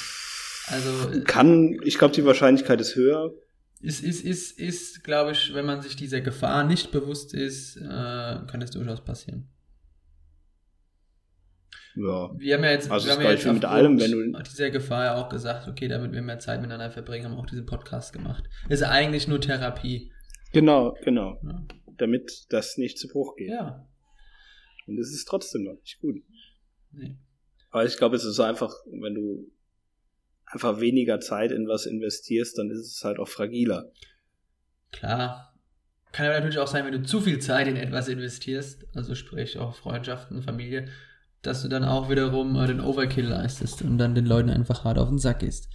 Also 0.67 1.21
kann, 1.25 1.77
ich 1.83 1.97
glaube, 1.97 2.13
die 2.13 2.23
Wahrscheinlichkeit 2.23 2.79
ist 2.79 2.95
höher. 2.95 3.33
Ist, 3.81 4.01
ist, 4.01 4.23
ist, 4.23 4.57
ist 4.57 5.03
glaube 5.03 5.31
ich, 5.33 5.53
wenn 5.53 5.65
man 5.65 5.81
sich 5.81 5.97
dieser 5.97 6.21
Gefahr 6.21 6.63
nicht 6.63 6.91
bewusst 6.91 7.33
ist, 7.33 7.75
äh, 7.75 7.81
kann 7.81 8.61
es 8.61 8.71
durchaus 8.71 9.03
passieren. 9.03 9.49
Ja. 11.95 12.31
Wir 12.37 12.55
haben 12.55 12.63
ja 12.63 12.71
jetzt, 12.71 12.89
Also 12.89 13.07
wir 13.07 13.13
haben 13.13 13.21
ja 13.23 13.31
jetzt 13.31 13.45
mit 13.45 13.65
allem, 13.65 13.99
wenn 13.99 14.11
du- 14.11 14.39
dieser 14.43 14.71
Gefahr 14.71 15.05
ja 15.05 15.15
auch 15.15 15.29
gesagt, 15.29 15.67
okay, 15.67 15.87
damit 15.87 16.11
wir 16.11 16.21
mehr 16.21 16.39
Zeit 16.39 16.61
miteinander 16.61 16.91
verbringen, 16.91 17.25
haben 17.25 17.33
wir 17.33 17.39
auch 17.39 17.45
diesen 17.45 17.65
Podcast 17.65 18.13
gemacht. 18.13 18.43
Ist 18.69 18.83
eigentlich 18.83 19.27
nur 19.27 19.39
Therapie. 19.41 20.11
Genau, 20.53 20.95
genau. 21.03 21.39
Ja. 21.43 21.63
Damit 21.97 22.45
das 22.49 22.77
nicht 22.77 22.97
zu 22.97 23.07
Bruch 23.07 23.35
geht. 23.35 23.49
ja. 23.49 23.87
Und 24.87 24.97
es 24.99 25.13
ist 25.13 25.25
trotzdem 25.25 25.63
noch 25.63 25.79
nicht 25.81 25.99
gut. 25.99 26.15
Nee. 26.91 27.17
Aber 27.73 27.85
ich 27.85 27.97
glaube, 27.97 28.15
es 28.15 28.23
ist 28.23 28.39
einfach, 28.39 28.71
wenn 28.85 29.15
du 29.15 29.51
einfach 30.45 30.79
weniger 30.79 31.19
Zeit 31.19 31.51
in 31.51 31.67
was 31.67 31.87
investierst, 31.87 32.59
dann 32.59 32.69
ist 32.69 32.85
es 32.85 33.03
halt 33.03 33.17
auch 33.17 33.27
fragiler. 33.27 33.91
Klar. 34.91 35.57
Kann 36.11 36.27
aber 36.27 36.35
natürlich 36.35 36.59
auch 36.59 36.67
sein, 36.67 36.85
wenn 36.85 36.91
du 36.91 37.01
zu 37.01 37.19
viel 37.19 37.39
Zeit 37.39 37.67
in 37.67 37.75
etwas 37.75 38.07
investierst, 38.07 38.85
also 38.93 39.15
sprich 39.15 39.57
auch 39.57 39.75
Freundschaften, 39.75 40.43
Familie, 40.43 40.87
dass 41.41 41.63
du 41.63 41.67
dann 41.67 41.83
auch 41.83 42.11
wiederum 42.11 42.55
äh, 42.55 42.67
den 42.67 42.79
Overkill 42.79 43.25
leistest 43.25 43.81
und 43.81 43.97
dann 43.97 44.13
den 44.13 44.27
Leuten 44.27 44.51
einfach 44.51 44.83
hart 44.83 44.99
auf 44.99 45.09
den 45.09 45.17
Sack 45.17 45.39
gehst. 45.39 45.67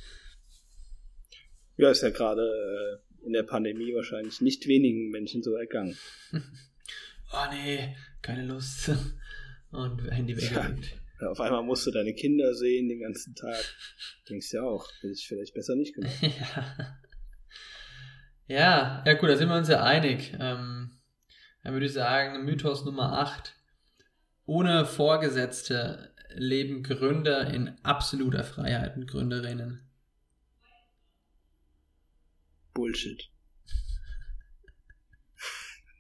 Ja, 1.77 1.91
ist 1.91 2.05
ja 2.05 2.11
gerade 2.11 2.43
äh, 2.43 3.27
in 3.27 3.33
der 3.33 3.43
Pandemie 3.43 3.93
wahrscheinlich 3.93 4.41
nicht 4.41 4.69
wenigen 4.69 5.11
Menschen 5.11 5.43
so 5.43 5.55
ergangen. 5.55 5.97
Oh 7.31 7.53
nee, 7.53 7.95
keine 8.23 8.47
Lust. 8.47 8.91
Und 9.71 10.11
Handy 10.11 10.35
weggelegt. 10.41 10.98
Auf 11.21 11.41
einmal 11.41 11.63
musst 11.63 11.87
du 11.87 11.91
deine 11.91 12.15
Kinder 12.15 12.55
sehen 12.55 12.89
den 12.89 13.01
ganzen 13.01 13.35
Tag. 13.35 13.59
Denkst 14.29 14.53
ja 14.53 14.63
auch, 14.63 14.89
hätte 15.01 15.13
ich 15.13 15.27
vielleicht 15.27 15.55
besser 15.55 15.75
nicht 15.75 15.95
gemacht. 15.95 16.15
Ja. 16.23 16.97
ja, 18.47 19.05
ja 19.05 19.15
gut, 19.15 19.29
da 19.29 19.37
sind 19.37 19.49
wir 19.49 19.57
uns 19.57 19.69
ja 19.69 19.83
einig. 19.83 20.33
Ähm, 20.39 20.99
dann 21.63 21.73
würde 21.73 21.87
ich 21.87 21.93
sagen, 21.93 22.45
Mythos 22.45 22.85
Nummer 22.85 23.19
8. 23.19 23.55
Ohne 24.47 24.87
Vorgesetzte 24.87 26.15
leben 26.35 26.83
Gründer 26.83 27.53
in 27.53 27.77
absoluter 27.83 28.45
Freiheit 28.45 28.97
und 28.97 29.07
Gründerinnen. 29.07 29.83
Bullshit. 32.75 33.29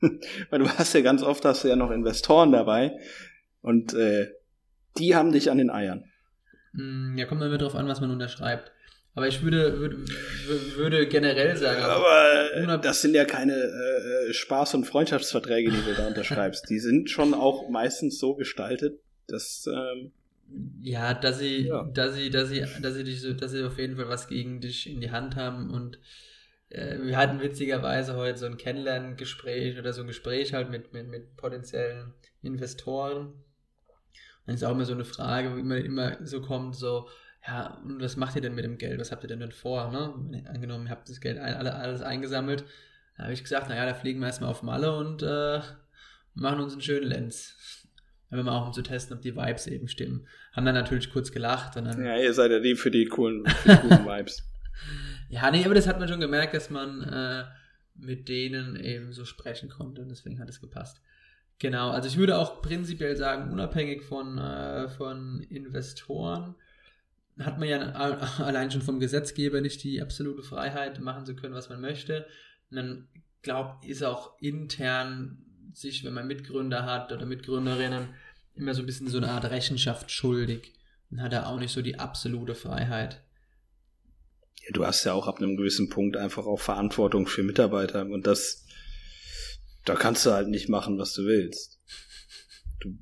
Weil 0.51 0.61
du 0.61 0.69
hast 0.69 0.95
ja 0.95 1.01
ganz 1.01 1.23
oft 1.23 1.45
hast 1.45 1.64
du 1.64 1.69
ja 1.69 1.77
noch 1.77 1.91
Investoren 1.91 2.53
dabei 2.53 2.97
und 3.62 3.95
äh, 3.95 4.29
die 4.99 5.14
haben 5.14 5.32
dich 5.32 5.51
an 5.51 5.59
den 5.59 5.70
Eiern. 5.70 6.05
Hm, 6.74 7.16
Ja, 7.16 7.26
kommt 7.26 7.42
immer 7.42 7.59
drauf 7.59 7.74
an, 7.74 7.88
was 7.88 8.01
man 8.01 8.11
unterschreibt. 8.11 8.72
Aber 9.14 9.26
ich 9.26 9.42
würde, 9.42 9.78
würde, 9.80 9.96
würde 10.76 11.09
generell 11.09 11.57
sagen, 11.57 11.82
Aber 11.82 12.78
das 12.78 13.03
sind 13.03 13.14
ja 13.14 13.24
keine 13.24 13.55
äh, 13.55 14.28
äh, 14.28 14.32
Spaß- 14.32 14.76
und 14.76 14.84
Freundschaftsverträge, 14.84 15.70
die 15.72 15.82
du 15.82 15.94
da 15.96 16.07
unterschreibst. 16.07 16.70
Die 16.70 16.78
sind 16.78 17.11
schon 17.11 17.34
auch 17.34 17.68
meistens 17.68 18.18
so 18.20 18.34
gestaltet, 18.36 19.01
dass 19.26 19.66
ähm, 19.66 20.12
Ja, 20.80 21.14
dass 21.14 21.38
sie, 21.40 21.66
Ja. 21.66 21.84
dass 21.92 22.14
sie, 22.14 22.30
dass 22.30 22.49
sie, 22.49 22.64
dass 22.80 22.94
sie 22.94 23.03
dich 23.05 23.20
so, 23.20 23.32
dass 23.32 23.51
sie 23.51 23.64
auf 23.64 23.78
jeden 23.78 23.96
Fall 23.96 24.09
was 24.09 24.28
gegen 24.28 24.61
dich 24.61 24.88
in 24.88 25.01
die 25.01 25.11
Hand 25.11 25.34
haben 25.34 25.70
und 25.70 25.99
äh, 26.70 26.99
wir 27.03 27.16
hatten 27.16 27.40
witzigerweise 27.40 28.14
heute 28.14 28.38
so 28.38 28.46
ein 28.46 28.57
Kennenlerngespräch 28.59 29.78
oder 29.78 29.92
so 29.92 30.03
ein 30.03 30.07
Gespräch 30.07 30.53
halt 30.55 30.70
mit, 30.70 30.92
mit, 30.92 31.09
mit 31.09 31.36
potenziellen 31.36 32.12
Investoren. 32.42 33.32
Das 34.49 34.62
ist 34.62 34.64
auch 34.64 34.72
immer 34.72 34.86
so 34.86 34.94
eine 34.94 35.05
Frage, 35.05 35.53
wo 35.53 35.57
immer, 35.57 35.76
immer 35.76 36.16
so 36.26 36.40
kommt, 36.40 36.74
so, 36.74 37.09
ja, 37.46 37.78
und 37.84 38.01
was 38.01 38.16
macht 38.16 38.34
ihr 38.34 38.42
denn 38.42 38.55
mit 38.55 38.64
dem 38.64 38.78
Geld? 38.78 38.99
Was 38.99 39.12
habt 39.12 39.22
ihr 39.22 39.28
denn 39.28 39.40
denn 39.40 39.53
vor? 39.53 39.90
Ne? 39.90 40.44
Angenommen, 40.49 40.86
ihr 40.86 40.90
habt 40.90 41.09
das 41.09 41.20
Geld 41.20 41.38
ein, 41.38 41.55
alle, 41.55 41.74
alles 41.74 42.01
eingesammelt. 42.01 42.64
Da 43.16 43.24
habe 43.24 43.32
ich 43.32 43.42
gesagt, 43.42 43.68
naja, 43.68 43.84
da 43.84 43.94
fliegen 43.94 44.20
wir 44.20 44.26
erstmal 44.26 44.51
auf 44.51 44.62
Malle 44.62 44.96
und 44.96 45.22
äh, 45.22 45.61
machen 46.34 46.61
uns 46.61 46.72
einen 46.72 46.82
schönen 46.82 47.07
Lenz. 47.07 47.86
Wenn 48.30 48.44
wir 48.44 48.53
auch 48.53 48.66
um 48.66 48.72
zu 48.72 48.82
testen, 48.82 49.16
ob 49.16 49.22
die 49.22 49.36
Vibes 49.36 49.66
eben 49.66 49.88
stimmen. 49.88 50.26
Haben 50.53 50.66
dann 50.66 50.74
natürlich 50.74 51.11
kurz 51.11 51.32
gelacht 51.32 51.76
und 51.76 51.84
dann. 51.84 52.05
ja, 52.05 52.16
ihr 52.16 52.32
seid 52.32 52.51
ja 52.51 52.61
die 52.61 52.74
für 52.74 52.90
die 52.90 53.07
coolen, 53.07 53.46
für 53.46 53.68
die 53.68 53.76
coolen 53.76 54.07
Vibes. 54.07 54.42
Ja, 55.30 55.51
nee, 55.51 55.62
aber 55.66 55.74
das 55.74 55.86
hat 55.86 55.99
man 55.99 56.09
schon 56.09 56.20
gemerkt, 56.20 56.55
dass 56.55 56.70
man 56.70 57.03
äh, 57.03 57.44
mit 57.96 58.30
denen 58.30 58.76
eben 58.76 59.12
so 59.12 59.26
sprechen 59.26 59.68
konnte 59.68 60.01
und 60.01 60.09
deswegen 60.09 60.40
hat 60.40 60.49
es 60.49 60.61
gepasst. 60.61 61.03
Genau, 61.59 61.90
also 61.90 62.09
ich 62.09 62.16
würde 62.16 62.38
auch 62.38 62.62
prinzipiell 62.62 63.16
sagen, 63.16 63.52
unabhängig 63.52 64.02
von, 64.02 64.38
äh, 64.38 64.88
von 64.88 65.40
Investoren 65.50 66.54
hat 67.38 67.59
man 67.59 67.68
ja 67.68 67.80
allein 68.38 68.70
schon 68.70 68.82
vom 68.82 69.00
Gesetzgeber 69.00 69.61
nicht 69.61 69.82
die 69.82 70.00
absolute 70.00 70.42
Freiheit, 70.42 71.00
machen 71.00 71.26
zu 71.26 71.34
können, 71.34 71.54
was 71.54 71.68
man 71.68 71.80
möchte. 71.80 72.26
Und 72.70 72.76
dann 72.76 73.09
glaubt, 73.42 73.84
ist 73.84 74.02
auch 74.02 74.38
intern 74.40 75.44
sich, 75.72 76.04
wenn 76.04 76.14
man 76.14 76.26
Mitgründer 76.26 76.84
hat 76.84 77.12
oder 77.12 77.26
Mitgründerinnen, 77.26 78.09
immer 78.54 78.74
so 78.74 78.82
ein 78.82 78.86
bisschen 78.86 79.09
so 79.09 79.18
eine 79.18 79.30
Art 79.30 79.44
Rechenschaft 79.44 80.11
schuldig 80.11 80.74
und 81.11 81.22
hat 81.22 81.32
da 81.32 81.46
auch 81.46 81.59
nicht 81.59 81.72
so 81.72 81.82
die 81.82 81.98
absolute 81.98 82.54
Freiheit. 82.54 83.22
Ja, 84.62 84.70
du 84.72 84.84
hast 84.84 85.04
ja 85.04 85.12
auch 85.12 85.28
ab 85.28 85.38
einem 85.38 85.56
gewissen 85.56 85.88
Punkt 85.88 86.16
einfach 86.16 86.46
auch 86.46 86.61
Verantwortung 86.61 87.26
für 87.26 87.42
Mitarbeiter 87.42 88.02
und 88.06 88.26
das, 88.26 88.66
da 89.89 89.95
kannst 89.95 90.26
du 90.26 90.30
halt 90.30 90.49
nicht 90.49 90.68
machen, 90.68 90.99
was 90.99 91.14
du 91.14 91.24
willst. 91.24 91.80
Du, 92.80 92.97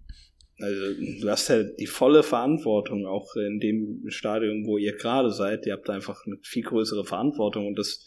also, 0.61 1.21
du 1.21 1.29
hast 1.31 1.49
ja 1.49 1.63
die 1.63 1.87
volle 1.87 2.23
Verantwortung 2.23 3.07
auch 3.07 3.35
in 3.37 3.61
dem 3.61 4.05
Stadium, 4.09 4.67
wo 4.67 4.79
ihr 4.79 4.97
gerade 4.97 5.31
seid. 5.31 5.67
Ihr 5.67 5.73
habt 5.75 5.91
einfach 5.91 6.25
eine 6.27 6.37
viel 6.43 6.63
größere 6.63 7.05
Verantwortung 7.05 7.67
und 7.67 7.79
das 7.79 8.07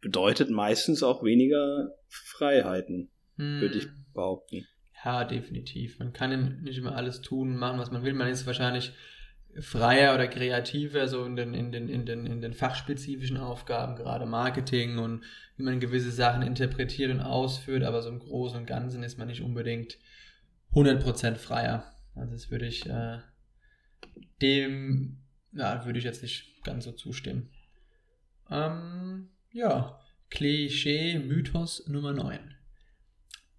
bedeutet 0.00 0.50
meistens 0.50 1.02
auch 1.02 1.22
weniger 1.22 1.94
Freiheiten, 2.08 3.10
würde 3.36 3.78
ich 3.78 3.84
Hm. 3.84 4.04
behaupten. 4.12 4.66
Ja, 5.04 5.24
definitiv. 5.24 5.98
Man 5.98 6.12
kann 6.12 6.60
nicht 6.62 6.78
immer 6.78 6.94
alles 6.96 7.22
tun, 7.22 7.56
machen, 7.56 7.78
was 7.78 7.90
man 7.90 8.04
will. 8.04 8.14
Man 8.14 8.28
ist 8.28 8.46
wahrscheinlich 8.46 8.92
freier 9.60 10.14
oder 10.14 10.28
kreativer, 10.28 11.08
so 11.08 11.24
in 11.24 11.36
den, 11.36 11.54
in 11.54 11.72
den, 11.72 11.88
in 11.88 12.06
den, 12.06 12.26
in 12.26 12.40
den 12.40 12.54
fachspezifischen 12.54 13.36
Aufgaben, 13.36 13.96
gerade 13.96 14.26
Marketing 14.26 14.98
und 14.98 15.24
wie 15.56 15.62
man 15.62 15.80
gewisse 15.80 16.10
Sachen 16.10 16.42
interpretiert 16.42 17.10
und 17.10 17.20
ausführt, 17.20 17.82
aber 17.82 18.02
so 18.02 18.08
im 18.08 18.18
Großen 18.18 18.58
und 18.58 18.66
Ganzen 18.66 19.02
ist 19.02 19.18
man 19.18 19.28
nicht 19.28 19.42
unbedingt 19.42 19.98
100% 20.74 21.36
freier. 21.36 21.92
Also 22.14 22.32
das 22.32 22.50
würde 22.50 22.66
ich 22.66 22.86
äh, 22.86 23.18
dem, 24.40 25.18
ja, 25.52 25.84
würde 25.84 25.98
ich 25.98 26.04
jetzt 26.04 26.22
nicht 26.22 26.62
ganz 26.64 26.84
so 26.84 26.92
zustimmen. 26.92 27.50
Ähm, 28.50 29.30
ja, 29.50 29.98
Klischee, 30.30 31.18
Mythos 31.18 31.86
Nummer 31.88 32.12
9. 32.12 32.54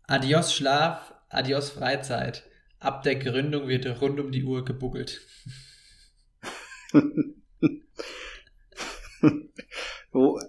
Adios 0.08 0.54
Schlaf, 0.54 1.14
adios 1.30 1.70
Freizeit. 1.70 2.44
Ab 2.80 3.04
der 3.04 3.16
Gründung 3.16 3.68
wird 3.68 3.86
rund 4.02 4.20
um 4.20 4.32
die 4.32 4.44
Uhr 4.44 4.66
gebuckelt. 4.66 5.22
Oh, 10.14 10.40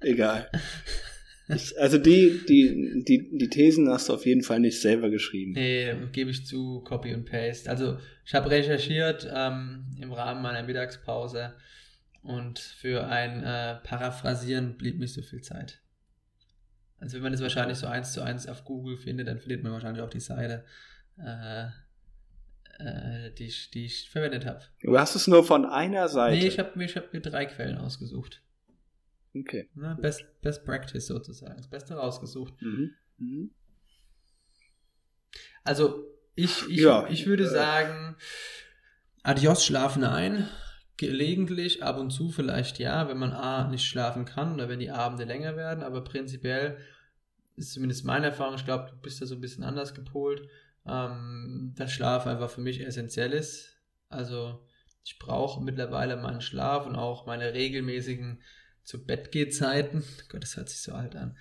egal. 0.00 0.50
Ich, 1.48 1.78
also 1.78 1.98
die, 1.98 2.40
die, 2.48 3.04
die, 3.06 3.36
die 3.36 3.48
Thesen 3.48 3.88
hast 3.88 4.08
du 4.08 4.14
auf 4.14 4.24
jeden 4.26 4.42
Fall 4.42 4.60
nicht 4.60 4.80
selber 4.80 5.10
geschrieben. 5.10 5.52
Nee, 5.52 5.94
gebe 6.12 6.30
ich 6.30 6.46
zu, 6.46 6.80
Copy 6.80 7.14
und 7.14 7.24
Paste. 7.26 7.68
Also 7.68 7.98
ich 8.24 8.34
habe 8.34 8.50
recherchiert 8.50 9.28
ähm, 9.32 9.86
im 10.00 10.12
Rahmen 10.12 10.42
meiner 10.42 10.62
Mittagspause 10.62 11.54
und 12.22 12.58
für 12.58 13.06
ein 13.06 13.42
äh, 13.42 13.76
Paraphrasieren 13.82 14.76
blieb 14.76 14.98
nicht 14.98 15.12
so 15.12 15.22
viel 15.22 15.42
Zeit. 15.42 15.80
Also 16.98 17.16
wenn 17.16 17.22
man 17.24 17.34
es 17.34 17.40
wahrscheinlich 17.40 17.78
so 17.78 17.86
eins 17.86 18.12
zu 18.12 18.22
eins 18.22 18.46
auf 18.46 18.64
Google 18.64 18.96
findet, 18.96 19.26
dann 19.26 19.38
findet 19.38 19.62
man 19.62 19.72
wahrscheinlich 19.72 20.02
auch 20.02 20.10
die 20.10 20.20
Seite, 20.20 20.64
äh, 21.18 21.66
äh, 22.84 23.32
die, 23.34 23.46
ich, 23.46 23.70
die 23.70 23.86
ich 23.86 24.10
verwendet 24.10 24.46
habe. 24.46 24.62
Du 24.82 24.98
hast 24.98 25.14
es 25.14 25.26
nur 25.26 25.44
von 25.44 25.64
einer 25.66 26.08
Seite. 26.08 26.38
Nee, 26.38 26.46
ich 26.46 26.58
habe 26.58 26.72
mir, 26.76 26.84
ich 26.84 26.96
hab 26.96 27.12
mir 27.12 27.20
drei 27.20 27.46
Quellen 27.46 27.78
ausgesucht. 27.78 28.42
okay. 29.34 29.68
Ne? 29.74 29.96
Best, 30.00 30.24
Best 30.40 30.64
Practice 30.64 31.06
sozusagen. 31.06 31.56
Das 31.56 31.68
Beste 31.68 31.94
rausgesucht. 31.94 32.60
Mhm. 32.60 32.94
Mhm. 33.18 33.50
Also, 35.64 36.04
ich, 36.34 36.68
ich, 36.68 36.80
Ja, 36.80 37.06
ich 37.08 37.26
würde 37.26 37.44
äh, 37.44 37.48
sagen, 37.48 38.16
Adios 39.22 39.64
schlafen 39.64 40.04
ein. 40.04 40.48
Gelegentlich, 40.96 41.82
ab 41.82 41.98
und 41.98 42.10
zu 42.10 42.30
vielleicht 42.30 42.78
ja, 42.78 43.08
wenn 43.08 43.18
man 43.18 43.32
A 43.32 43.68
nicht 43.68 43.84
schlafen 43.84 44.24
kann 44.24 44.54
oder 44.54 44.68
wenn 44.68 44.78
die 44.78 44.90
Abende 44.90 45.24
länger 45.24 45.56
werden, 45.56 45.82
aber 45.82 46.04
prinzipiell 46.04 46.76
ist 47.56 47.72
zumindest 47.72 48.04
meine 48.04 48.26
Erfahrung, 48.26 48.54
ich 48.54 48.64
glaube, 48.64 48.90
du 48.90 48.96
bist 48.96 49.20
da 49.20 49.26
so 49.26 49.34
ein 49.34 49.40
bisschen 49.40 49.64
anders 49.64 49.94
gepolt, 49.94 50.48
ähm, 50.86 51.74
dass 51.76 51.92
Schlaf 51.92 52.26
einfach 52.26 52.50
für 52.50 52.60
mich 52.60 52.80
essentiell 52.80 53.32
ist. 53.32 53.76
Also 54.08 54.66
ich 55.04 55.18
brauche 55.18 55.62
mittlerweile 55.62 56.16
meinen 56.16 56.40
Schlaf 56.40 56.86
und 56.86 56.96
auch 56.96 57.26
meine 57.26 57.54
regelmäßigen 57.54 58.42
zu 58.84 59.04
Bett 59.04 59.54
Zeiten. 59.54 60.04
Gott, 60.28 60.42
das 60.42 60.56
hört 60.56 60.68
sich 60.68 60.82
so 60.82 60.92
alt 60.92 61.16
an. 61.16 61.36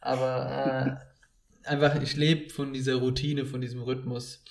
Aber 0.00 1.00
äh, 1.64 1.68
einfach, 1.68 2.00
ich 2.00 2.16
lebe 2.16 2.50
von 2.50 2.72
dieser 2.72 2.96
Routine, 2.96 3.44
von 3.44 3.60
diesem 3.60 3.82
Rhythmus. 3.82 4.42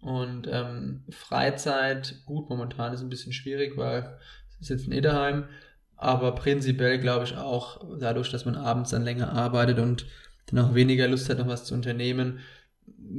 Und 0.00 0.48
ähm, 0.50 1.04
Freizeit, 1.10 2.22
gut, 2.24 2.48
momentan 2.48 2.92
ist 2.92 3.00
ein 3.00 3.08
bisschen 3.08 3.32
schwierig, 3.32 3.76
weil 3.76 4.18
sitzen 4.60 4.92
eh 4.92 5.00
daheim. 5.00 5.48
Aber 5.96 6.34
prinzipiell 6.34 6.98
glaube 7.00 7.24
ich 7.24 7.36
auch, 7.36 7.98
dadurch, 7.98 8.30
dass 8.30 8.44
man 8.44 8.54
abends 8.54 8.90
dann 8.90 9.02
länger 9.02 9.32
arbeitet 9.32 9.78
und 9.80 10.06
dann 10.46 10.64
auch 10.64 10.74
weniger 10.74 11.08
Lust 11.08 11.28
hat, 11.28 11.38
noch 11.38 11.48
was 11.48 11.64
zu 11.64 11.74
unternehmen, 11.74 12.38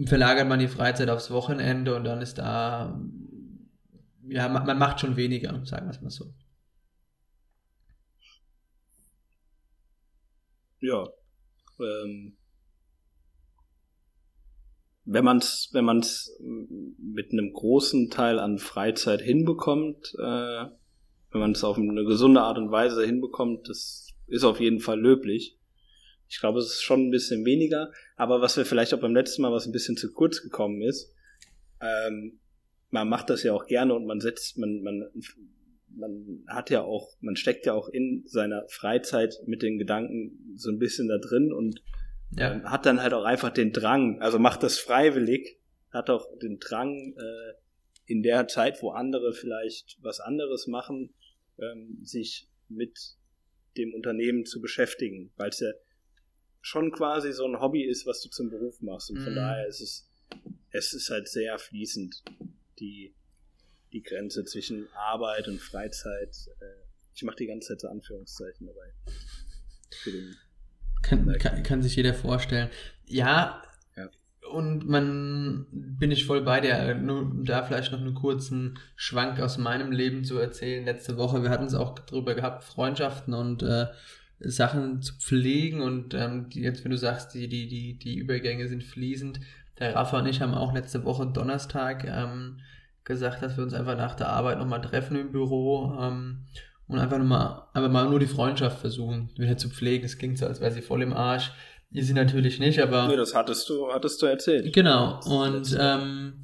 verlagert 0.05 0.47
man 0.47 0.59
die 0.59 0.67
Freizeit 0.67 1.09
aufs 1.09 1.31
Wochenende 1.31 1.95
und 1.95 2.03
dann 2.03 2.21
ist 2.21 2.37
da, 2.37 2.99
ja, 4.27 4.47
man 4.47 4.77
macht 4.77 4.99
schon 4.99 5.15
weniger, 5.15 5.65
sagen 5.65 5.87
wir 5.87 5.91
es 5.91 6.01
mal 6.01 6.09
so. 6.09 6.33
Ja. 10.81 11.07
Ähm, 11.79 12.37
wenn 15.05 15.25
man 15.25 15.37
es 15.37 15.69
wenn 15.73 15.85
man's 15.85 16.31
mit 16.39 17.31
einem 17.31 17.51
großen 17.51 18.09
Teil 18.09 18.39
an 18.39 18.59
Freizeit 18.59 19.21
hinbekommt, 19.21 20.13
äh, 20.19 20.65
wenn 21.31 21.41
man 21.41 21.51
es 21.51 21.63
auf 21.63 21.77
eine 21.77 22.05
gesunde 22.05 22.41
Art 22.41 22.57
und 22.57 22.71
Weise 22.71 23.05
hinbekommt, 23.05 23.67
das 23.67 24.07
ist 24.27 24.43
auf 24.43 24.59
jeden 24.59 24.79
Fall 24.79 24.99
löblich. 24.99 25.58
Ich 26.29 26.39
glaube, 26.39 26.59
es 26.59 26.67
ist 26.67 26.83
schon 26.83 27.07
ein 27.07 27.11
bisschen 27.11 27.43
weniger, 27.45 27.91
aber 28.15 28.41
was 28.41 28.55
wir 28.55 28.65
vielleicht 28.65 28.93
auch 28.93 28.99
beim 28.99 29.15
letzten 29.15 29.41
Mal, 29.41 29.51
was 29.51 29.65
ein 29.65 29.71
bisschen 29.71 29.97
zu 29.97 30.11
kurz 30.13 30.41
gekommen 30.41 30.81
ist, 30.81 31.13
ähm, 31.81 32.39
man 32.91 33.09
macht 33.09 33.29
das 33.29 33.43
ja 33.43 33.53
auch 33.53 33.65
gerne 33.65 33.93
und 33.93 34.05
man 34.05 34.19
setzt, 34.19 34.57
man, 34.57 34.81
man, 34.81 35.09
man 35.89 36.43
hat 36.47 36.69
ja 36.69 36.81
auch, 36.81 37.15
man 37.19 37.35
steckt 37.35 37.65
ja 37.65 37.73
auch 37.73 37.89
in 37.89 38.23
seiner 38.25 38.65
Freizeit 38.69 39.35
mit 39.45 39.61
den 39.61 39.77
Gedanken 39.77 40.53
so 40.55 40.69
ein 40.69 40.79
bisschen 40.79 41.07
da 41.07 41.17
drin 41.17 41.51
und 41.51 41.81
ja. 42.37 42.53
ähm, 42.53 42.63
hat 42.69 42.85
dann 42.85 43.01
halt 43.01 43.13
auch 43.13 43.25
einfach 43.25 43.49
den 43.49 43.73
Drang, 43.73 44.21
also 44.21 44.39
macht 44.39 44.63
das 44.63 44.77
freiwillig, 44.77 45.59
hat 45.91 46.09
auch 46.09 46.27
den 46.39 46.59
Drang, 46.59 47.15
äh, 47.17 47.53
in 48.09 48.23
der 48.23 48.47
Zeit, 48.47 48.81
wo 48.81 48.89
andere 48.89 49.33
vielleicht 49.33 49.97
was 50.01 50.19
anderes 50.19 50.65
machen, 50.65 51.13
ähm, 51.59 51.99
sich 52.01 52.49
mit 52.67 52.97
dem 53.77 53.93
Unternehmen 53.93 54.45
zu 54.45 54.61
beschäftigen, 54.61 55.31
weil 55.37 55.49
es 55.49 55.59
ja 55.59 55.69
schon 56.61 56.91
quasi 56.91 57.31
so 57.31 57.45
ein 57.45 57.59
Hobby 57.59 57.83
ist, 57.83 58.05
was 58.05 58.21
du 58.21 58.29
zum 58.29 58.49
Beruf 58.49 58.81
machst. 58.81 59.09
Und 59.09 59.19
von 59.19 59.33
mm. 59.33 59.35
daher 59.35 59.67
ist 59.67 59.81
es, 59.81 60.09
es 60.71 60.93
ist 60.93 61.09
halt 61.09 61.27
sehr 61.27 61.57
fließend, 61.57 62.23
die, 62.79 63.15
die 63.91 64.03
Grenze 64.03 64.45
zwischen 64.45 64.87
Arbeit 64.93 65.47
und 65.47 65.59
Freizeit. 65.59 66.35
Äh, 66.59 66.89
ich 67.13 67.23
mache 67.23 67.37
die 67.37 67.47
ganze 67.47 67.69
Zeit 67.69 67.81
so 67.81 67.87
Anführungszeichen 67.87 68.67
dabei. 68.67 68.93
Kann, 71.01 71.37
kann, 71.39 71.63
kann, 71.63 71.81
sich 71.81 71.95
jeder 71.95 72.13
vorstellen. 72.13 72.69
Ja, 73.05 73.63
ja, 73.95 74.09
und 74.51 74.87
man 74.87 75.67
bin 75.71 76.11
ich 76.11 76.25
voll 76.25 76.41
bei 76.41 76.59
dir. 76.59 76.95
Nur 76.95 77.31
da 77.43 77.63
vielleicht 77.63 77.91
noch 77.91 77.99
einen 77.99 78.13
kurzen 78.13 78.77
Schwank 78.95 79.39
aus 79.39 79.57
meinem 79.57 79.91
Leben 79.91 80.23
zu 80.23 80.37
erzählen. 80.37 80.85
Letzte 80.85 81.17
Woche, 81.17 81.41
wir 81.41 81.49
hatten 81.49 81.65
es 81.65 81.73
auch 81.73 81.97
drüber 81.99 82.35
gehabt, 82.35 82.63
Freundschaften 82.63 83.33
und 83.33 83.63
äh, 83.63 83.87
Sachen 84.39 85.01
zu 85.01 85.13
pflegen 85.15 85.81
und 85.81 86.13
ähm, 86.13 86.49
die, 86.49 86.61
jetzt, 86.61 86.83
wenn 86.83 86.91
du 86.91 86.97
sagst, 86.97 87.33
die, 87.33 87.47
die, 87.49 87.67
die, 87.67 87.97
die 87.99 88.15
Übergänge 88.17 88.67
sind 88.67 88.83
fließend. 88.83 89.39
Der 89.79 89.95
Rafa 89.95 90.19
und 90.19 90.27
ich 90.27 90.41
haben 90.41 90.53
auch 90.53 90.73
letzte 90.73 91.03
Woche 91.03 91.27
Donnerstag 91.27 92.05
ähm, 92.05 92.59
gesagt, 93.03 93.41
dass 93.41 93.57
wir 93.57 93.63
uns 93.63 93.73
einfach 93.73 93.97
nach 93.97 94.15
der 94.15 94.29
Arbeit 94.29 94.59
nochmal 94.59 94.81
treffen 94.81 95.17
im 95.17 95.31
Büro 95.31 95.97
ähm, 95.99 96.45
und 96.87 96.99
einfach 96.99 97.17
nochmal, 97.17 97.63
einfach 97.73 97.91
mal 97.91 98.09
nur 98.09 98.19
die 98.19 98.27
Freundschaft 98.27 98.79
versuchen, 98.79 99.29
wieder 99.37 99.57
zu 99.57 99.69
pflegen. 99.69 100.03
Das 100.03 100.17
klingt 100.17 100.37
so, 100.37 100.45
als 100.45 100.61
wäre 100.61 100.71
sie 100.71 100.81
voll 100.81 101.01
im 101.01 101.13
Arsch. 101.13 101.51
Ist 101.91 102.07
sie 102.07 102.13
natürlich 102.13 102.59
nicht, 102.59 102.79
aber. 102.79 103.07
Nee, 103.07 103.15
das 103.15 103.33
hattest 103.33 103.67
du, 103.69 103.91
hattest 103.91 104.21
du 104.21 104.27
erzählt. 104.27 104.71
Genau. 104.73 105.19
Und 105.25 105.75
ähm, 105.79 106.41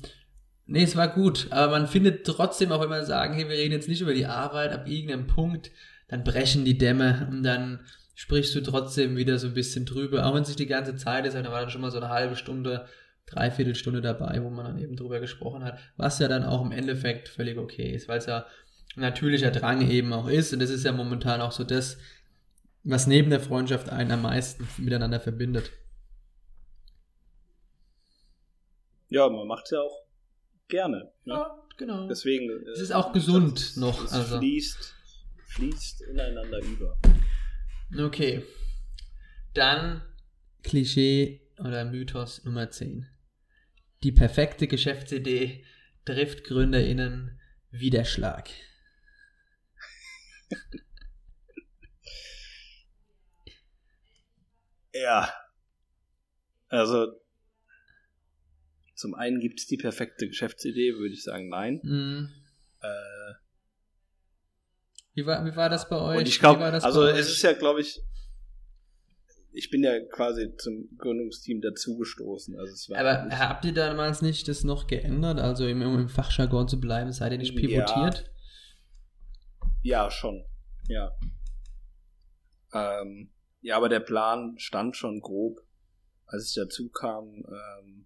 nee, 0.66 0.84
es 0.84 0.96
war 0.96 1.08
gut. 1.08 1.48
Aber 1.52 1.72
man 1.72 1.88
findet 1.88 2.26
trotzdem, 2.26 2.72
auch 2.72 2.82
wenn 2.82 2.90
man 2.90 3.06
sagen, 3.06 3.36
hey, 3.36 3.48
wir 3.48 3.56
reden 3.56 3.74
jetzt 3.74 3.88
nicht 3.88 4.02
über 4.02 4.14
die 4.14 4.26
Arbeit, 4.26 4.72
ab 4.74 4.88
irgendeinem 4.88 5.28
Punkt 5.28 5.72
dann 6.08 6.24
brechen 6.24 6.66
die 6.66 6.78
Dämme 6.78 7.28
und 7.32 7.44
dann 7.44 7.80
sprichst 8.16 8.56
du 8.56 8.62
trotzdem 8.62 9.18
wieder 9.18 9.38
so 9.38 9.48
ein 9.48 9.54
bisschen 9.54 9.86
drüber, 9.86 10.26
auch 10.26 10.34
wenn 10.34 10.44
es 10.44 10.48
nicht 10.48 10.60
die 10.60 10.68
ganze 10.68 10.96
Zeit 10.96 11.26
ist, 11.26 11.36
aber 11.36 11.44
da 11.44 11.52
war 11.52 11.62
dann 11.62 11.70
schon 11.70 11.82
mal 11.82 11.92
so 11.92 11.98
eine 11.98 12.10
halbe 12.10 12.36
Stunde, 12.36 12.88
dreiviertel 13.26 13.76
Stunde 13.76 14.02
dabei, 14.02 14.42
wo 14.42 14.50
man 14.50 14.66
dann 14.66 14.80
eben 14.80 14.96
drüber 14.96 15.20
gesprochen 15.20 15.64
hat, 15.64 15.80
was 15.98 16.20
ja 16.20 16.28
dann 16.28 16.44
auch 16.44 16.64
im 16.64 16.72
Endeffekt 16.72 17.28
völlig 17.28 17.58
okay 17.58 17.92
ist, 17.92 18.08
weil 18.08 18.20
es 18.20 18.26
ja 18.26 18.46
ein 18.96 19.02
natürlicher 19.02 19.52
Drang 19.52 19.88
eben 19.90 20.14
auch 20.14 20.28
ist 20.28 20.54
und 20.54 20.60
das 20.60 20.70
ist 20.70 20.86
ja 20.86 20.92
momentan 20.92 21.42
auch 21.42 21.52
so 21.52 21.64
das, 21.64 21.98
was 22.84 23.08
neben 23.08 23.30
der 23.30 23.42
Freundschaft 23.42 23.90
einen 23.90 24.12
am 24.12 24.22
meisten 24.22 24.68
miteinander 24.78 25.20
verbindet. 25.20 25.72
Ja, 29.10 29.28
man 29.30 29.48
macht 29.48 29.66
es 29.66 29.72
ja 29.72 29.82
auch 29.82 30.06
gerne. 30.68 31.12
Ne? 31.26 31.34
Ja, 31.34 31.64
genau. 31.78 32.08
Deswegen. 32.08 32.50
Es 32.68 32.80
ist 32.80 32.92
auch 32.92 33.12
gesund 33.12 33.78
noch. 33.78 34.04
Es 34.04 34.14
also. 34.14 34.38
fließt 34.38 34.95
fließt 35.56 36.02
ineinander 36.02 36.60
über. 36.60 37.00
Okay. 37.98 38.44
Dann 39.54 40.02
Klischee 40.64 41.42
oder 41.60 41.86
Mythos 41.86 42.44
Nummer 42.44 42.70
10. 42.70 43.08
Die 44.04 44.12
perfekte 44.12 44.68
Geschäftsidee 44.68 45.64
trifft 46.04 46.44
GründerInnen 46.44 47.40
Widerschlag. 47.72 48.50
ja. 54.94 55.34
Also, 56.68 57.14
zum 58.96 59.14
einen 59.16 59.40
gibt 59.40 59.60
es 59.60 59.68
die 59.68 59.78
perfekte 59.78 60.28
Geschäftsidee, 60.28 60.96
würde 60.96 61.14
ich 61.14 61.24
sagen, 61.24 61.48
nein. 61.48 61.80
Mm. 61.84 62.30
Äh, 62.82 63.45
wie 65.16 65.26
war, 65.26 65.46
wie 65.46 65.56
war 65.56 65.70
das 65.70 65.90
bei 65.90 65.98
euch? 65.98 66.20
Und 66.20 66.28
ich 66.28 66.40
glaube, 66.40 66.64
also 66.64 67.06
es 67.06 67.30
ist 67.30 67.42
ja, 67.42 67.54
glaube 67.54 67.82
ich, 67.82 68.04
ich 69.54 69.70
bin 69.70 69.82
ja 69.82 69.98
quasi 70.12 70.54
zum 70.58 70.90
Gründungsteam 70.98 71.62
dazugestoßen. 71.62 72.60
Also 72.60 72.94
Aber 72.94 73.24
nicht, 73.24 73.40
habt 73.40 73.64
ihr 73.64 73.74
damals 73.74 74.22
nicht 74.22 74.50
das 74.50 74.66
noch 74.66 74.88
geändert? 74.88 75.40
Also 75.40 75.66
um 75.66 75.82
im 75.82 76.10
Fachjargon 76.10 76.68
zu 76.68 76.82
bleiben, 76.82 77.14
seid 77.14 77.32
ihr 77.32 77.38
nicht 77.38 77.56
pivotiert? 77.56 78.30
Ja, 79.82 80.04
ja 80.04 80.12
schon. 80.12 80.46
Ja. 80.90 81.12
Ähm, 82.74 83.32
ja, 83.62 83.78
aber 83.78 83.88
der 83.88 84.02
Plan 84.02 84.56
stand 84.58 84.98
schon 84.98 85.22
grob, 85.22 85.62
als 86.26 86.50
ich 86.50 86.56
dazu 86.56 86.90
kam. 86.90 87.46
Ähm, 87.48 88.06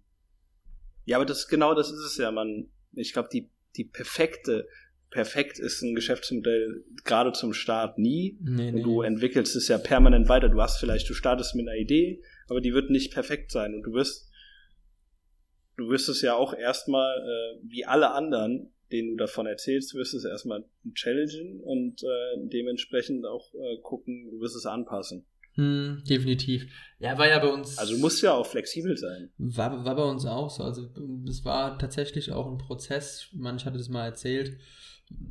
ja, 1.04 1.16
aber 1.16 1.26
das 1.26 1.48
genau 1.48 1.74
das 1.74 1.90
ist 1.90 2.04
es 2.04 2.16
ja, 2.18 2.30
man. 2.30 2.70
Ich 2.92 3.12
glaube, 3.12 3.28
die 3.32 3.50
die 3.76 3.84
perfekte 3.84 4.68
perfekt 5.10 5.58
ist 5.58 5.82
ein 5.82 5.94
Geschäftsmodell 5.94 6.84
gerade 7.04 7.32
zum 7.32 7.52
Start 7.52 7.98
nie. 7.98 8.38
Nee, 8.40 8.70
nee. 8.70 8.82
Du 8.82 9.02
entwickelst 9.02 9.56
es 9.56 9.68
ja 9.68 9.78
permanent 9.78 10.28
weiter. 10.28 10.48
Du 10.48 10.60
hast 10.60 10.78
vielleicht, 10.78 11.08
du 11.08 11.14
startest 11.14 11.54
mit 11.54 11.68
einer 11.68 11.76
Idee, 11.76 12.22
aber 12.48 12.60
die 12.60 12.72
wird 12.72 12.90
nicht 12.90 13.12
perfekt 13.12 13.50
sein. 13.50 13.74
Und 13.74 13.82
du 13.82 13.92
wirst, 13.92 14.30
du 15.76 15.88
wirst 15.88 16.08
es 16.08 16.22
ja 16.22 16.34
auch 16.34 16.54
erstmal, 16.54 17.18
äh, 17.18 17.60
wie 17.64 17.84
alle 17.84 18.12
anderen, 18.12 18.72
denen 18.92 19.10
du 19.10 19.16
davon 19.16 19.46
erzählst, 19.46 19.94
wirst 19.94 20.14
es 20.14 20.24
erstmal 20.24 20.64
challengen 20.94 21.60
und 21.60 22.02
äh, 22.02 22.48
dementsprechend 22.48 23.26
auch 23.26 23.52
äh, 23.54 23.80
gucken, 23.82 24.30
du 24.30 24.40
wirst 24.40 24.56
es 24.56 24.66
anpassen. 24.66 25.26
Hm, 25.54 26.04
definitiv. 26.08 26.72
Ja, 27.00 27.18
war 27.18 27.28
ja 27.28 27.40
bei 27.40 27.48
uns. 27.48 27.76
Also 27.78 27.94
du 27.94 28.00
musst 28.00 28.22
ja 28.22 28.32
auch 28.32 28.46
flexibel 28.46 28.96
sein. 28.96 29.32
War, 29.36 29.84
war 29.84 29.96
bei 29.96 30.04
uns 30.04 30.24
auch 30.24 30.48
so. 30.48 30.62
Also 30.62 30.88
es 31.28 31.44
war 31.44 31.76
tatsächlich 31.76 32.30
auch 32.30 32.46
ein 32.46 32.58
Prozess. 32.58 33.28
Manch 33.32 33.66
hatte 33.66 33.78
das 33.78 33.88
mal 33.88 34.04
erzählt 34.04 34.58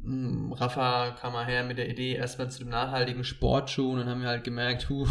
Rafa 0.05 1.11
kam 1.11 1.34
mal 1.34 1.45
her 1.45 1.63
mit 1.63 1.77
der 1.77 1.89
Idee 1.89 2.15
erstmal 2.15 2.49
zu 2.49 2.59
dem 2.59 2.69
nachhaltigen 2.69 3.23
Sportschuh 3.23 3.91
und 3.91 3.99
dann 3.99 4.09
haben 4.09 4.21
wir 4.21 4.30
halt 4.30 4.43
gemerkt, 4.43 4.89
huh, 4.89 5.07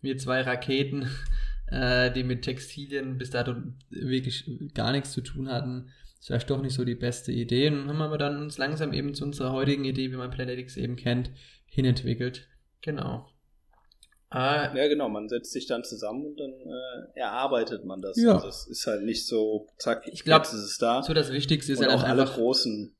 wir 0.00 0.16
zwei 0.18 0.42
Raketen, 0.42 1.08
äh, 1.66 2.10
die 2.10 2.24
mit 2.24 2.42
Textilien 2.42 3.18
bis 3.18 3.30
dato 3.30 3.54
wirklich 3.90 4.50
gar 4.74 4.92
nichts 4.92 5.12
zu 5.12 5.20
tun 5.20 5.48
hatten, 5.48 5.90
das 6.22 6.30
wäre 6.30 6.44
doch 6.46 6.62
nicht 6.62 6.74
so 6.74 6.84
die 6.84 6.94
beste 6.94 7.32
Idee. 7.32 7.68
Und 7.68 7.88
haben 7.88 7.98
wir 7.98 8.16
dann 8.16 8.40
uns 8.40 8.56
langsam 8.56 8.92
eben 8.92 9.12
zu 9.12 9.24
unserer 9.24 9.52
heutigen 9.52 9.84
Idee, 9.84 10.12
wie 10.12 10.16
man 10.16 10.30
Planetix 10.30 10.76
eben 10.76 10.94
kennt, 10.94 11.32
hinentwickelt. 11.66 12.46
Genau. 12.80 13.28
Äh, 14.32 14.76
ja, 14.76 14.88
genau, 14.88 15.08
man 15.08 15.28
setzt 15.28 15.52
sich 15.52 15.66
dann 15.66 15.82
zusammen 15.82 16.24
und 16.26 16.38
dann 16.38 16.52
äh, 16.52 17.18
erarbeitet 17.18 17.84
man 17.84 18.00
das. 18.00 18.16
Ja. 18.16 18.34
Also 18.34 18.46
es 18.46 18.68
ist 18.68 18.86
halt 18.86 19.02
nicht 19.02 19.26
so, 19.26 19.66
zack, 19.78 20.06
ich 20.06 20.22
glaube, 20.22 20.46
ist 20.46 20.52
es 20.52 20.78
da. 20.78 21.02
So 21.02 21.12
das 21.12 21.32
Wichtigste 21.32 21.72
ist 21.72 21.80
und 21.80 21.86
ja 21.86 21.94
auch 21.94 22.04
alle 22.04 22.24
großen 22.24 22.94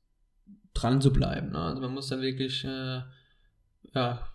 dran 0.73 1.01
zu 1.01 1.13
bleiben. 1.13 1.51
Ne? 1.51 1.59
Also 1.59 1.81
man 1.81 1.93
muss 1.93 2.07
dann 2.07 2.21
wirklich 2.21 2.63
äh, 2.63 3.01
ja, 3.93 4.27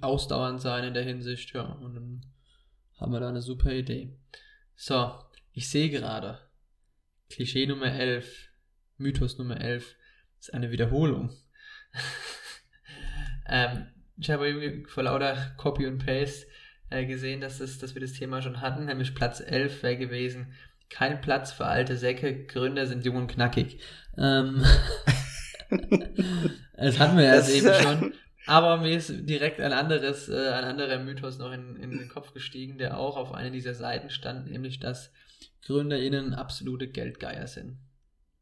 ausdauernd 0.00 0.60
sein 0.60 0.84
in 0.84 0.94
der 0.94 1.04
Hinsicht, 1.04 1.52
ja. 1.54 1.62
Und 1.62 1.94
dann 1.94 2.26
haben 2.98 3.12
wir 3.12 3.20
da 3.20 3.28
eine 3.28 3.42
super 3.42 3.72
Idee. 3.72 4.16
So, 4.76 5.12
ich 5.52 5.68
sehe 5.68 5.90
gerade, 5.90 6.38
Klischee 7.30 7.66
Nummer 7.66 7.92
11, 7.92 8.50
Mythos 8.96 9.38
Nummer 9.38 9.60
11 9.60 9.94
ist 10.40 10.54
eine 10.54 10.70
Wiederholung. 10.70 11.30
ähm, 13.48 13.88
ich 14.16 14.30
habe 14.30 14.48
irgendwie 14.48 14.88
vor 14.88 15.04
lauter 15.04 15.54
Copy 15.56 15.86
und 15.86 16.04
Paste 16.04 16.46
äh, 16.90 17.06
gesehen, 17.06 17.40
dass, 17.40 17.58
das, 17.58 17.78
dass 17.78 17.94
wir 17.94 18.00
das 18.00 18.12
Thema 18.12 18.42
schon 18.42 18.60
hatten, 18.60 18.86
nämlich 18.86 19.14
Platz 19.14 19.40
11 19.40 19.82
wäre 19.82 19.96
gewesen, 19.96 20.54
kein 20.94 21.20
Platz 21.20 21.50
für 21.50 21.66
alte 21.66 21.96
Säcke, 21.96 22.46
Gründer 22.46 22.86
sind 22.86 23.04
jung 23.04 23.16
und 23.16 23.26
knackig. 23.26 23.80
Ähm, 24.16 24.64
das 26.76 27.00
hatten 27.00 27.16
wir 27.16 27.24
ja 27.24 27.34
Das- 27.36 27.50
eben 27.50 27.74
schon. 27.82 28.14
Aber 28.46 28.76
mir 28.76 28.96
ist 28.96 29.10
direkt 29.28 29.58
ein 29.60 29.72
anderes, 29.72 30.28
äh, 30.28 30.50
ein 30.50 30.64
anderer 30.64 30.98
Mythos 31.00 31.38
noch 31.38 31.50
in, 31.50 31.74
in 31.76 31.90
den 31.98 32.08
Kopf 32.08 32.32
gestiegen, 32.32 32.78
der 32.78 32.96
auch 32.98 33.16
auf 33.16 33.32
einer 33.32 33.50
dieser 33.50 33.74
Seiten 33.74 34.08
stand, 34.10 34.50
nämlich 34.50 34.78
dass 34.78 35.10
GründerInnen 35.62 36.32
absolute 36.34 36.86
Geldgeier 36.88 37.46
sind 37.48 37.78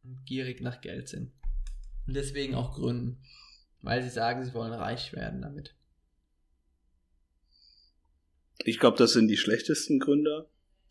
und 0.03 0.27
gierig 0.27 0.61
nach 0.61 0.81
Geld 0.83 1.09
sind. 1.09 1.33
Und 2.07 2.15
deswegen 2.15 2.55
auch 2.55 2.75
gründen, 2.75 3.23
weil 3.81 4.03
sie 4.03 4.11
sagen, 4.11 4.45
sie 4.45 4.53
wollen 4.53 4.73
reich 4.75 5.13
werden 5.15 5.41
damit. 5.41 5.75
Ich 8.65 8.79
glaube, 8.79 8.99
das 8.99 9.13
sind 9.13 9.29
die 9.29 9.37
schlechtesten 9.39 10.01
Gründer 10.01 10.49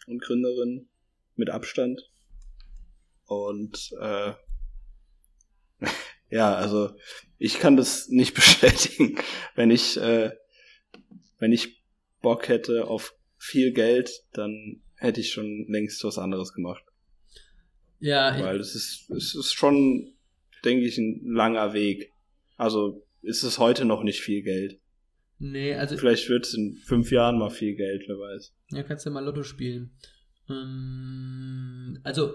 und 0.08 0.22
Gründerinnen 0.22 0.88
mit 1.36 1.50
Abstand. 1.50 2.12
Und 3.26 3.94
äh, 4.00 4.34
ja, 6.30 6.56
also 6.56 6.92
ich 7.38 7.60
kann 7.60 7.78
das 7.78 8.10
nicht 8.10 8.34
bestätigen. 8.36 9.18
Wenn 9.56 9.72
ich, 9.72 9.98
äh, 9.98 10.32
wenn 11.40 11.52
ich 11.52 11.84
Bock 12.22 12.48
hätte 12.48 12.88
auf 12.88 13.16
viel 13.38 13.72
Geld, 13.72 14.12
dann 14.34 14.82
hätte 14.96 15.20
ich 15.20 15.32
schon 15.32 15.66
längst 15.68 16.04
was 16.04 16.18
anderes 16.18 16.54
gemacht. 16.54 16.84
Ja, 18.00 18.40
Weil 18.44 18.60
es 18.60 18.76
ist, 18.76 19.10
es 19.12 19.36
ist 19.36 19.54
schon, 19.54 20.16
denke 20.66 20.86
ich, 20.86 20.98
ein 20.98 21.22
langer 21.24 21.74
Weg. 21.74 22.12
Also 22.58 23.06
ist 23.22 23.44
es 23.44 23.60
heute 23.60 23.86
noch 23.86 24.04
nicht 24.04 24.22
viel 24.22 24.42
Geld. 24.42 24.80
nee, 25.38 25.74
also 25.76 25.98
Vielleicht 25.98 26.30
wird 26.30 26.46
es 26.46 26.54
in 26.54 26.76
fünf 26.76 27.12
Jahren 27.12 27.38
mal 27.38 27.50
viel 27.50 27.76
Geld, 27.76 28.04
wer 28.08 28.18
weiß. 28.18 28.54
Ja, 28.72 28.84
kannst 28.84 29.06
du 29.06 29.12
mal 29.12 29.24
Lotto 29.24 29.44
spielen. 29.44 29.92
Ähm, 30.52 32.00
also, 32.04 32.34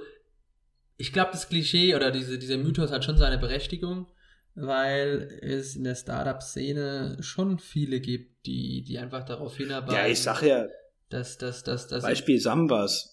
ich 0.97 1.13
glaube, 1.13 1.31
das 1.33 1.49
Klischee 1.49 1.95
oder 1.95 2.11
diese, 2.11 2.39
dieser 2.39 2.57
Mythos 2.57 2.91
hat 2.91 3.05
schon 3.05 3.19
seine 3.19 3.39
Berechtigung, 3.39 4.07
weil 4.55 5.39
es 5.43 5.77
in 5.77 5.85
der 5.85 5.95
Startup-Szene 5.95 7.19
schon 7.21 7.59
viele 7.59 8.01
gibt, 8.01 8.47
die, 8.47 8.83
die 8.83 8.99
einfach 8.99 9.25
darauf 9.25 9.57
hinarbeiten, 9.57 9.95
Ja, 9.95 10.07
ich 10.07 10.23
sag 10.23 10.43
ja, 10.43 10.67
dass, 11.11 11.39
dass, 11.39 11.63
dass, 11.63 11.89
dass 11.89 12.03
Beispiel 12.03 12.41
Sambas. 12.41 13.13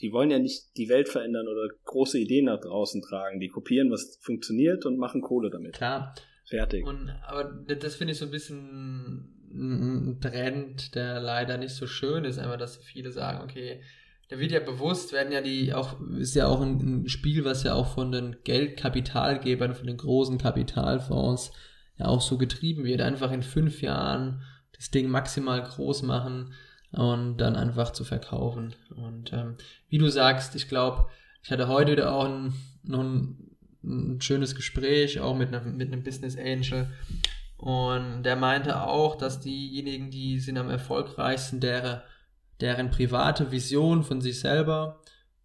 Die 0.00 0.12
wollen 0.12 0.30
ja 0.30 0.38
nicht 0.38 0.76
die 0.76 0.88
Welt 0.90 1.08
verändern 1.08 1.48
oder 1.48 1.68
große 1.84 2.18
Ideen 2.18 2.44
nach 2.44 2.60
draußen 2.60 3.00
tragen. 3.00 3.40
Die 3.40 3.48
kopieren, 3.48 3.90
was 3.90 4.18
funktioniert 4.20 4.84
und 4.84 4.98
machen 4.98 5.22
Kohle 5.22 5.50
damit. 5.50 5.74
klar. 5.74 6.14
Fertig. 6.48 6.86
Und, 6.86 7.10
aber 7.26 7.44
das 7.66 7.78
das 7.80 7.96
finde 7.96 8.12
ich 8.12 8.18
so 8.18 8.26
ein 8.26 8.30
bisschen 8.30 9.32
ein 9.52 10.20
Trend, 10.20 10.94
der 10.94 11.20
leider 11.20 11.58
nicht 11.58 11.74
so 11.74 11.86
schön 11.86 12.24
ist, 12.24 12.38
einfach, 12.38 12.58
dass 12.58 12.76
viele 12.76 13.10
sagen, 13.10 13.42
okay, 13.42 13.80
da 14.28 14.38
wird 14.38 14.52
ja 14.52 14.60
bewusst, 14.60 15.12
werden 15.12 15.32
ja 15.32 15.40
die 15.40 15.72
auch, 15.72 16.00
ist 16.18 16.34
ja 16.34 16.48
auch 16.48 16.60
ein, 16.60 17.04
ein 17.04 17.08
Spiel, 17.08 17.44
was 17.44 17.62
ja 17.62 17.74
auch 17.74 17.94
von 17.94 18.10
den 18.10 18.36
Geldkapitalgebern, 18.42 19.74
von 19.74 19.86
den 19.86 19.96
großen 19.96 20.38
Kapitalfonds 20.38 21.52
ja 21.96 22.06
auch 22.06 22.20
so 22.20 22.36
getrieben 22.36 22.84
wird, 22.84 23.00
einfach 23.00 23.30
in 23.30 23.42
fünf 23.42 23.82
Jahren 23.82 24.42
das 24.72 24.90
Ding 24.90 25.08
maximal 25.08 25.62
groß 25.62 26.02
machen 26.02 26.52
und 26.92 27.38
dann 27.38 27.56
einfach 27.56 27.92
zu 27.92 28.04
verkaufen. 28.04 28.74
Und 28.94 29.32
ähm, 29.32 29.56
wie 29.88 29.98
du 29.98 30.08
sagst, 30.08 30.54
ich 30.56 30.68
glaube, 30.68 31.08
ich 31.42 31.50
hatte 31.50 31.68
heute 31.68 31.92
wieder 31.92 32.12
auch 32.12 32.24
ein, 32.24 32.52
noch 32.82 33.00
ein, 33.00 33.56
ein 33.84 34.20
schönes 34.20 34.54
Gespräch, 34.54 35.20
auch 35.20 35.36
mit 35.36 35.54
einem, 35.54 35.76
mit 35.76 35.92
einem 35.92 36.02
Business 36.02 36.36
Angel. 36.36 36.88
Und 37.56 38.24
der 38.24 38.36
meinte 38.36 38.82
auch, 38.82 39.16
dass 39.16 39.40
diejenigen, 39.40 40.10
die 40.10 40.40
sind 40.40 40.58
am 40.58 40.68
erfolgreichsten, 40.68 41.60
deren, 41.60 42.00
deren 42.60 42.90
private 42.90 43.52
Vision 43.52 44.02
von 44.02 44.20
sich 44.20 44.40
selber 44.40 45.00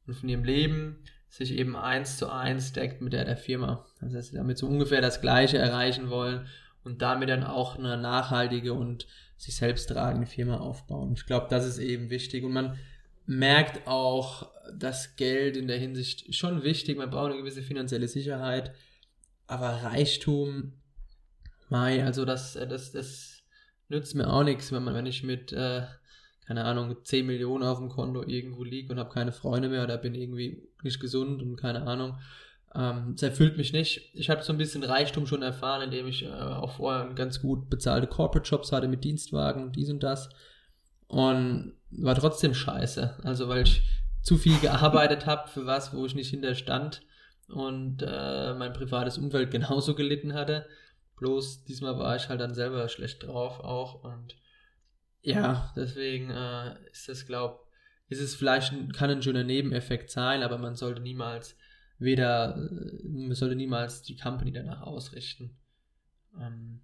und 0.08 0.16
von 0.16 0.30
ihrem 0.30 0.44
Leben 0.44 1.04
sich 1.30 1.54
eben 1.54 1.76
eins 1.76 2.18
zu 2.18 2.30
eins 2.30 2.74
deckt 2.74 3.02
mit 3.02 3.14
der 3.14 3.26
der 3.26 3.38
Firma. 3.38 3.86
Also 4.02 4.18
dass 4.18 4.28
sie 4.28 4.36
damit 4.36 4.58
so 4.58 4.68
ungefähr 4.68 5.02
das 5.02 5.22
Gleiche 5.22 5.58
erreichen 5.58 6.10
wollen 6.10 6.48
und 6.84 7.02
damit 7.02 7.30
dann 7.30 7.44
auch 7.44 7.78
eine 7.78 7.98
nachhaltige 7.98 8.74
und 8.74 9.08
sich 9.38 9.56
selbst 9.56 9.88
tragende 9.88 10.28
Firma 10.28 10.58
aufbauen. 10.58 11.14
Ich 11.16 11.26
glaube, 11.26 11.48
das 11.50 11.66
ist 11.66 11.80
eben 11.80 12.10
wichtig 12.10 12.44
und 12.44 12.52
man 12.52 12.78
merkt 13.26 13.88
auch, 13.88 14.52
dass 14.78 15.16
Geld 15.16 15.56
in 15.56 15.68
der 15.68 15.78
Hinsicht 15.78 16.36
schon 16.36 16.64
wichtig, 16.64 16.98
man 16.98 17.10
braucht 17.10 17.32
eine 17.32 17.40
gewisse 17.40 17.62
finanzielle 17.62 18.08
Sicherheit, 18.08 18.74
aber 19.48 19.84
Reichtum, 19.84 20.74
mei, 21.70 22.04
also 22.04 22.26
das, 22.26 22.54
das, 22.54 22.92
das 22.92 23.44
nützt 23.88 24.16
mir 24.16 24.32
auch 24.32 24.44
nichts, 24.44 24.72
wenn 24.72 24.84
man, 24.84 24.94
wenn 24.94 25.06
ich 25.06 25.24
mit, 25.24 25.54
äh, 25.54 25.84
keine 26.52 26.66
Ahnung, 26.66 26.98
10 27.02 27.26
Millionen 27.26 27.64
auf 27.64 27.78
dem 27.78 27.88
Konto 27.88 28.24
irgendwo 28.28 28.66
liege 28.66 28.92
und 28.92 29.00
habe 29.00 29.10
keine 29.10 29.32
Freunde 29.32 29.70
mehr 29.70 29.86
oder 29.86 29.98
bin 29.98 30.14
irgendwie 30.14 30.68
nicht 30.84 31.00
gesund 31.00 31.42
und 31.42 31.56
keine 31.56 31.84
Ahnung. 31.88 32.18
Ähm, 32.76 33.14
das 33.14 33.24
erfüllt 33.24 33.56
mich 33.56 33.72
nicht. 33.72 34.12
Ich 34.14 34.30
habe 34.30 34.44
so 34.44 34.52
ein 34.52 34.58
bisschen 34.58 34.84
Reichtum 34.84 35.26
schon 35.28 35.44
erfahren, 35.44 35.84
indem 35.84 36.08
ich 36.08 36.26
äh, 36.26 36.30
auch 36.30 36.74
vorher 36.74 37.14
ganz 37.14 37.42
gut 37.42 37.70
bezahlte 37.70 38.08
Corporate 38.08 38.50
Jobs 38.50 38.74
hatte 38.74 38.90
mit 38.90 39.06
Dienstwagen 39.06 39.72
dies 39.72 39.90
und 39.90 40.04
das. 40.04 40.28
Und 41.08 41.72
war 41.90 42.16
trotzdem 42.16 42.54
scheiße. 42.54 43.20
Also 43.24 43.48
weil 43.48 43.62
ich 43.62 43.84
zu 44.22 44.38
viel 44.38 44.60
gearbeitet 44.60 45.28
habe 45.28 45.48
für 45.48 45.66
was, 45.66 45.94
wo 45.94 46.06
ich 46.06 46.16
nicht 46.16 46.32
hinterstand 46.32 47.02
und 47.48 48.04
äh, 48.06 48.54
mein 48.56 48.74
privates 48.74 49.18
Umfeld 49.18 49.52
genauso 49.52 49.96
gelitten 49.96 50.34
hatte. 50.34 50.66
Bloß 51.16 51.64
diesmal 51.64 51.98
war 51.98 52.18
ich 52.18 52.28
halt 52.28 52.42
dann 52.42 52.54
selber 52.54 52.90
schlecht 52.90 53.24
drauf 53.24 53.62
auch 53.62 54.04
und 54.04 54.36
ja, 55.22 55.72
deswegen 55.76 56.30
äh, 56.30 56.76
ist 56.92 57.08
das, 57.10 57.26
glaub, 57.26 57.68
ist 58.08 58.22
es 58.22 58.36
vielleicht, 58.36 58.74
kann 58.94 59.10
ein 59.10 59.22
schöner 59.22 59.44
Nebeneffekt 59.44 60.10
sein, 60.10 60.44
aber 60.44 60.58
man 60.58 60.76
sollte 60.76 61.02
niemals 61.02 61.56
weder, 62.00 62.56
äh, 62.58 63.08
man 63.08 63.36
sollte 63.36 63.56
niemals 63.56 64.04
die 64.04 64.18
Company 64.18 64.52
danach 64.52 64.82
ausrichten. 64.82 65.58
Ähm, 66.40 66.82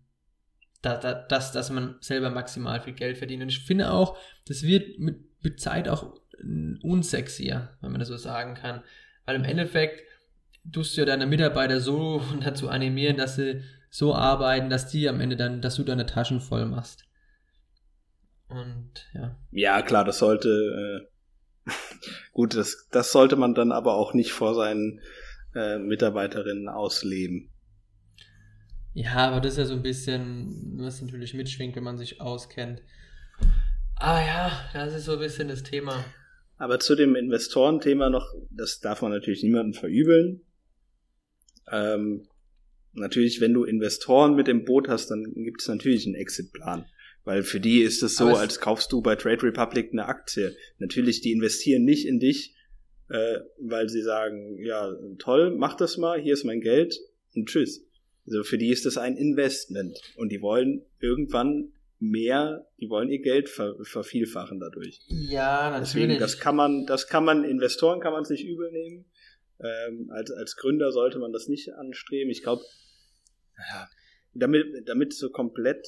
da, 0.82 0.98
da, 0.98 1.14
dass, 1.14 1.52
dass 1.52 1.70
man 1.70 1.96
selber 2.02 2.30
maximal 2.30 2.80
viel 2.80 2.94
Geld 2.94 3.18
verdient. 3.18 3.44
Und 3.44 3.50
ich 3.50 3.60
finde 3.60 3.92
auch, 3.92 4.18
das 4.46 4.64
wird 4.64 5.00
mit, 5.00 5.44
mit 5.44 5.60
Zeit 5.60 5.90
auch 5.90 6.16
unsexier, 6.84 7.76
wenn 7.82 7.92
man 7.92 8.00
das 8.00 8.10
so 8.10 8.18
sagen 8.18 8.54
kann. 8.54 8.84
Weil 9.26 9.36
im 9.36 9.44
Endeffekt 9.44 10.04
tust 10.72 10.96
du 10.96 11.02
ja 11.02 11.06
deine 11.06 11.26
Mitarbeiter 11.26 11.80
so 11.80 12.22
dazu 12.44 12.70
animieren, 12.70 13.18
dass 13.18 13.36
sie 13.36 13.64
so 13.90 14.14
arbeiten, 14.14 14.70
dass 14.70 14.88
die 14.88 15.10
am 15.10 15.20
Ende 15.20 15.36
dann, 15.36 15.62
dass 15.62 15.76
du 15.76 15.84
deine 15.84 16.06
Taschen 16.06 16.40
voll 16.40 16.66
machst. 16.66 17.06
Und 18.50 18.92
ja. 19.14 19.38
Ja, 19.52 19.82
klar, 19.82 20.06
das 20.06 20.20
sollte 20.20 21.08
äh, 21.66 21.72
gut, 22.32 22.56
das, 22.56 22.88
das 22.92 23.12
sollte 23.12 23.36
man 23.36 23.54
dann 23.54 23.72
aber 23.72 23.96
auch 23.96 24.14
nicht 24.14 24.32
vor 24.32 24.56
seinen 24.56 25.02
äh, 25.56 25.78
Mitarbeiterinnen 25.78 26.70
ausleben. 26.70 27.50
Ja, 28.94 29.30
aber 29.30 29.42
das 29.42 29.54
ist 29.54 29.60
ja 29.60 29.66
so 29.66 29.76
ein 29.76 29.84
bisschen, 29.84 30.74
was 30.78 31.02
natürlich 31.02 31.34
mitschwingt, 31.34 31.76
wenn 31.76 31.84
man 31.84 31.98
sich 31.98 32.20
auskennt. 32.20 32.82
Ah 33.96 34.22
ja, 34.22 34.70
das 34.74 34.96
ist 34.96 35.06
so 35.06 35.14
ein 35.14 35.20
bisschen 35.20 35.48
das 35.50 35.64
Thema. 35.64 36.04
Aber 36.58 36.80
zu 36.80 36.96
dem 36.96 37.16
Investorenthema 37.16 38.10
noch, 38.10 38.34
das 38.50 38.80
darf 38.80 39.02
man 39.02 39.12
natürlich 39.12 39.44
niemandem 39.44 39.74
verübeln. 39.74 40.42
Ähm, 41.72 42.28
natürlich, 42.94 43.42
wenn 43.42 43.54
du 43.54 43.64
Investoren 43.64 44.36
mit 44.36 44.48
dem 44.48 44.66
Boot 44.66 44.88
hast, 44.88 45.10
dann 45.10 45.32
gibt 45.36 45.62
es 45.62 45.68
natürlich 45.68 46.06
einen 46.06 46.16
Exitplan. 46.16 46.86
Weil 47.28 47.44
für 47.44 47.60
die 47.60 47.82
ist 47.82 48.04
es 48.04 48.16
so, 48.16 48.30
es- 48.30 48.38
als 48.38 48.60
kaufst 48.62 48.94
du 48.94 49.02
bei 49.02 49.18
Trade 49.18 49.44
Republic 49.44 49.90
eine 49.92 50.06
Aktie. 50.06 50.56
Natürlich, 50.80 51.20
die 51.20 51.34
investieren 51.34 51.84
nicht 51.84 52.08
in 52.08 52.20
dich, 52.20 52.56
äh, 53.10 53.40
weil 53.60 53.90
sie 53.90 54.02
sagen, 54.02 54.58
ja, 54.64 54.94
toll, 55.20 55.54
mach 55.54 55.76
das 55.76 55.98
mal, 55.98 56.22
hier 56.22 56.34
ist 56.34 56.46
mein 56.46 56.62
Geld 56.62 56.98
und 57.36 57.50
tschüss. 57.50 57.86
Also 58.26 58.44
für 58.44 58.58
die 58.58 58.70
ist 58.70 58.86
das 58.86 58.98
ein 58.98 59.18
Investment. 59.18 60.00
Und 60.16 60.30
die 60.32 60.42
wollen 60.42 60.86
irgendwann 61.02 61.74
mehr, 62.00 62.66
die 62.80 62.90
wollen 62.90 63.10
ihr 63.10 63.20
Geld 63.22 63.50
ver 63.50 63.76
vervielfachen 63.82 64.60
dadurch. 64.62 65.02
Ja, 65.08 65.78
Deswegen, 65.82 66.18
das 66.20 66.40
kann 66.40 66.56
man, 66.56 66.86
das 66.86 67.08
kann 67.08 67.26
man, 67.26 67.44
Investoren 67.44 68.00
kann 68.00 68.14
man 68.14 68.24
sich 68.24 68.46
übel 68.46 68.72
nehmen. 68.72 69.06
Ähm, 69.60 70.12
als, 70.12 70.32
als 70.32 70.56
Gründer 70.56 70.94
sollte 70.94 71.20
man 71.20 71.34
das 71.34 71.50
nicht 71.50 71.74
anstreben. 71.74 72.30
Ich 72.32 72.42
glaube, 72.44 72.62
ja, 73.58 73.90
damit, 74.34 74.66
damit 74.88 75.14
so 75.14 75.30
komplett 75.30 75.86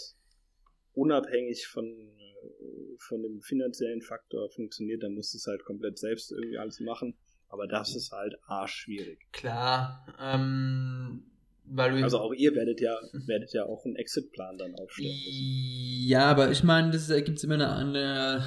unabhängig 0.93 1.67
von, 1.67 1.85
äh, 1.85 2.95
von 2.99 3.21
dem 3.21 3.41
finanziellen 3.41 4.01
Faktor 4.01 4.49
funktioniert, 4.49 5.03
dann 5.03 5.13
musst 5.13 5.33
du 5.33 5.37
es 5.37 5.47
halt 5.47 5.63
komplett 5.65 5.97
selbst 5.97 6.31
irgendwie 6.31 6.57
alles 6.57 6.79
machen. 6.79 7.15
Aber 7.47 7.67
das 7.67 7.95
ist 7.95 8.11
halt 8.11 8.35
arschschwierig. 8.45 9.19
Klar, 9.31 10.05
ähm, 10.21 11.23
weil 11.65 12.03
Also 12.03 12.19
auch 12.19 12.33
ihr 12.33 12.53
werdet 12.53 12.79
ja, 12.79 12.95
werdet 13.25 13.53
ja 13.53 13.65
auch 13.65 13.85
einen 13.85 13.95
Exitplan 13.95 14.57
dann 14.57 14.75
aufstellen. 14.75 15.11
müssen. 15.11 16.07
Ja, 16.07 16.25
aber 16.25 16.51
ich 16.51 16.63
meine, 16.63 16.91
das 16.91 17.07
gibt 17.07 17.37
es 17.37 17.43
immer 17.43 17.55
eine 17.55 17.69
andere, 17.69 18.43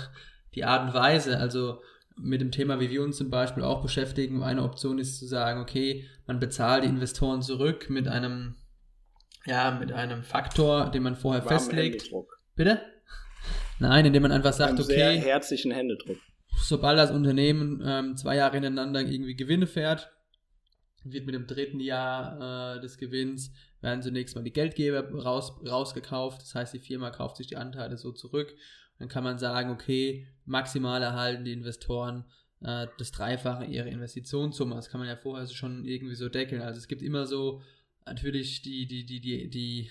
die 0.55 0.64
Art 0.64 0.88
und 0.88 0.95
Weise. 0.95 1.38
Also 1.38 1.80
mit 2.16 2.40
dem 2.40 2.51
Thema, 2.53 2.78
wie 2.80 2.90
wir 2.90 3.03
uns 3.03 3.16
zum 3.16 3.30
Beispiel 3.30 3.62
auch 3.62 3.82
beschäftigen, 3.82 4.43
eine 4.43 4.62
Option 4.62 4.99
ist 4.99 5.18
zu 5.18 5.26
sagen, 5.26 5.61
okay, 5.61 6.07
man 6.26 6.38
bezahlt 6.40 6.84
die 6.84 6.88
Investoren 6.88 7.43
zurück 7.43 7.90
mit 7.90 8.07
einem, 8.07 8.55
ja, 9.47 9.70
mit 9.72 9.93
einem 9.93 10.22
Faktor, 10.22 10.90
den 10.90 11.03
man 11.03 11.16
vorher 11.16 11.45
Warmen 11.45 11.59
festlegt. 11.59 12.03
Händedruck. 12.03 12.38
Bitte? 12.55 12.80
Nein, 13.78 14.07
indem 14.07 14.22
man 14.22 14.32
einfach 14.32 14.53
sagt, 14.53 14.74
Einem 14.74 14.82
sehr 14.82 15.11
okay, 15.11 15.20
herzlichen 15.20 15.72
Händedruck. 15.72 16.16
sobald 16.62 16.99
das 16.99 17.11
Unternehmen 17.11 17.82
ähm, 17.84 18.16
zwei 18.16 18.36
Jahre 18.36 18.55
hintereinander 18.55 19.01
irgendwie 19.01 19.34
Gewinne 19.34 19.66
fährt, 19.66 20.11
wird 21.05 21.26
mit 21.26 21.34
dem 21.34 21.47
dritten 21.47 21.80
Jahr 21.80 22.76
äh, 22.76 22.80
des 22.80 22.97
Gewinns, 22.97 23.53
werden 23.80 24.03
zunächst 24.03 24.36
mal 24.36 24.45
die 24.45 24.53
Geldgeber 24.53 25.11
raus, 25.20 25.53
rausgekauft. 25.68 26.43
Das 26.43 26.55
heißt, 26.55 26.74
die 26.74 26.78
Firma 26.78 27.11
kauft 27.11 27.38
sich 27.38 27.49
die 27.49 27.57
Anteile 27.57 27.97
so 27.97 28.12
zurück. 28.12 28.55
Dann 28.99 29.09
kann 29.09 29.24
man 29.24 29.38
sagen, 29.38 29.70
okay, 29.70 30.28
maximal 30.45 31.03
erhalten 31.03 31.45
die 31.45 31.53
Investoren 31.53 32.24
äh, 32.61 32.86
das 32.99 33.11
Dreifache 33.11 33.64
ihrer 33.64 33.86
Investitionssumme. 33.86 34.76
Das 34.76 34.90
kann 34.90 35.01
man 35.01 35.09
ja 35.09 35.16
vorher 35.16 35.49
schon 35.49 35.84
irgendwie 35.84 36.14
so 36.14 36.28
deckeln. 36.28 36.62
Also 36.62 36.78
es 36.78 36.86
gibt 36.86 37.03
immer 37.03 37.26
so 37.26 37.62
natürlich 38.07 38.62
die, 38.62 38.86
die, 38.86 39.05
die, 39.05 39.20
die, 39.20 39.48
die, 39.48 39.90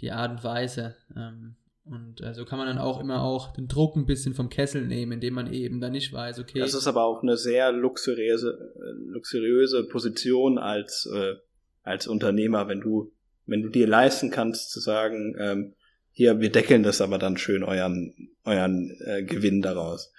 die 0.00 0.10
Art 0.10 0.32
und 0.32 0.44
Weise. 0.44 0.96
Ähm, 1.16 1.56
und 1.84 2.20
äh, 2.20 2.32
so 2.32 2.44
kann 2.44 2.58
man 2.58 2.68
dann 2.68 2.78
auch 2.78 3.00
immer 3.00 3.22
auch 3.22 3.52
den 3.52 3.66
Druck 3.66 3.96
ein 3.96 4.06
bisschen 4.06 4.34
vom 4.34 4.48
Kessel 4.48 4.86
nehmen, 4.86 5.12
indem 5.12 5.34
man 5.34 5.52
eben 5.52 5.80
dann 5.80 5.92
nicht 5.92 6.12
weiß, 6.12 6.38
okay. 6.38 6.60
Das 6.60 6.74
ist 6.74 6.86
aber 6.86 7.04
auch 7.04 7.22
eine 7.22 7.36
sehr 7.36 7.72
luxuriöse, 7.72 8.72
luxuriöse 9.06 9.84
Position 9.88 10.58
als, 10.58 11.10
äh, 11.12 11.34
als 11.82 12.06
Unternehmer, 12.06 12.68
wenn 12.68 12.80
du, 12.80 13.12
wenn 13.46 13.62
du 13.62 13.68
dir 13.68 13.88
leisten 13.88 14.30
kannst 14.30 14.70
zu 14.70 14.78
sagen, 14.78 15.34
ähm, 15.38 15.74
hier, 16.12 16.40
wir 16.40 16.52
deckeln 16.52 16.82
das 16.82 17.00
aber 17.00 17.18
dann 17.18 17.36
schön 17.36 17.64
euren, 17.64 18.28
euren 18.44 18.96
äh, 19.04 19.24
Gewinn 19.24 19.62
daraus. 19.62 20.12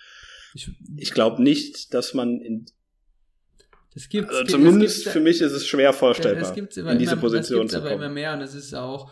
Ich, 0.53 0.69
ich 0.97 1.11
glaube 1.13 1.41
nicht, 1.41 1.93
dass 1.93 2.13
man 2.13 2.41
in 2.41 2.65
das 3.93 4.09
gibt's, 4.09 4.33
also 4.33 4.57
zumindest 4.57 5.07
für 5.09 5.19
mich 5.19 5.41
ist 5.41 5.51
es 5.51 5.67
schwer 5.67 5.93
vorstellbar, 5.93 6.41
das 6.41 6.53
gibt's 6.53 6.77
immer, 6.77 6.91
in 6.91 6.99
diese 6.99 7.13
immer, 7.13 7.21
Position 7.21 7.63
das 7.63 7.73
zu 7.73 7.77
kommen. 7.79 7.93
aber 7.93 8.05
immer 8.05 8.13
mehr 8.13 8.33
und 8.33 8.41
es 8.41 8.55
ist 8.55 8.73
auch 8.73 9.11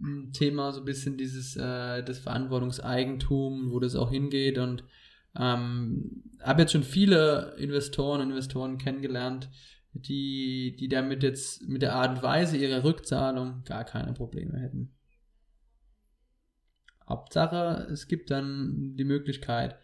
ein 0.00 0.32
Thema 0.32 0.72
so 0.72 0.80
ein 0.80 0.84
bisschen 0.84 1.16
dieses 1.16 1.56
äh, 1.56 2.02
das 2.02 2.18
Verantwortungseigentum, 2.18 3.70
wo 3.70 3.80
das 3.80 3.96
auch 3.96 4.10
hingeht 4.10 4.58
und 4.58 4.84
ähm, 5.38 6.22
habe 6.42 6.62
jetzt 6.62 6.72
schon 6.72 6.82
viele 6.82 7.54
Investoren 7.58 8.20
und 8.20 8.30
Investoren 8.30 8.78
kennengelernt, 8.78 9.50
die, 9.92 10.76
die 10.78 10.88
damit 10.88 11.22
jetzt 11.22 11.66
mit 11.68 11.82
der 11.82 11.94
Art 11.94 12.16
und 12.16 12.22
Weise 12.22 12.56
ihrer 12.56 12.84
Rückzahlung 12.84 13.62
gar 13.64 13.84
keine 13.84 14.12
Probleme 14.12 14.58
hätten. 14.58 14.92
Hauptsache, 17.08 17.86
es 17.90 18.08
gibt 18.08 18.30
dann 18.30 18.94
die 18.96 19.04
Möglichkeit. 19.04 19.76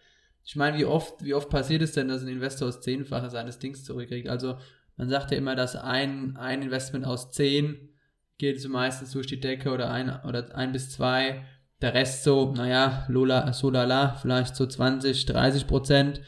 Ich 0.45 0.57
meine, 0.57 0.77
wie 0.79 0.85
oft, 0.85 1.25
wie 1.25 1.35
oft 1.35 1.51
passiert 1.51 1.83
es 1.83 1.93
denn, 1.93 2.09
dass 2.09 2.23
ein 2.23 2.29
Investor 2.29 2.69
aus 2.69 2.81
Zehnfache 2.81 3.31
seines 3.31 3.59
Dings 3.59 3.85
zurückkriegt? 3.85 4.29
Also, 4.29 4.59
man 4.97 5.09
sagt 5.09 5.31
ja 5.31 5.39
immer, 5.39 5.55
dass 5.55 5.77
ein, 5.77 6.37
ein 6.37 6.63
Investment 6.63 7.05
aus 7.05 7.31
zehn 7.31 7.91
geht 8.39 8.61
so 8.61 8.69
meistens 8.69 9.13
durch 9.13 9.27
die 9.29 9.41
Decke 9.41 9.71
oder 9.71 9.91
ein, 9.91 10.11
oder 10.25 10.55
ein 10.57 10.73
bis 10.73 10.91
zwei. 10.91 11.45
Der 11.81 11.95
Rest 11.95 12.25
so, 12.25 12.53
naja, 12.53 13.07
Lola, 13.09 13.53
so 13.53 13.71
lala, 13.71 14.15
vielleicht 14.15 14.57
so 14.57 14.67
20, 14.67 15.27
30 15.27 15.67
Prozent. 15.67 16.21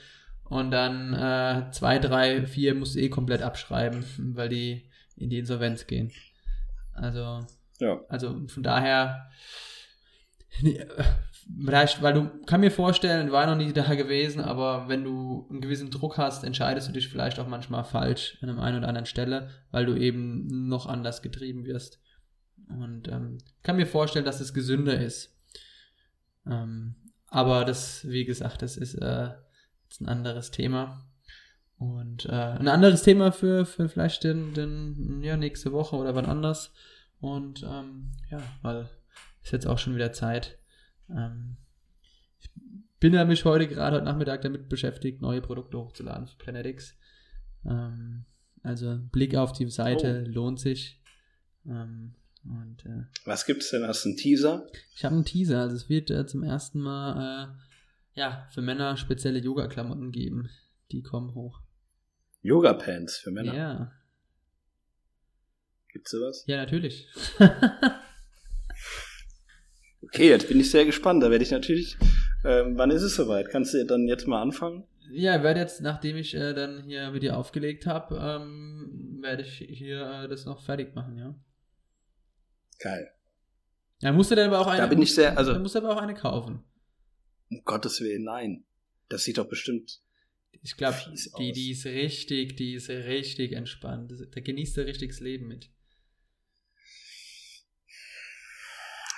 Und 0.44 0.70
dann 0.70 1.14
äh, 1.14 1.70
zwei, 1.72 1.98
drei, 1.98 2.46
vier 2.46 2.74
musst 2.74 2.94
du 2.94 3.00
eh 3.00 3.08
komplett 3.08 3.42
abschreiben, 3.42 4.04
weil 4.36 4.48
die 4.48 4.90
in 5.16 5.30
die 5.30 5.38
Insolvenz 5.38 5.86
gehen. 5.86 6.12
Also, 6.92 7.46
ja. 7.80 8.00
also 8.08 8.46
von 8.46 8.62
daher, 8.62 9.28
vielleicht, 11.64 12.02
weil 12.02 12.14
du, 12.14 12.28
kann 12.46 12.60
mir 12.60 12.70
vorstellen, 12.70 13.32
war 13.32 13.46
noch 13.46 13.56
nie 13.56 13.72
da 13.72 13.94
gewesen, 13.94 14.40
aber 14.40 14.88
wenn 14.88 15.04
du 15.04 15.46
einen 15.50 15.60
gewissen 15.60 15.90
Druck 15.90 16.18
hast, 16.18 16.44
entscheidest 16.44 16.88
du 16.88 16.92
dich 16.92 17.08
vielleicht 17.08 17.38
auch 17.38 17.48
manchmal 17.48 17.84
falsch 17.84 18.38
an 18.42 18.48
einem 18.48 18.60
einen 18.60 18.78
oder 18.78 18.88
anderen 18.88 19.06
Stelle, 19.06 19.50
weil 19.70 19.86
du 19.86 19.94
eben 19.94 20.68
noch 20.68 20.86
anders 20.86 21.22
getrieben 21.22 21.64
wirst. 21.64 22.00
Und 22.68 23.08
ähm, 23.08 23.38
kann 23.62 23.76
mir 23.76 23.86
vorstellen, 23.86 24.24
dass 24.24 24.40
es 24.40 24.54
gesünder 24.54 24.98
ist. 24.98 25.36
Ähm, 26.46 26.94
aber 27.28 27.64
das, 27.64 28.08
wie 28.08 28.24
gesagt, 28.24 28.62
das 28.62 28.76
ist 28.76 28.94
äh, 28.94 29.30
jetzt 29.84 30.00
ein 30.00 30.08
anderes 30.08 30.50
Thema. 30.50 31.06
Und 31.78 32.26
äh, 32.26 32.32
ein 32.32 32.68
anderes 32.68 33.02
Thema 33.02 33.32
für, 33.32 33.66
für 33.66 33.88
vielleicht 33.88 34.24
den, 34.24 34.54
den, 34.54 35.22
ja, 35.22 35.36
nächste 35.36 35.72
Woche 35.72 35.96
oder 35.96 36.14
wann 36.14 36.26
anders. 36.26 36.72
Und 37.20 37.62
ähm, 37.64 38.12
ja, 38.30 38.40
weil 38.62 38.88
ist 39.42 39.52
jetzt 39.52 39.66
auch 39.66 39.78
schon 39.78 39.94
wieder 39.94 40.12
Zeit. 40.12 40.58
Ähm, 41.10 41.56
ich 42.38 42.50
bin 43.00 43.12
ja 43.12 43.24
mich 43.24 43.44
heute 43.44 43.68
gerade 43.68 43.96
heute 43.96 44.04
Nachmittag 44.04 44.42
damit 44.42 44.68
beschäftigt, 44.68 45.20
neue 45.20 45.40
Produkte 45.40 45.78
hochzuladen 45.78 46.26
für 46.26 46.36
Planetix. 46.36 46.96
Ähm, 47.64 48.24
also 48.62 48.98
Blick 49.12 49.34
auf 49.36 49.52
die 49.52 49.68
Seite 49.70 50.24
oh. 50.26 50.30
lohnt 50.30 50.60
sich. 50.60 51.02
Ähm, 51.66 52.14
und, 52.44 52.84
äh, 52.84 53.04
Was 53.24 53.46
gibt's 53.46 53.70
denn? 53.70 53.86
Hast 53.86 54.04
du 54.04 54.10
einen 54.10 54.18
Teaser? 54.18 54.66
Ich 54.94 55.04
habe 55.04 55.14
einen 55.14 55.24
Teaser. 55.24 55.60
Also 55.60 55.76
es 55.76 55.88
wird 55.88 56.10
äh, 56.10 56.26
zum 56.26 56.42
ersten 56.42 56.80
Mal 56.80 57.54
äh, 57.54 58.20
ja, 58.20 58.46
für 58.50 58.62
Männer 58.62 58.96
spezielle 58.96 59.38
Yoga-Klamotten 59.38 60.12
geben. 60.12 60.50
Die 60.92 61.02
kommen 61.02 61.34
hoch. 61.34 61.60
Yoga-Pants 62.42 63.16
für 63.18 63.30
Männer? 63.30 63.54
Ja. 63.54 63.92
Gibt's 65.88 66.10
sowas? 66.10 66.44
Ja, 66.46 66.56
natürlich. 66.56 67.08
okay, 70.04 70.28
jetzt 70.28 70.48
bin 70.48 70.60
ich 70.60 70.70
sehr 70.70 70.84
gespannt. 70.84 71.22
Da 71.22 71.30
werde 71.30 71.44
ich 71.44 71.50
natürlich. 71.50 71.96
Ähm, 72.44 72.76
wann 72.76 72.90
ist 72.90 73.02
es 73.02 73.14
soweit? 73.14 73.48
Kannst 73.48 73.74
du 73.74 73.84
dann 73.84 74.06
jetzt 74.06 74.26
mal 74.26 74.42
anfangen? 74.42 74.84
Ja, 75.10 75.42
werde 75.42 75.60
jetzt, 75.60 75.80
nachdem 75.80 76.16
ich 76.16 76.34
äh, 76.34 76.54
dann 76.54 76.84
hier 76.84 77.10
mit 77.10 77.22
dir 77.22 77.36
aufgelegt 77.36 77.86
habe, 77.86 78.16
ähm, 78.16 79.18
werde 79.20 79.42
ich 79.42 79.64
hier 79.68 80.24
äh, 80.24 80.28
das 80.28 80.44
noch 80.44 80.62
fertig 80.62 80.94
machen, 80.94 81.18
ja. 81.18 81.34
Geil. 82.78 83.10
Ja, 84.00 84.12
musst 84.12 84.30
du 84.30 84.34
dann 84.34 84.48
aber 84.48 84.60
auch 84.60 84.66
eine. 84.66 84.82
Da 84.82 84.86
bin 84.86 85.02
ich 85.02 85.14
sehr, 85.14 85.38
also. 85.38 85.52
Da 85.52 85.58
musst 85.58 85.74
du 85.74 85.78
aber 85.78 85.94
auch 85.94 86.02
eine 86.02 86.14
kaufen. 86.14 86.64
Um 87.50 87.62
Gottes 87.64 88.00
Willen, 88.00 88.24
nein. 88.24 88.64
Das 89.08 89.24
sieht 89.24 89.38
doch 89.38 89.48
bestimmt. 89.48 90.00
Ich 90.62 90.76
glaube, 90.76 90.96
die, 91.38 91.52
die 91.52 91.72
ist 91.72 91.84
richtig, 91.84 92.56
die 92.56 92.74
ist 92.74 92.88
richtig 92.88 93.52
entspannt. 93.52 94.12
Da 94.32 94.40
genießt 94.40 94.78
er 94.78 94.86
richtig 94.86 95.10
das 95.10 95.20
Leben 95.20 95.46
mit. 95.46 95.70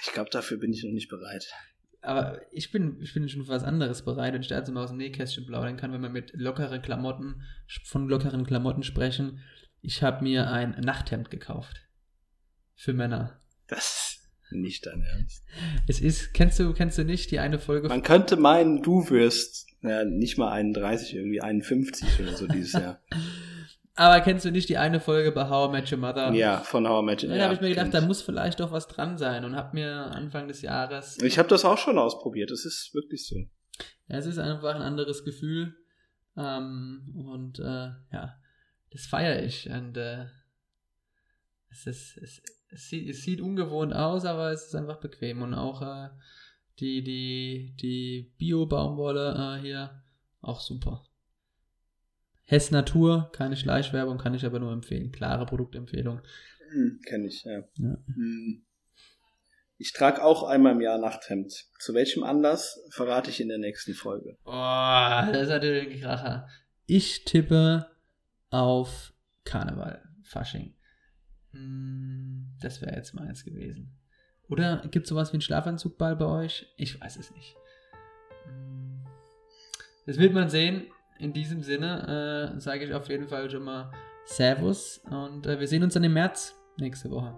Ich 0.07 0.13
glaube, 0.13 0.31
dafür 0.31 0.59
bin 0.59 0.73
ich 0.73 0.85
noch 0.85 0.93
nicht 0.93 1.09
bereit. 1.09 1.53
Aber 2.01 2.41
ich 2.53 2.71
bin, 2.71 3.01
ich 3.03 3.13
bin 3.15 3.29
schon 3.29 3.43
für 3.43 3.49
was 3.49 3.65
anderes 3.65 4.05
bereit 4.05 4.35
und 4.35 4.43
ich 4.43 4.49
da 4.49 4.59
jetzt 4.59 4.71
mal 4.71 4.85
aus 4.85 4.91
dem 4.91 4.99
Nähkästchen 4.99 5.47
plaudern 5.47 5.77
kann, 5.77 5.93
wenn 5.93 6.03
wir 6.03 6.09
mit 6.09 6.33
lockeren 6.35 6.81
Klamotten, 6.81 7.43
von 7.85 8.09
lockeren 8.09 8.47
Klamotten 8.47 8.85
sprechen. 8.85 9.41
Ich 9.81 10.03
habe 10.03 10.23
mir 10.23 10.51
ein 10.51 10.71
Nachthemd 10.81 11.31
gekauft. 11.31 11.81
Für 12.75 12.93
Männer. 12.93 13.41
Das 13.67 14.21
ist 14.45 14.53
nicht 14.53 14.87
dein 14.87 15.03
Ernst. 15.03 15.45
Es 15.89 16.01
ist, 16.01 16.33
kennst 16.33 16.61
du, 16.61 16.73
kennst 16.73 16.99
du 16.99 17.05
nicht 17.05 17.33
die 17.33 17.41
eine 17.41 17.59
Folge? 17.59 17.89
Man 17.89 18.03
könnte 18.03 18.37
meinen, 18.37 18.83
du 18.83 19.11
wirst 19.11 19.67
ja, 19.83 20.05
nicht 20.05 20.39
mal 20.39 20.53
31, 20.53 21.15
irgendwie 21.15 21.41
51 21.41 22.21
oder 22.21 22.37
so 22.37 22.47
dieses 22.47 22.73
Jahr. 22.73 23.03
Aber 23.99 24.21
kennst 24.21 24.45
du 24.45 24.51
nicht 24.51 24.69
die 24.69 24.77
eine 24.77 25.01
Folge 25.01 25.33
bei 25.33 25.49
How 25.49 25.69
I 25.69 25.73
Met 25.73 25.91
Your 25.91 25.99
Mother? 25.99 26.31
Ja, 26.33 26.59
von 26.59 26.87
How 26.87 27.03
I 27.03 27.07
Met 27.07 27.23
Your 27.23 27.31
Mother. 27.31 27.39
Da 27.39 27.45
habe 27.45 27.55
ich 27.55 27.61
mir 27.63 27.71
gedacht, 27.71 27.95
da 27.95 28.03
muss 28.03 28.21
vielleicht 28.21 28.61
doch 28.61 28.71
was 28.71 28.89
dran 28.89 29.17
sein 29.17 29.45
und 29.47 29.57
habe 29.57 29.75
mir 29.75 29.91
Anfang 29.91 30.49
des 30.49 30.61
Jahres. 30.61 31.19
Ich 31.23 31.39
habe 31.39 31.49
das 31.49 31.65
auch 31.65 31.79
schon 31.79 31.99
ausprobiert. 31.99 32.51
Es 32.51 32.67
ist 32.67 32.93
wirklich 32.93 33.27
so. 33.27 33.37
Ja, 34.09 34.19
es 34.19 34.27
ist 34.27 34.39
einfach 34.39 34.75
ein 34.75 34.83
anderes 34.83 35.25
Gefühl. 35.25 35.75
Ähm, 36.37 37.25
und 37.27 37.59
äh, 37.59 37.89
ja, 38.13 38.37
das 38.91 39.07
feiere 39.07 39.43
ich. 39.43 39.69
Und 39.71 39.97
äh, 39.97 40.27
es, 41.71 41.87
ist, 41.87 42.19
es, 42.19 42.43
es, 42.69 42.89
sieht, 42.91 43.09
es 43.09 43.23
sieht 43.23 43.41
ungewohnt 43.41 43.95
aus, 43.95 44.27
aber 44.27 44.51
es 44.53 44.67
ist 44.67 44.75
einfach 44.75 45.01
bequem. 45.01 45.41
Und 45.41 45.55
auch 45.55 45.81
äh, 45.81 46.11
die, 46.81 47.03
die, 47.03 47.75
die 47.81 48.35
Bio-Baumwolle 48.37 49.57
äh, 49.57 49.63
hier 49.63 50.03
auch 50.43 50.61
super. 50.61 51.03
Hess 52.47 52.71
Natur, 52.71 53.31
keine 53.33 53.57
Schleichwerbung, 53.57 54.19
kann 54.19 54.35
ich 54.35 54.47
aber 54.47 54.61
nur 54.61 54.73
empfehlen. 54.73 55.11
Klare 55.11 55.47
Produktempfehlung. 55.47 56.21
Hm, 56.71 57.01
Kenne 57.05 57.27
ich, 57.27 57.43
ja. 57.45 57.59
ja. 57.77 57.99
Hm. 58.07 58.63
Ich 59.79 59.93
trage 59.93 60.23
auch 60.25 60.45
einmal 60.45 60.73
im 60.73 60.81
Jahr 60.81 60.99
Nachthemd. 60.99 61.53
Zu 61.79 61.93
welchem 61.93 62.23
Anlass 62.23 62.81
verrate 62.91 63.31
ich 63.31 63.41
in 63.41 63.49
der 63.49 63.59
nächsten 63.59 63.95
Folge. 63.95 64.39
Oh, 64.45 64.51
das 64.53 65.43
ist 65.43 65.49
natürlich 65.49 65.89
ein 65.89 66.01
Kracher. 66.01 66.49
Ich 66.87 67.25
tippe 67.25 67.91
auf 68.51 69.13
Karneval, 69.45 70.03
Fasching. 70.23 70.75
Hm, 71.51 72.57
das 72.61 72.81
wäre 72.81 72.95
jetzt 72.95 73.13
meins 73.13 73.45
gewesen. 73.45 73.99
Oder 74.49 74.87
gibt 74.91 75.07
es 75.07 75.11
sowas 75.11 75.33
wie 75.33 75.35
einen 75.35 75.43
Schlafanzugball 75.43 76.15
bei 76.15 76.27
euch? 76.27 76.73
Ich 76.77 77.01
weiß 77.01 77.17
es 77.17 77.33
nicht. 77.33 77.57
Hm. 78.45 79.05
Das 80.07 80.19
wird 80.19 80.33
man 80.33 80.49
sehen 80.49 80.87
in 81.19 81.33
diesem 81.33 81.63
Sinne 81.63 82.53
äh, 82.57 82.61
sage 82.61 82.85
ich 82.85 82.95
auf 82.95 83.09
jeden 83.09 83.29
Fall 83.29 83.51
schon 83.51 83.65
mal 83.65 83.91
Servus 84.25 85.01
und 85.11 85.47
äh, 85.47 85.59
wir 85.61 85.69
sehen 85.69 85.83
uns 85.83 85.95
dann 85.95 86.05
im 86.05 86.13
März 86.13 86.55
nächste 86.79 87.11
Woche. 87.11 87.35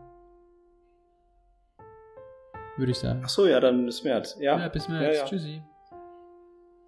Würde 2.76 2.92
ich 2.92 2.98
sagen. 2.98 3.22
Ach 3.24 3.28
so, 3.28 3.46
ja, 3.46 3.58
dann 3.58 3.84
bis 3.84 4.04
März. 4.04 4.36
Ja, 4.40 4.58
ja 4.58 4.68
bis 4.68 4.88
März. 4.88 5.16
Ja, 5.16 5.22
ja. 5.22 5.24
Tschüssi. 5.24 5.62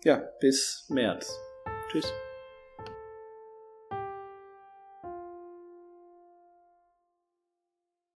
Ja, 0.04 0.22
bis 0.40 0.86
März. 0.88 1.36
Tschüss. 1.90 2.12